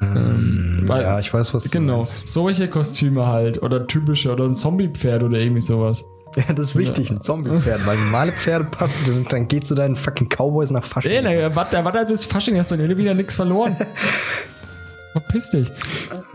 [0.00, 2.28] Ähm, weil- ja, ich weiß, was du Genau, meinst.
[2.28, 3.62] solche Kostüme halt.
[3.62, 6.04] Oder typische, oder ein Zombie-Pferd oder irgendwie sowas.
[6.36, 9.74] Ja, das ist wichtig, ein Zombie-Pferd, weil normale Pferde passen, das sind, dann geh zu
[9.74, 11.10] deinen fucking Cowboys nach Fasching.
[11.10, 13.76] Ey, na, warte, warte bis Fasching, hast du wieder nichts verloren.
[15.12, 15.70] Verpiss dich.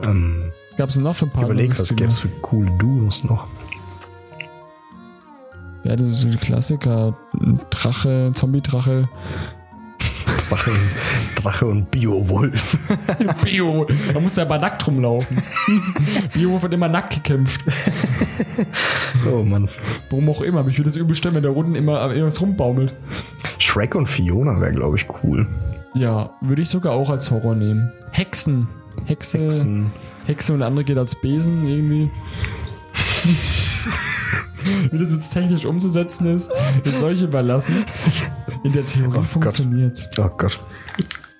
[0.04, 3.48] ähm, Gab's noch für ein paar überleg, was es für coole Duos noch?
[5.86, 7.16] Ja, das ist so die Klassiker.
[7.70, 9.08] Drache, Zombie-Drache.
[10.56, 10.72] Drache,
[11.36, 12.78] Drache und Bio-Wolf.
[13.44, 13.86] Bio.
[14.14, 15.42] Da muss der aber nackt rumlaufen.
[16.34, 17.62] Bio wird immer nackt gekämpft.
[19.30, 19.68] Oh Mann.
[20.10, 20.66] Warum auch immer.
[20.70, 22.94] Ich würde das übel stellen, wenn der Runden immer irgendwas rumbaumelt.
[23.58, 25.46] Shrek und Fiona wäre, glaube ich, cool.
[25.94, 27.92] Ja, würde ich sogar auch als Horror nehmen.
[28.12, 28.68] Hexen.
[29.06, 29.40] Hexe.
[29.40, 29.92] Hexen.
[30.26, 32.10] Hexe und der andere geht als Besen irgendwie.
[34.92, 36.50] Wie das jetzt technisch umzusetzen ist,
[36.86, 37.84] ist euch überlassen.
[38.66, 39.28] In der Theorie Gott.
[39.28, 40.10] funktioniert's.
[40.18, 40.60] Oh Gott.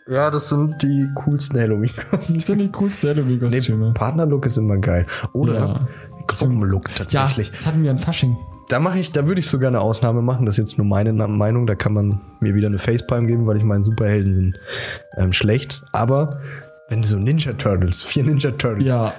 [0.08, 2.12] Ja, das sind die coolsten Halloween-Kostüme.
[2.12, 3.94] Das sind die coolsten Halloween-Kostüme.
[3.94, 5.08] Partnerlook ist immer geil.
[5.34, 5.76] Oder Ja.
[6.28, 7.52] Gruppenlook Ja, tatsächlich.
[7.52, 8.38] das hatten wir an Fasching.
[8.70, 10.46] Da mache ich, da würde ich sogar eine Ausnahme machen.
[10.46, 11.68] Das ist jetzt nur meine Meinung.
[11.68, 14.60] Da kann man mir wieder eine Facepalm geben, weil ich meine, Superhelden sind
[15.18, 15.84] ähm, schlecht.
[15.92, 16.40] Aber
[16.88, 19.14] wenn so Ninja Turtles, vier Ninja Turtles, Ja,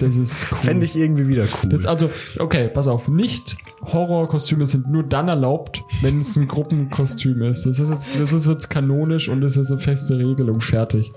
[0.00, 0.58] das ist cool.
[0.58, 1.70] fände ich irgendwie wieder cool.
[1.70, 6.48] Das ist also, okay, pass auf, nicht Horrorkostüme sind nur dann erlaubt, wenn es ein
[6.48, 7.66] Gruppenkostüm ist.
[7.66, 11.12] Das ist jetzt, das ist jetzt kanonisch und das ist eine feste Regelung, fertig.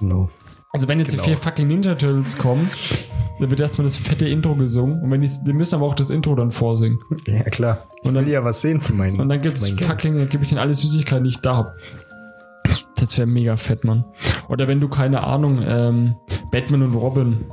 [0.00, 0.30] no.
[0.72, 1.22] Also wenn jetzt Genau.
[1.22, 2.68] die vier fucking Ninja Turtles kommen,
[3.38, 6.10] dann wird erstmal das fette Intro gesungen und wenn die, die müssen aber auch das
[6.10, 6.98] Intro dann vorsingen.
[7.28, 7.86] Ja, klar.
[8.02, 9.20] Ich Und dann- will ja was sehen von meinen.
[9.20, 11.76] Und dann gibt's mein fucking, dann gebe ich denen alle Süßigkeiten, die ich da hab.
[12.96, 14.04] Das wäre mega fett, Mann.
[14.48, 16.16] Oder wenn du, keine Ahnung, ähm,
[16.50, 17.44] Batman und Robin.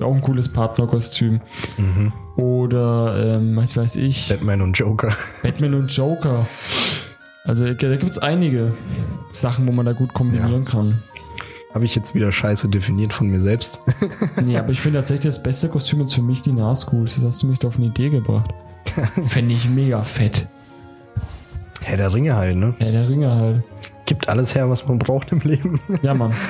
[0.00, 1.40] Auch ein cooles Partnerkostüm.
[1.78, 2.12] Mhm.
[2.36, 5.10] Oder, ähm, was weiß ich, Batman und Joker.
[5.42, 6.46] Batman und Joker.
[7.44, 8.72] Also da gibt's einige
[9.30, 11.02] Sachen, wo man da gut kombinieren kann.
[11.74, 13.82] Habe ich jetzt wieder scheiße definiert von mir selbst.
[14.44, 17.16] Nee, aber ich finde tatsächlich das beste Kostüm ist für mich die Nazguls.
[17.16, 18.50] Das hast du mich da auf eine Idee gebracht.
[19.28, 20.48] Fände ich mega fett.
[21.84, 22.74] Herr der Ringe halt, ne?
[22.78, 23.62] Ja, der Ringe halt.
[24.06, 25.80] Gibt alles her, was man braucht im Leben.
[26.02, 26.32] Ja, Mann.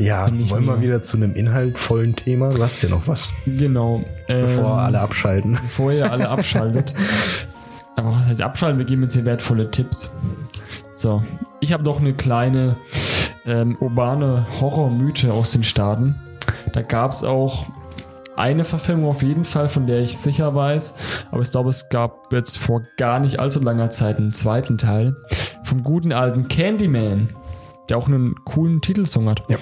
[0.00, 2.50] Ja, wollen wir wieder zu einem inhaltvollen Thema?
[2.50, 4.04] Du hast ja noch was, Genau.
[4.28, 5.58] bevor Ähm, alle abschalten.
[5.60, 6.94] bevor ihr alle abschaltet.
[7.96, 8.78] Aber was heißt abschalten?
[8.78, 10.16] Wir geben jetzt hier wertvolle Tipps.
[10.92, 11.24] So,
[11.58, 12.76] ich habe noch eine kleine
[13.44, 16.14] ähm, urbane Horrormythe aus den Staaten.
[16.72, 17.66] Da gab es auch
[18.38, 20.94] eine Verfilmung auf jeden Fall, von der ich sicher weiß.
[21.30, 25.16] Aber ich glaube, es gab jetzt vor gar nicht allzu langer Zeit einen zweiten Teil
[25.64, 27.30] vom guten alten Candyman,
[27.88, 29.42] der auch einen coolen Titelsong hat.
[29.48, 29.56] Ja,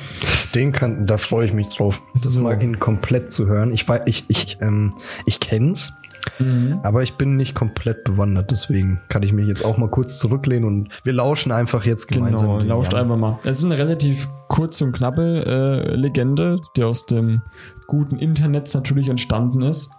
[0.54, 2.42] den kann, da freue ich mich drauf, das So.
[2.42, 3.72] mal in komplett zu hören.
[3.72, 4.94] Ich weiß, ich, ich, ähm,
[5.26, 5.92] ich kenn's,
[6.40, 6.80] Mhm.
[6.82, 10.64] aber ich bin nicht komplett bewandert, deswegen kann ich mich jetzt auch mal kurz zurücklehnen
[10.64, 12.58] und wir lauschen einfach jetzt gemeinsam.
[12.58, 13.02] Genau, lauscht Jan.
[13.02, 13.38] einfach mal.
[13.44, 17.42] Es ist eine relativ kurze und knappe äh, Legende, die aus dem
[17.86, 19.90] guten Internet natürlich entstanden ist.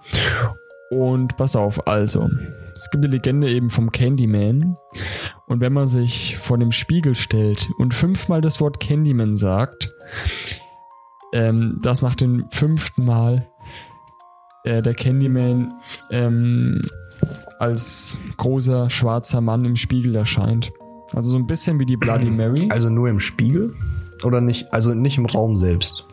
[0.89, 2.29] Und pass auf, also,
[2.73, 4.77] es gibt die Legende eben vom Candyman.
[5.47, 9.89] Und wenn man sich vor dem Spiegel stellt und fünfmal das Wort Candyman sagt,
[11.33, 13.49] ähm, dass nach dem fünften Mal
[14.63, 15.73] äh, der Candyman
[16.09, 16.79] ähm,
[17.59, 20.71] als großer schwarzer Mann im Spiegel erscheint.
[21.13, 22.69] Also so ein bisschen wie die Bloody Mary.
[22.71, 23.73] Also nur im Spiegel?
[24.23, 24.73] Oder nicht?
[24.73, 26.06] Also nicht im Raum selbst.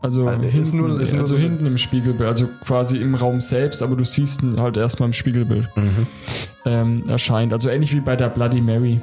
[0.00, 3.82] Also, Also hinten, ist nur- also so- hinten im Spiegelbild, also quasi im Raum selbst,
[3.82, 5.68] aber du siehst ihn halt erstmal im Spiegelbild
[6.64, 7.52] ähm, erscheint.
[7.52, 9.00] Also ähnlich wie bei der Bloody Mary.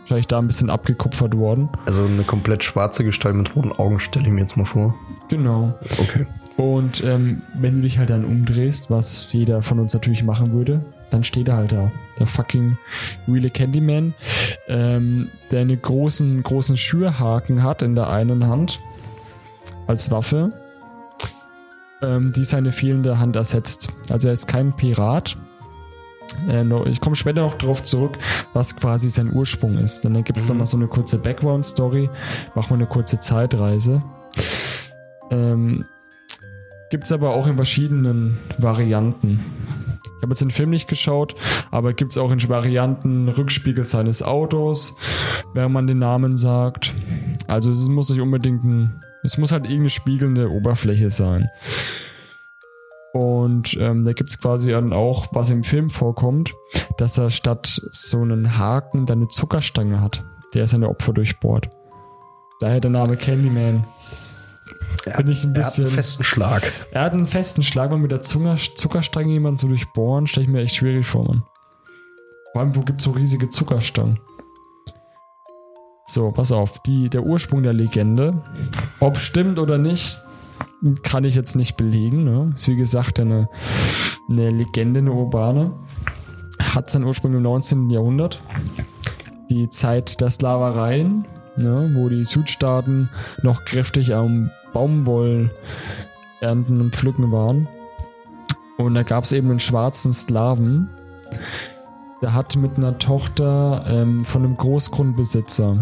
[0.00, 1.68] Wahrscheinlich da ein bisschen abgekupfert worden.
[1.86, 4.94] Also eine komplett schwarze Gestalt mit roten Augen stelle ich mir jetzt mal vor.
[5.28, 5.78] Genau.
[6.00, 6.26] Okay.
[6.56, 10.80] Und ähm, wenn du dich halt dann umdrehst, was jeder von uns natürlich machen würde,
[11.10, 11.92] dann steht er halt da.
[12.18, 12.76] Der fucking
[13.28, 14.14] Real Candyman,
[14.66, 18.80] ähm, der einen großen, großen Schürhaken hat in der einen Hand
[19.88, 20.52] als Waffe,
[22.02, 23.88] ähm, die seine fehlende Hand ersetzt.
[24.10, 25.36] Also er ist kein Pirat.
[26.48, 28.18] Äh, no- ich komme später noch drauf zurück,
[28.52, 30.04] was quasi sein Ursprung ist.
[30.04, 30.50] Dann gibt es Mhm.
[30.54, 32.08] noch mal so eine kurze Background-Story,
[32.54, 34.02] machen wir eine kurze Zeitreise.
[35.30, 35.84] Ähm,
[36.90, 39.40] Gibt es aber auch in verschiedenen Varianten.
[40.16, 41.34] Ich habe jetzt den Film nicht geschaut,
[41.70, 44.96] aber gibt es auch in Varianten Rückspiegel seines Autos,
[45.52, 46.94] wenn man den Namen sagt.
[47.46, 51.48] Also es muss nicht unbedingt ein, es muss halt irgendeine spiegelnde Oberfläche sein.
[53.12, 56.52] Und ähm, da gibt es quasi dann auch, was im Film vorkommt,
[56.98, 60.24] dass er statt so einen Haken dann eine Zuckerstange hat,
[60.54, 61.68] der seine Opfer durchbohrt.
[62.60, 63.84] Daher der Name Candyman.
[65.06, 65.86] Ja, Bin ich ein Er hat bisschen.
[65.86, 66.70] einen festen Schlag.
[66.90, 70.52] Er hat einen festen Schlag, weil mit der Zunger Zuckerstange jemanden zu durchbohren, stelle ich
[70.52, 71.42] mir echt schwierig vor, Mann.
[72.52, 74.20] Vor allem, wo gibt es so riesige Zuckerstangen?
[76.10, 78.42] So, pass auf, die, der Ursprung der Legende,
[78.98, 80.18] ob stimmt oder nicht,
[81.02, 82.24] kann ich jetzt nicht belegen.
[82.24, 82.50] Ne?
[82.54, 83.50] Ist wie gesagt eine,
[84.26, 85.70] eine Legende, eine urbane.
[86.58, 87.90] Hat seinen Ursprung im 19.
[87.90, 88.42] Jahrhundert.
[89.50, 91.26] Die Zeit der Sklavereien,
[91.56, 91.90] ne?
[91.94, 93.10] wo die Südstaaten
[93.42, 95.50] noch kräftig am Baumwoll
[96.40, 97.68] ernten und pflücken waren.
[98.78, 100.88] Und da gab es eben einen schwarzen Sklaven,
[102.22, 105.76] der hat mit einer Tochter ähm, von einem Großgrundbesitzer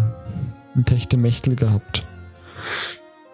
[0.75, 2.05] ein Techtelmechtel gehabt.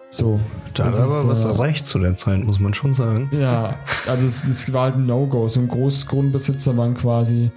[0.08, 0.38] So.
[0.74, 3.28] Da das hat ist, aber was äh, erreicht zu der Zeit, muss man schon sagen.
[3.32, 3.74] Ja,
[4.06, 5.48] also es, es war halt ein No-Go.
[5.48, 7.50] So ein Großgrundbesitzer waren quasi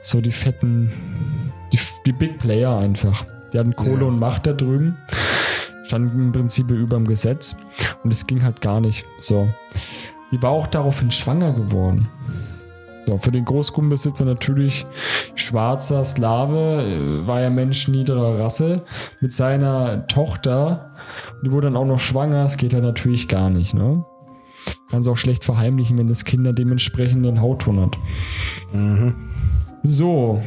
[0.00, 0.92] so die fetten,
[1.72, 3.24] die, die Big Player einfach.
[3.52, 4.06] Die hatten Kohle Ja.
[4.08, 4.96] und Macht da drüben,
[5.84, 7.56] standen im Prinzip über dem Gesetz
[8.04, 9.04] und es ging halt gar nicht.
[9.16, 9.48] So.
[10.32, 12.08] Die war auch daraufhin schwanger geworden.
[13.10, 14.86] So, für den Großgrundbesitzer natürlich
[15.34, 18.82] schwarzer Slave, äh, war ja Mensch niederer Rasse,
[19.20, 20.92] mit seiner Tochter.
[21.42, 24.04] Die wurde dann auch noch schwanger, das geht ja natürlich gar nicht, ne?
[24.90, 27.98] Kann es auch schlecht verheimlichen, wenn das Kind dann dementsprechend den Hautton hat.
[28.72, 29.14] Mhm.
[29.82, 30.40] So.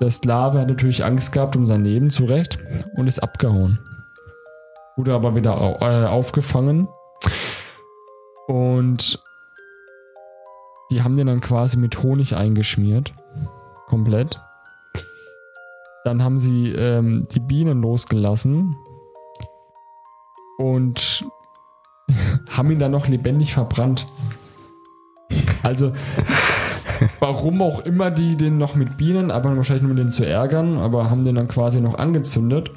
[0.00, 2.60] Der Sklave hat natürlich Angst gehabt um sein Leben, zu Recht,
[2.94, 3.80] und ist abgehauen.
[4.96, 6.86] Wurde aber wieder äh, aufgefangen.
[8.46, 9.18] Und
[10.90, 13.12] die haben den dann quasi mit Honig eingeschmiert.
[13.86, 14.38] Komplett.
[16.04, 18.76] Dann haben sie ähm, die Bienen losgelassen.
[20.58, 21.26] Und
[22.48, 24.06] haben ihn dann noch lebendig verbrannt.
[25.62, 25.92] Also,
[27.20, 30.78] warum auch immer die den noch mit Bienen, aber wahrscheinlich nur um den zu ärgern,
[30.78, 32.70] aber haben den dann quasi noch angezündet.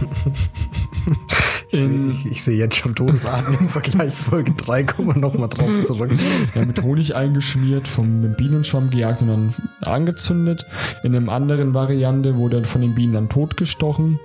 [1.70, 5.48] Ich, In- sehe- ich sehe jetzt schon Todesarten im Vergleich Folge 3, kommen wir nochmal
[5.48, 6.10] drauf zurück.
[6.54, 10.64] Ja, mit Honig eingeschmiert, vom Bienenschwamm gejagt und dann angezündet.
[11.02, 14.20] In einem anderen Variante wurde er von den Bienen dann totgestochen.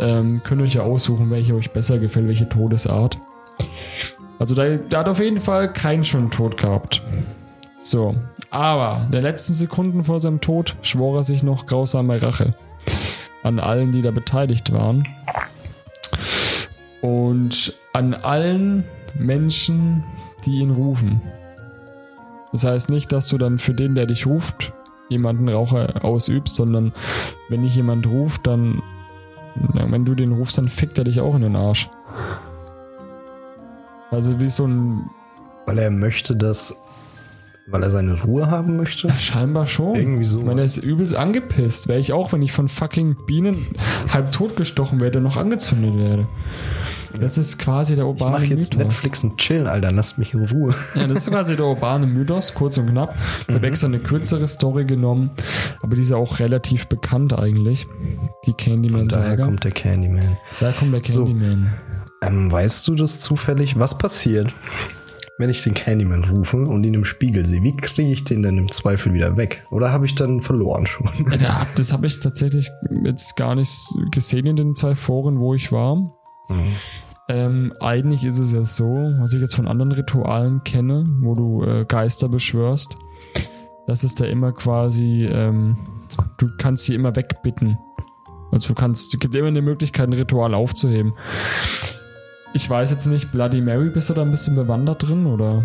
[0.00, 3.18] Ähm, könnt ihr euch ja aussuchen, welche euch besser gefällt, welche Todesart.
[4.38, 7.02] Also der, der hat auf jeden Fall keinen schon tot gehabt.
[7.76, 8.16] So,
[8.50, 12.54] aber in den letzten Sekunden vor seinem Tod schwor er sich noch grausame Rache
[13.42, 15.06] an allen, die da beteiligt waren.
[17.00, 20.04] Und an allen Menschen,
[20.44, 21.20] die ihn rufen.
[22.52, 24.72] Das heißt nicht, dass du dann für den, der dich ruft,
[25.08, 26.92] jemanden Raucher ausübst, sondern
[27.48, 28.82] wenn dich jemand ruft, dann,
[29.54, 31.88] wenn du den rufst, dann fickt er dich auch in den Arsch.
[34.10, 35.10] Also wie so ein,
[35.66, 36.76] Weil er möchte, dass.
[37.70, 39.08] Weil er seine Ruhe haben möchte?
[39.18, 39.94] scheinbar schon.
[39.94, 41.86] Irgendwie Ich meine, er ist übelst angepisst.
[41.88, 43.66] Wäre ich auch, wenn ich von fucking Bienen
[44.12, 46.26] halb tot gestochen werde, noch angezündet werde.
[47.20, 48.86] Das ist quasi der Ich urbane mach jetzt Mythos.
[48.88, 49.90] Netflix und chillen, Alter.
[49.92, 50.74] Lasst mich in Ruhe.
[50.94, 53.16] Ja, das ist quasi der urbane Mythos, kurz und knapp.
[53.48, 55.30] Ich habe extra eine kürzere Story genommen,
[55.82, 57.84] aber die ist ja auch relativ bekannt eigentlich.
[58.46, 59.44] Die Daher Candyman-Saga.
[59.44, 60.36] kommt der Candyman.
[60.60, 61.24] Da kommt der So.
[61.24, 61.72] Candyman.
[62.22, 63.78] Ähm, weißt du das zufällig?
[63.78, 64.52] Was passiert,
[65.40, 67.62] wenn ich den Candyman rufe und ihn im Spiegel sehe?
[67.62, 69.64] Wie kriege ich den denn im Zweifel wieder weg?
[69.70, 71.08] Oder habe ich dann verloren schon?
[71.32, 72.70] Ja, da- Das habe ich tatsächlich
[73.04, 73.72] jetzt gar nicht
[74.12, 75.96] gesehen in den zwei Foren, wo ich war.
[77.28, 78.84] Ähm, eigentlich ist es ja so,
[79.18, 82.96] was ich jetzt von anderen Ritualen kenne, wo du äh, Geister beschwörst,
[83.86, 85.76] dass es da immer quasi, ähm,
[86.38, 87.78] du kannst sie immer wegbitten.
[88.52, 91.12] Also du kannst, es gibt immer eine Möglichkeit, ein Ritual aufzuheben.
[92.52, 95.62] Ich weiß jetzt nicht, Bloody Mary, bist du da ein bisschen bewandert drin, oder?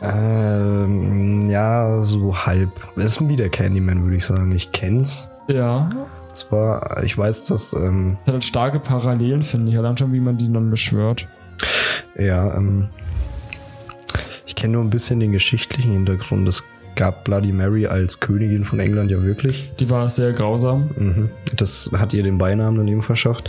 [0.00, 2.70] Ähm, ja, so halb.
[2.96, 4.52] Es ist wie der Candyman, würde ich sagen.
[4.52, 5.28] Ich kenn's.
[5.48, 5.90] Ja,
[6.34, 10.20] Zwar, ich weiß, dass, ähm, es hat halt starke Parallelen, finde ich, allein schon, wie
[10.20, 11.26] man die dann beschwört.
[12.16, 12.88] ja, ähm,
[14.46, 16.48] ich kenne nur ein bisschen den geschichtlichen Hintergrund.
[16.48, 16.64] Es
[16.96, 19.72] gab Bloody Mary als Königin von England ja wirklich.
[19.78, 20.90] Die war sehr grausam.
[20.96, 21.30] Mhm.
[21.56, 23.48] Das hat ihr den Beinamen dann eben verschafft.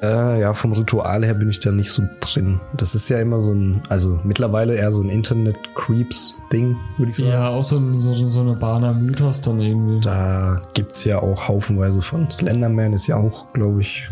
[0.00, 2.60] Äh, ja, vom Ritual her bin ich da nicht so drin.
[2.76, 7.30] Das ist ja immer so ein, also mittlerweile eher so ein Internet-Creeps-Ding, würde ich sagen.
[7.30, 10.00] Ja, auch so, ein, so, so eine Bahner Mythos dann irgendwie.
[10.00, 12.30] Da gibt's ja auch haufenweise von.
[12.30, 14.08] Slenderman ist ja auch, glaube ich.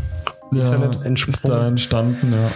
[0.52, 1.34] Internet ja, entsprungen.
[1.34, 2.50] Ist da entstanden, ja.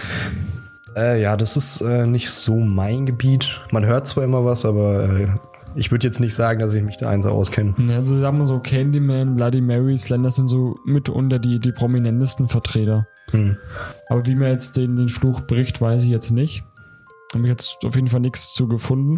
[0.95, 3.61] Äh, ja, das ist äh, nicht so mein Gebiet.
[3.71, 5.27] Man hört zwar immer was, aber äh,
[5.75, 7.73] ich würde jetzt nicht sagen, dass ich mich da eins auskenne.
[7.95, 13.07] Also sagen wir so, Candyman, Bloody Mary, Slender sind so mitunter die, die prominentesten Vertreter.
[13.31, 13.57] Hm.
[14.09, 16.63] Aber wie man jetzt den, den Fluch bricht, weiß ich jetzt nicht.
[17.33, 19.17] Habe ich jetzt auf jeden Fall nichts zu gefunden.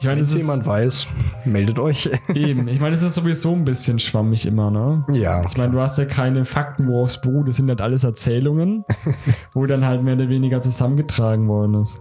[0.00, 1.06] Ich meine, Wenn es jemand weiß,
[1.44, 2.08] meldet euch.
[2.34, 2.66] eben.
[2.68, 5.04] Ich meine, es ist sowieso ein bisschen schwammig immer, ne?
[5.12, 5.44] ja.
[5.44, 7.48] Ich meine, du hast ja keine Fakten, worauf es beruht.
[7.48, 8.84] Das sind halt alles Erzählungen,
[9.54, 12.00] wo dann halt mehr oder weniger zusammengetragen worden ist.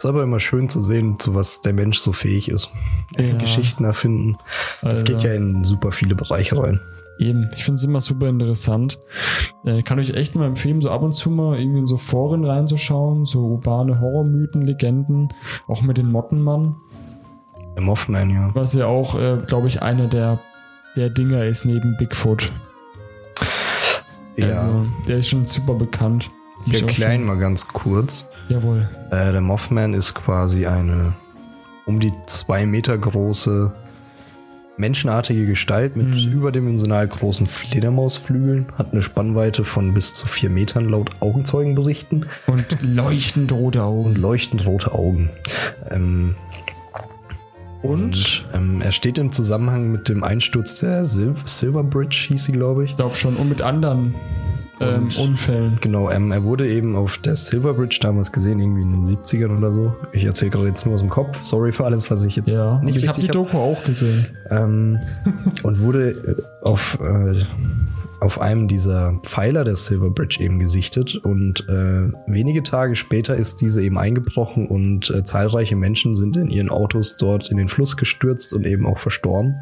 [0.00, 2.70] Ist aber immer schön zu sehen, zu was der Mensch so fähig ist.
[3.18, 3.36] Ja.
[3.36, 4.38] Geschichten erfinden.
[4.80, 6.80] Das Also, geht ja in super viele Bereiche rein.
[7.18, 8.98] Eben, ich finde es immer super interessant.
[9.62, 12.46] Äh, kann euch echt mal empfehlen, so ab und zu mal irgendwie in so Foren
[12.46, 15.34] reinzuschauen, so urbane Horrormythen, Legenden,
[15.68, 16.76] auch mit den Mottenmann,
[17.76, 18.50] Der Mothman, ja.
[18.54, 20.40] was ja auch, äh, glaube ich, einer der,
[20.96, 22.50] der Dinger ist neben Bigfoot.
[24.38, 24.52] Ja.
[24.52, 26.30] Also, der ist schon super bekannt.
[26.64, 28.29] Ich auch erklären mal ganz kurz.
[28.50, 28.88] Jawohl.
[29.10, 31.14] Äh, der Mothman ist quasi eine
[31.86, 33.72] um die zwei Meter große
[34.76, 36.32] menschenartige Gestalt mit Mhm.
[36.32, 43.52] überdimensional großen Fledermausflügeln, hat eine Spannweite von bis zu vier Metern laut Augenzeugenberichten Und leuchtend
[43.52, 44.14] rote und Augen.
[44.16, 45.30] leuchtend rote Augen.
[45.90, 46.34] Ähm,
[47.82, 48.44] Und?
[48.54, 52.84] ähm, er steht im Zusammenhang mit dem Einsturz der Sil Silver Bridge, hieß sie, glaube
[52.84, 52.90] ich.
[52.92, 54.14] Ich glaube schon, und mit anderen
[54.80, 55.78] ähm, Unfällen.
[55.80, 59.56] Genau, ähm, er wurde eben auf der Silver Bridge damals gesehen, irgendwie in den 70ern
[59.58, 59.94] oder so.
[60.12, 61.44] Ich erzähle gerade jetzt nur aus dem Kopf.
[61.44, 63.50] Sorry für alles, was ich jetzt Ja, nicht ich habe die richtig hab.
[63.52, 64.26] Doku auch gesehen.
[64.50, 64.98] Ähm,
[65.62, 67.42] und wurde äh, auf, äh,
[68.20, 71.16] auf einem dieser Pfeiler der Silver Bridge eben gesichtet.
[71.16, 76.48] Und äh, wenige Tage später ist diese eben eingebrochen und äh, zahlreiche Menschen sind in
[76.48, 79.56] ihren Autos dort in den Fluss gestürzt und eben auch verstorben.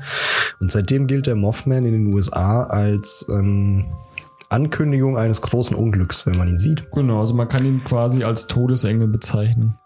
[0.60, 3.86] Und seitdem gilt der Mothman in den USA als ähm,
[4.50, 6.90] Ankündigung eines großen Unglücks, wenn man ihn sieht.
[6.92, 9.78] Genau, also man kann ihn quasi als Todesengel bezeichnen.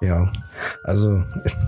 [0.00, 0.30] Ja,
[0.82, 1.22] also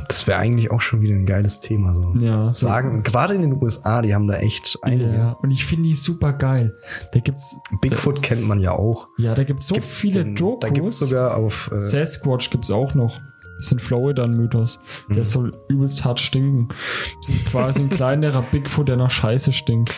[0.09, 1.95] das wäre eigentlich auch schon wieder ein geiles Thema.
[1.95, 2.15] So.
[2.19, 5.11] Ja, so- Sagen, gerade in den USA, die haben da echt einige.
[5.15, 6.77] Ja, und ich finde die super geil.
[7.13, 9.09] Da gibt's Bigfoot kennt man ja auch.
[9.19, 10.61] ja, da gibt's so Gibt's viele denn- Dokus.
[10.61, 11.71] Da gibt es sogar auf.
[11.73, 13.21] Äh, Sasquatch gibt's auch noch.
[13.57, 14.79] Das ist in Florida ein Mythos.
[15.09, 15.25] Der Mhm.
[15.25, 16.69] soll übelst hart stinken.
[17.21, 19.93] Das ist quasi ein kleinerer Bigfoot, der nach Scheiße stinkt.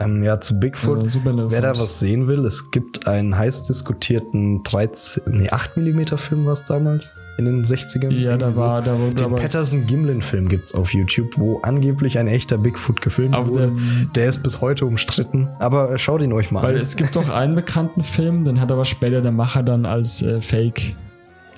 [0.00, 1.10] ähm, ja, zu Bigfoot.
[1.10, 6.16] Super Wer da was sehen will, es gibt einen heiß diskutierten 13, nee, 8 mm
[6.16, 8.10] Film war es damals in den 60ern.
[8.12, 9.36] Ja, da war, da wurde Den aber.
[9.36, 13.72] Patterson-Gimlin-Film gibt es auf YouTube, wo angeblich ein echter Bigfoot gefilmt Aber wurde.
[13.72, 15.48] der- Der, ist bis heute umstritten.
[15.58, 16.80] Aber äh, schaut ihn euch mal Weil an.
[16.80, 20.40] es gibt doch einen bekannten Film, den hat aber später der Macher dann als äh,
[20.40, 20.94] Fake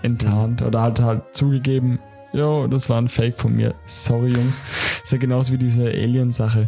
[0.03, 1.99] enttarnt oder hat halt zugegeben,
[2.33, 3.75] jo, das war ein Fake von mir.
[3.87, 4.63] Sorry, Jungs.
[5.03, 6.67] Ist ja genauso wie diese Alien-Sache.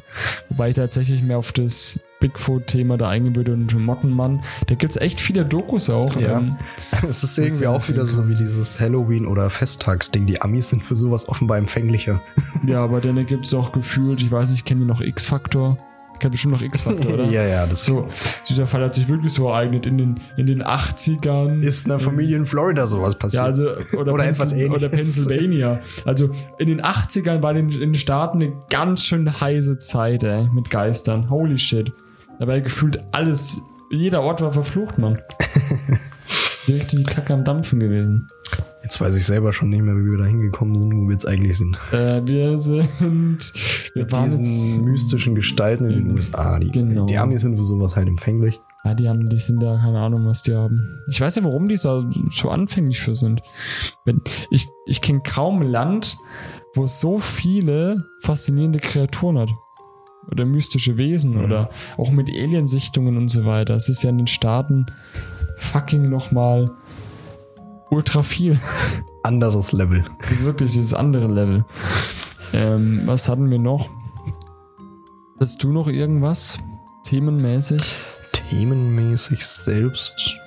[0.48, 4.42] Wobei ich tatsächlich mehr auf das Bigfoot-Thema da eingehen würde und Mottenmann.
[4.66, 6.14] Da gibt's echt viele Dokus auch.
[6.16, 6.38] Ja.
[6.38, 6.56] Ähm,
[7.08, 10.26] Es ist irgendwie auch wieder so wie dieses Halloween- oder Festtagsding.
[10.26, 12.20] Die Amis sind für sowas offenbar empfänglicher.
[12.66, 15.78] ja, aber dann gibt's auch gefühlt, ich weiß nicht, kennen die noch X-Factor?
[16.22, 17.24] Kennt bestimmt noch X-Factor, oder?
[17.30, 18.06] ja, ja, das So,
[18.48, 21.64] dieser Fall hat sich wirklich so ereignet in den, in den 80ern.
[21.64, 23.40] ist einer Familie in Florida sowas passiert.
[23.40, 25.26] Ja, also, oder, Oder etwas Pensil- Oder Ähnliches.
[25.26, 25.80] Pennsylvania.
[26.04, 30.70] Also, in den 80ern war in, den Staaten eine ganz schön heiße Zeit, ey, mit
[30.70, 31.28] Geistern.
[31.28, 31.90] Holy shit.
[32.38, 35.18] Dabei gefühlt alles, jeder Ort war verflucht, Mann.
[36.68, 38.28] Richtig die Kacke am Dampfen gewesen.
[38.92, 41.26] Jetzt weiß ich selber schon nicht mehr, wie wir da hingekommen sind, wo wir jetzt
[41.26, 41.78] eigentlich sind.
[41.92, 42.90] Äh, wir sind,
[43.94, 46.58] wir Mit diesen mystischen Gestalten in den USA.
[46.58, 47.06] Die, Genau.
[47.06, 48.60] die Amis sind für sowas halt empfänglich.
[48.84, 51.00] ja, die haben, die sind da, keine Ahnung, was die haben.
[51.08, 53.40] Ich weiß ja, warum die so, so anfänglich für sind.
[54.50, 56.14] Ich, ich kenne kaum ein Land,
[56.74, 59.48] wo es so viele faszinierende Kreaturen hat.
[60.30, 61.44] Oder mystische Wesen Mhm.
[61.44, 63.74] oder auch mit Aliensichtungen und so weiter.
[63.74, 64.84] Es ist ja in den Staaten
[65.56, 66.70] fucking nochmal
[67.92, 68.58] ultra viel.
[69.22, 70.04] Anderes Level.
[70.20, 71.64] Das ist wirklich dieses andere Level.
[72.52, 73.88] Ähm, was hatten wir noch?
[75.38, 76.56] Hast du noch irgendwas?
[77.04, 77.96] Themenmäßig?
[78.32, 80.38] Themenmäßig selbst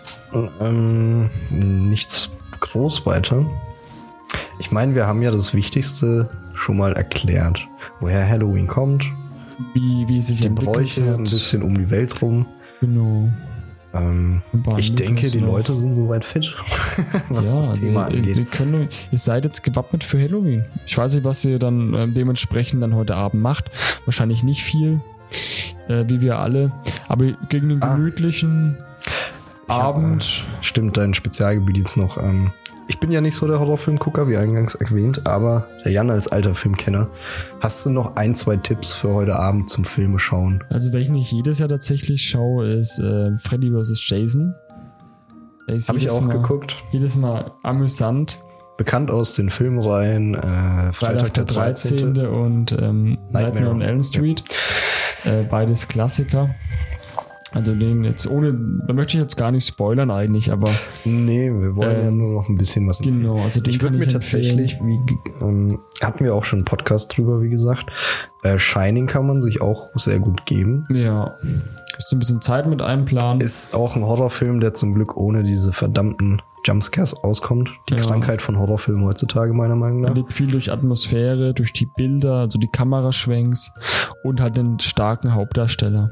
[0.60, 3.46] ähm, nichts groß weiter.
[4.60, 7.68] Ich meine, wir haben ja das Wichtigste schon mal erklärt.
[8.00, 9.06] Woher Halloween kommt,
[9.74, 11.18] Wie, wie sich die Bräuche hat.
[11.20, 12.46] ein bisschen um die Welt rum.
[12.82, 13.30] Genau.
[13.96, 14.42] Ähm,
[14.78, 15.40] ich denke, die.
[15.40, 16.56] Leute sind soweit fit,
[17.30, 18.38] was das Thema ihr, angeht.
[18.38, 20.66] ihr, könnt, ihr seid jetzt gewappnet für Halloween.
[20.86, 23.72] Ich weiß nicht, was ihr dann ähm, dementsprechend dann heute Abend macht.
[24.06, 25.00] Wahrscheinlich nicht viel,
[25.88, 26.72] äh, wie wir alle.
[27.08, 27.96] Aber gegen den Ah.
[27.96, 28.78] gemütlichen
[29.68, 30.46] hab, Abend.
[30.62, 32.18] Stimmt, dein Spezialgebiet jetzt noch.
[32.22, 32.52] Ähm,
[32.88, 36.54] ich bin ja nicht so der Horrorfilmgucker, wie eingangs erwähnt, aber der Jan als alter
[36.54, 37.10] Filmkenner,
[37.60, 40.64] hast du noch ein, zwei Tipps für heute Abend zum Filme schauen?
[40.70, 44.08] Also, welchen ich jedes Jahr tatsächlich schaue, ist äh, Freddy vs.
[44.08, 44.54] Jason.
[45.68, 46.76] Habe ich auch Mal, geguckt.
[46.92, 48.40] Jedes Mal amüsant.
[48.78, 52.18] Bekannt aus den Filmreihen äh, Freitag, der 13.
[52.28, 54.44] und ähm, Nightmare, Nightmare on Elm Street.
[55.24, 56.50] Äh, beides Klassiker.
[57.56, 58.54] Also den jetzt ohne,
[58.86, 60.70] da möchte ich jetzt gar nicht spoilern eigentlich, aber
[61.06, 63.22] Nee, wir wollen ja Ähm, nur noch ein bisschen was empfehlen.
[63.22, 65.00] genau, also den Ich würde mir ich tatsächlich, wie,
[65.42, 67.86] ähm, hatten wir auch schon einen Podcast drüber, wie gesagt.
[68.44, 70.86] Äh, Shining kann man sich auch sehr gut geben.
[70.90, 71.34] ja,
[72.10, 73.40] du ein bisschen Zeit mit einplanen.
[73.40, 77.70] Ist auch ein Horrorfilm, der zum Glück ohne diese verdammten Jumpscares auskommt.
[77.90, 78.02] Die Ja.
[78.02, 80.16] Krankheit von Horrorfilmen heutzutage, meiner Meinung Er nach.
[80.18, 83.72] lebt viel durch Atmosphäre, durch die Bilder, also die Kameraschwenks
[84.24, 86.12] und halt den starken Hauptdarsteller.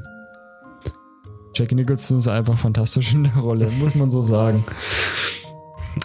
[1.54, 4.64] Jack Nicholson ist einfach fantastisch in der Rolle, muss man so sagen.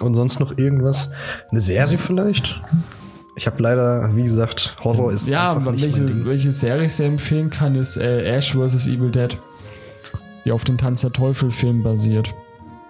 [0.01, 1.09] Und sonst noch irgendwas?
[1.49, 2.61] Eine Serie vielleicht?
[3.35, 6.26] Ich habe leider, wie gesagt, Horror ist ja, einfach nicht mein welche, Ding.
[6.26, 8.88] welche Serie ich sehr empfehlen kann, ist äh, Ash vs.
[8.88, 9.35] Evil Dead,
[10.45, 12.34] die auf den Tanz der Teufel-Film basiert.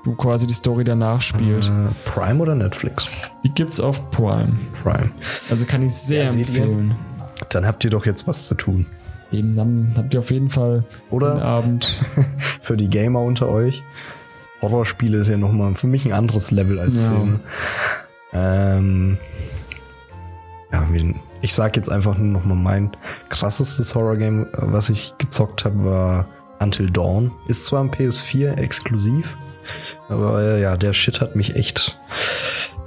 [0.05, 1.67] Wo quasi die Story danach spielt.
[1.67, 3.07] Äh, Prime oder Netflix?
[3.43, 4.57] Die gibt's auf Prime.
[4.81, 5.11] Prime.
[5.49, 6.95] Also kann ich sehr Ja, empfehlen.
[7.49, 8.85] Dann habt ihr doch jetzt was zu tun.
[9.31, 11.41] Eben, dann habt ihr auf jeden Fall Oder?
[11.43, 11.85] Abend.
[12.61, 13.83] Für die Gamer unter euch.
[14.61, 17.09] Horrorspiele ist ja nochmal für mich ein anderes Level als Ja.
[17.09, 17.39] Filme.
[18.33, 19.17] Ähm,
[20.71, 20.85] ja,
[21.41, 22.91] ich sag jetzt einfach nur nochmal mein
[23.29, 26.27] krassestes Horror-Game, was ich gezockt habe, war
[26.59, 27.31] Until Dawn.
[27.47, 29.37] Ist zwar am PS4 exklusiv,
[30.09, 31.97] aber äh, ja, der Shit hat mich echt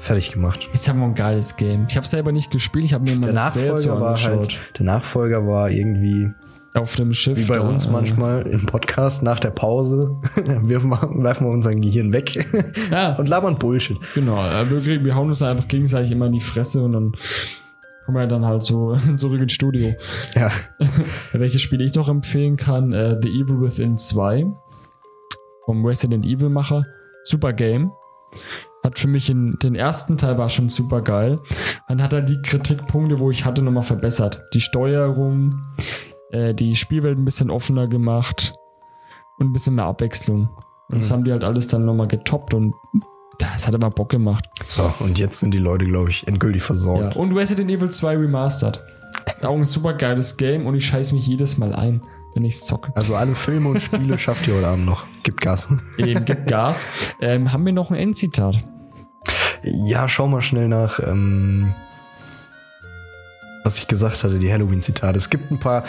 [0.02, 0.68] fertig gemacht.
[0.72, 1.86] Ist ja mal ein geiles Game.
[1.88, 4.32] Ich habe selber nicht gespielt, ich habe mir mal Der Nachfolger war angeschaut.
[4.36, 6.28] halt, der Nachfolger war irgendwie
[6.74, 7.38] Auf dem Schiff.
[7.38, 12.12] wie bei da, uns manchmal im Podcast nach der Pause wir, werfen wir unser Gehirn
[12.12, 12.46] weg
[12.90, 13.96] Ja, und labern Bullshit.
[14.14, 14.36] genau.
[14.68, 17.12] Wir, wir hauen uns einfach gegenseitig immer in die Fresse und dann
[18.04, 19.94] kommen wir dann halt so zurück ins Studio.
[20.34, 20.50] Ja,
[21.32, 24.46] Welches Spiel ich noch empfehlen kann, äh, The Evil Within 2
[25.64, 26.82] vom Resident Evil Macher.
[27.22, 27.92] Super Game.
[28.84, 31.38] Hat für mich in, den ersten Teil war schon super geil.
[31.88, 34.42] Dann hat er die Kritikpunkte, wo ich hatte, nochmal verbessert.
[34.54, 35.54] Die Steuerung,
[36.32, 38.54] äh, die Spielwelt ein bisschen offener gemacht
[39.38, 40.48] und ein bisschen mehr Abwechslung.
[40.88, 41.12] Und das Mhm.
[41.14, 42.74] haben die halt alles dann nochmal getoppt und
[43.38, 44.46] das hat immer Bock gemacht.
[44.68, 46.66] so, und jetzt sind die Leute, glaube ich, endgültig Ja.
[46.66, 47.16] versorgt.
[47.16, 48.80] Und Resident Evil 2 Remastered.
[49.42, 52.02] Auch ein super geiles Game und ich scheiß mich jedes Mal ein,
[52.34, 52.92] wenn ich es zocke.
[52.94, 55.04] Also alle Filme und Spiele schafft ihr heute Abend noch.
[55.22, 55.68] Gibt Gas.
[55.98, 56.86] Eben, gibt Gas.
[57.20, 58.56] Ähm, haben wir noch ein Endzitat?
[59.62, 61.72] Ja, schau mal schnell nach, ähm,
[63.64, 65.16] was ich gesagt hatte, die Halloween-Zitate.
[65.16, 65.84] Es gibt ein paar,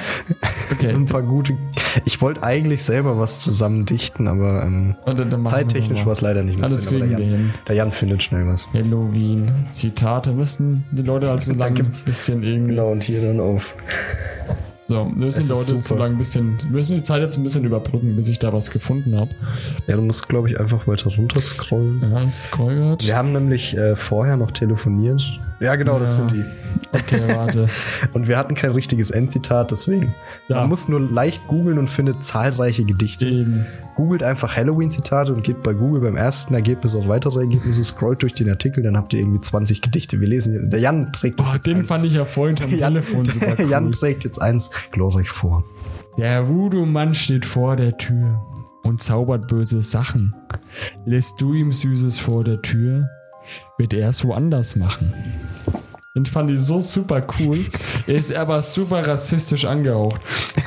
[0.72, 0.90] Okay.
[0.94, 1.58] ein paar gute.
[2.06, 6.44] Ich wollte eigentlich selber was zusammen dichten, aber ähm, dann- dann zeittechnisch war es leider
[6.44, 8.68] nicht mehr Alles drin, der Jan, der Jan findet schnell was.
[8.74, 12.76] Halloween, Zitate müssen die Leute also Da lang ein bisschen irgendwie.
[12.76, 13.74] Genau, und hier dann auf.
[14.86, 17.44] So, wir müssen Leute jetzt so lang ein bisschen, wir müssen die Zeit jetzt ein
[17.44, 19.30] bisschen überbrücken, bis ich da was gefunden habe.
[19.88, 22.02] Ja, du musst, glaube ich, einfach weiter runter scrollen.
[22.02, 23.06] Ja, ich scroll grad.
[23.06, 25.22] Wir haben nämlich äh, vorher noch telefoniert.
[25.64, 26.28] Ja, genau, das Ja.
[26.28, 26.46] sind die.
[26.92, 27.68] Okay, warte.
[28.14, 30.14] Und wir hatten kein richtiges Endzitat, deswegen.
[30.48, 30.58] Ja.
[30.58, 33.28] Man muss nur leicht googeln und findet zahlreiche Gedichte.
[33.28, 33.66] Eben.
[33.96, 38.34] Googelt einfach Halloween-Zitate und geht bei Google beim ersten Ergebnis auf weitere Ergebnisse, scrollt durch
[38.34, 40.20] den Artikel, dann habt ihr irgendwie 20 Gedichte.
[40.20, 41.88] Wir lesen, der Jan trägt Boah, jetzt den eins.
[41.90, 43.70] fand ich ja vorhin am Jan, Telefon super cool.
[43.70, 45.64] Jan trägt jetzt eins glorreich vor.
[46.18, 48.42] Der Voodoo-Mann steht vor der Tür
[48.84, 50.34] und zaubert böse Sachen.
[51.06, 53.08] Lässt du ihm Süßes vor der Tür,
[53.78, 55.14] wird er es woanders machen.
[56.16, 57.66] Den fand ich so super cool.
[58.06, 60.22] Er ist aber super rassistisch angehaucht.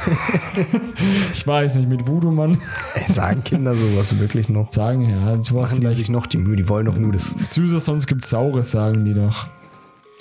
[1.32, 2.60] ich weiß nicht, mit Voodoo-Mann
[2.94, 4.72] Ey, sagen Kinder sowas wirklich noch?
[4.72, 7.30] sagen, ja, sowas Machen die vielleicht sich noch die Mühe, die wollen doch nur das.
[7.30, 9.46] Süßes, sonst gibt's Saures, sagen die doch.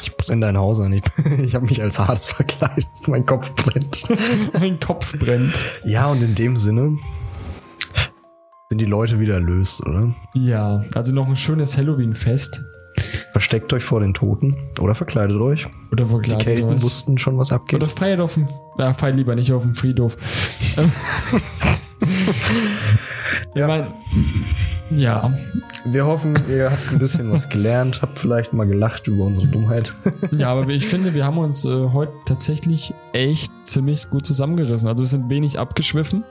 [0.04, 0.94] Ich brenne dein Haus an.
[0.94, 1.02] Ich,
[1.40, 2.88] ich habe mich als Hades verkleidet.
[3.08, 4.04] Mein Kopf brennt.
[4.54, 5.58] Mein Kopf brennt.
[5.84, 7.00] Ja, und in dem Sinne
[8.70, 10.14] sind die Leute wieder erlöst, oder?
[10.36, 12.64] Ja, also noch ein schönes Halloween-Fest.
[13.36, 15.68] Versteckt euch vor den Toten oder verkleidet euch.
[15.92, 16.82] Oder Die verkleidet Kelten euch.
[16.82, 17.82] wussten schon, was abgeht.
[17.84, 18.48] Oder feiert auf dem.
[18.78, 20.16] Ja, feiert lieber nicht auf dem Friedhof.
[23.54, 23.68] Ich Ja.
[23.68, 23.94] mein,
[24.92, 25.34] ja.
[25.86, 29.94] Wir hoffen, ihr habt ein bisschen was gelernt, habt vielleicht mal gelacht über unsere Dummheit.
[30.32, 34.88] Ja, aber ich finde, wir haben uns äh, heute tatsächlich echt ziemlich gut zusammengerissen.
[34.90, 36.24] Also wir sind wenig abgeschwiffen.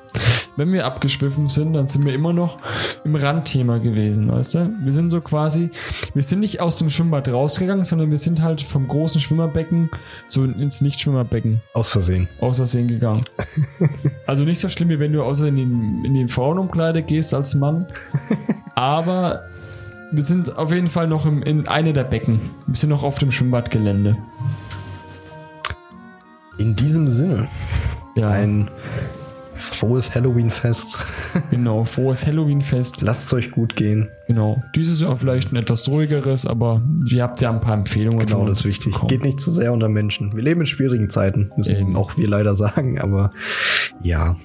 [0.56, 2.58] Wenn wir abgeschwiffen sind, dann sind wir immer noch
[3.04, 4.72] im Randthema gewesen, weißt du?
[4.84, 5.70] Wir sind so quasi,
[6.14, 9.90] wir sind nicht aus dem Schwimmbad rausgegangen, sondern wir sind halt vom großen Schwimmerbecken
[10.28, 12.28] so ins Nicht-Schwimmerbecken Aus Versehen.
[12.40, 13.24] aus Versehen gegangen.
[14.26, 17.54] Also nicht so schlimm, wie wenn du außer in den, in den Frauenumkleide gehst als
[17.54, 17.86] Mann.
[18.74, 19.44] Aber
[20.12, 22.40] wir sind auf jeden Fall noch im, in eine der Becken.
[22.66, 24.16] Wir sind noch auf dem Schwimmbadgelände.
[26.58, 27.48] In diesem Sinne,
[28.16, 28.70] Ja, ein
[29.56, 31.04] frohes Halloween-Fest.
[31.50, 31.84] genau.
[31.84, 33.02] Frohes Halloween-Fest.
[33.02, 34.08] Lasst es euch gut gehen.
[34.26, 34.62] Genau.
[34.74, 38.26] Dieses Jahr vielleicht ein etwas ruhigeres, aber ihr habt ja ein paar Empfehlungen.
[38.26, 38.92] Genau, das ist wichtig.
[38.92, 39.08] bekommen.
[39.08, 40.34] Geht nicht zu sehr unter Menschen.
[40.36, 41.96] Wir leben in schwierigen Zeiten, müssen Eben.
[41.96, 43.30] auch wir leider sagen, aber
[44.02, 44.36] ja.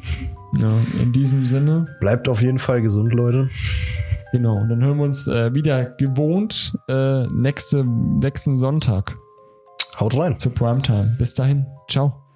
[0.59, 3.49] Ja, in diesem Sinne, Bleibt auf jeden Fall gesund, Leute.
[4.31, 4.55] genau.
[4.57, 9.15] Und dann hören wir uns äh, wieder gewohnt äh, nächste, nächsten Sonntag
[9.99, 10.39] Haut rein.
[10.39, 11.15] zu Primetime.
[11.17, 11.65] Bis dahin.
[11.89, 12.28] Ciao.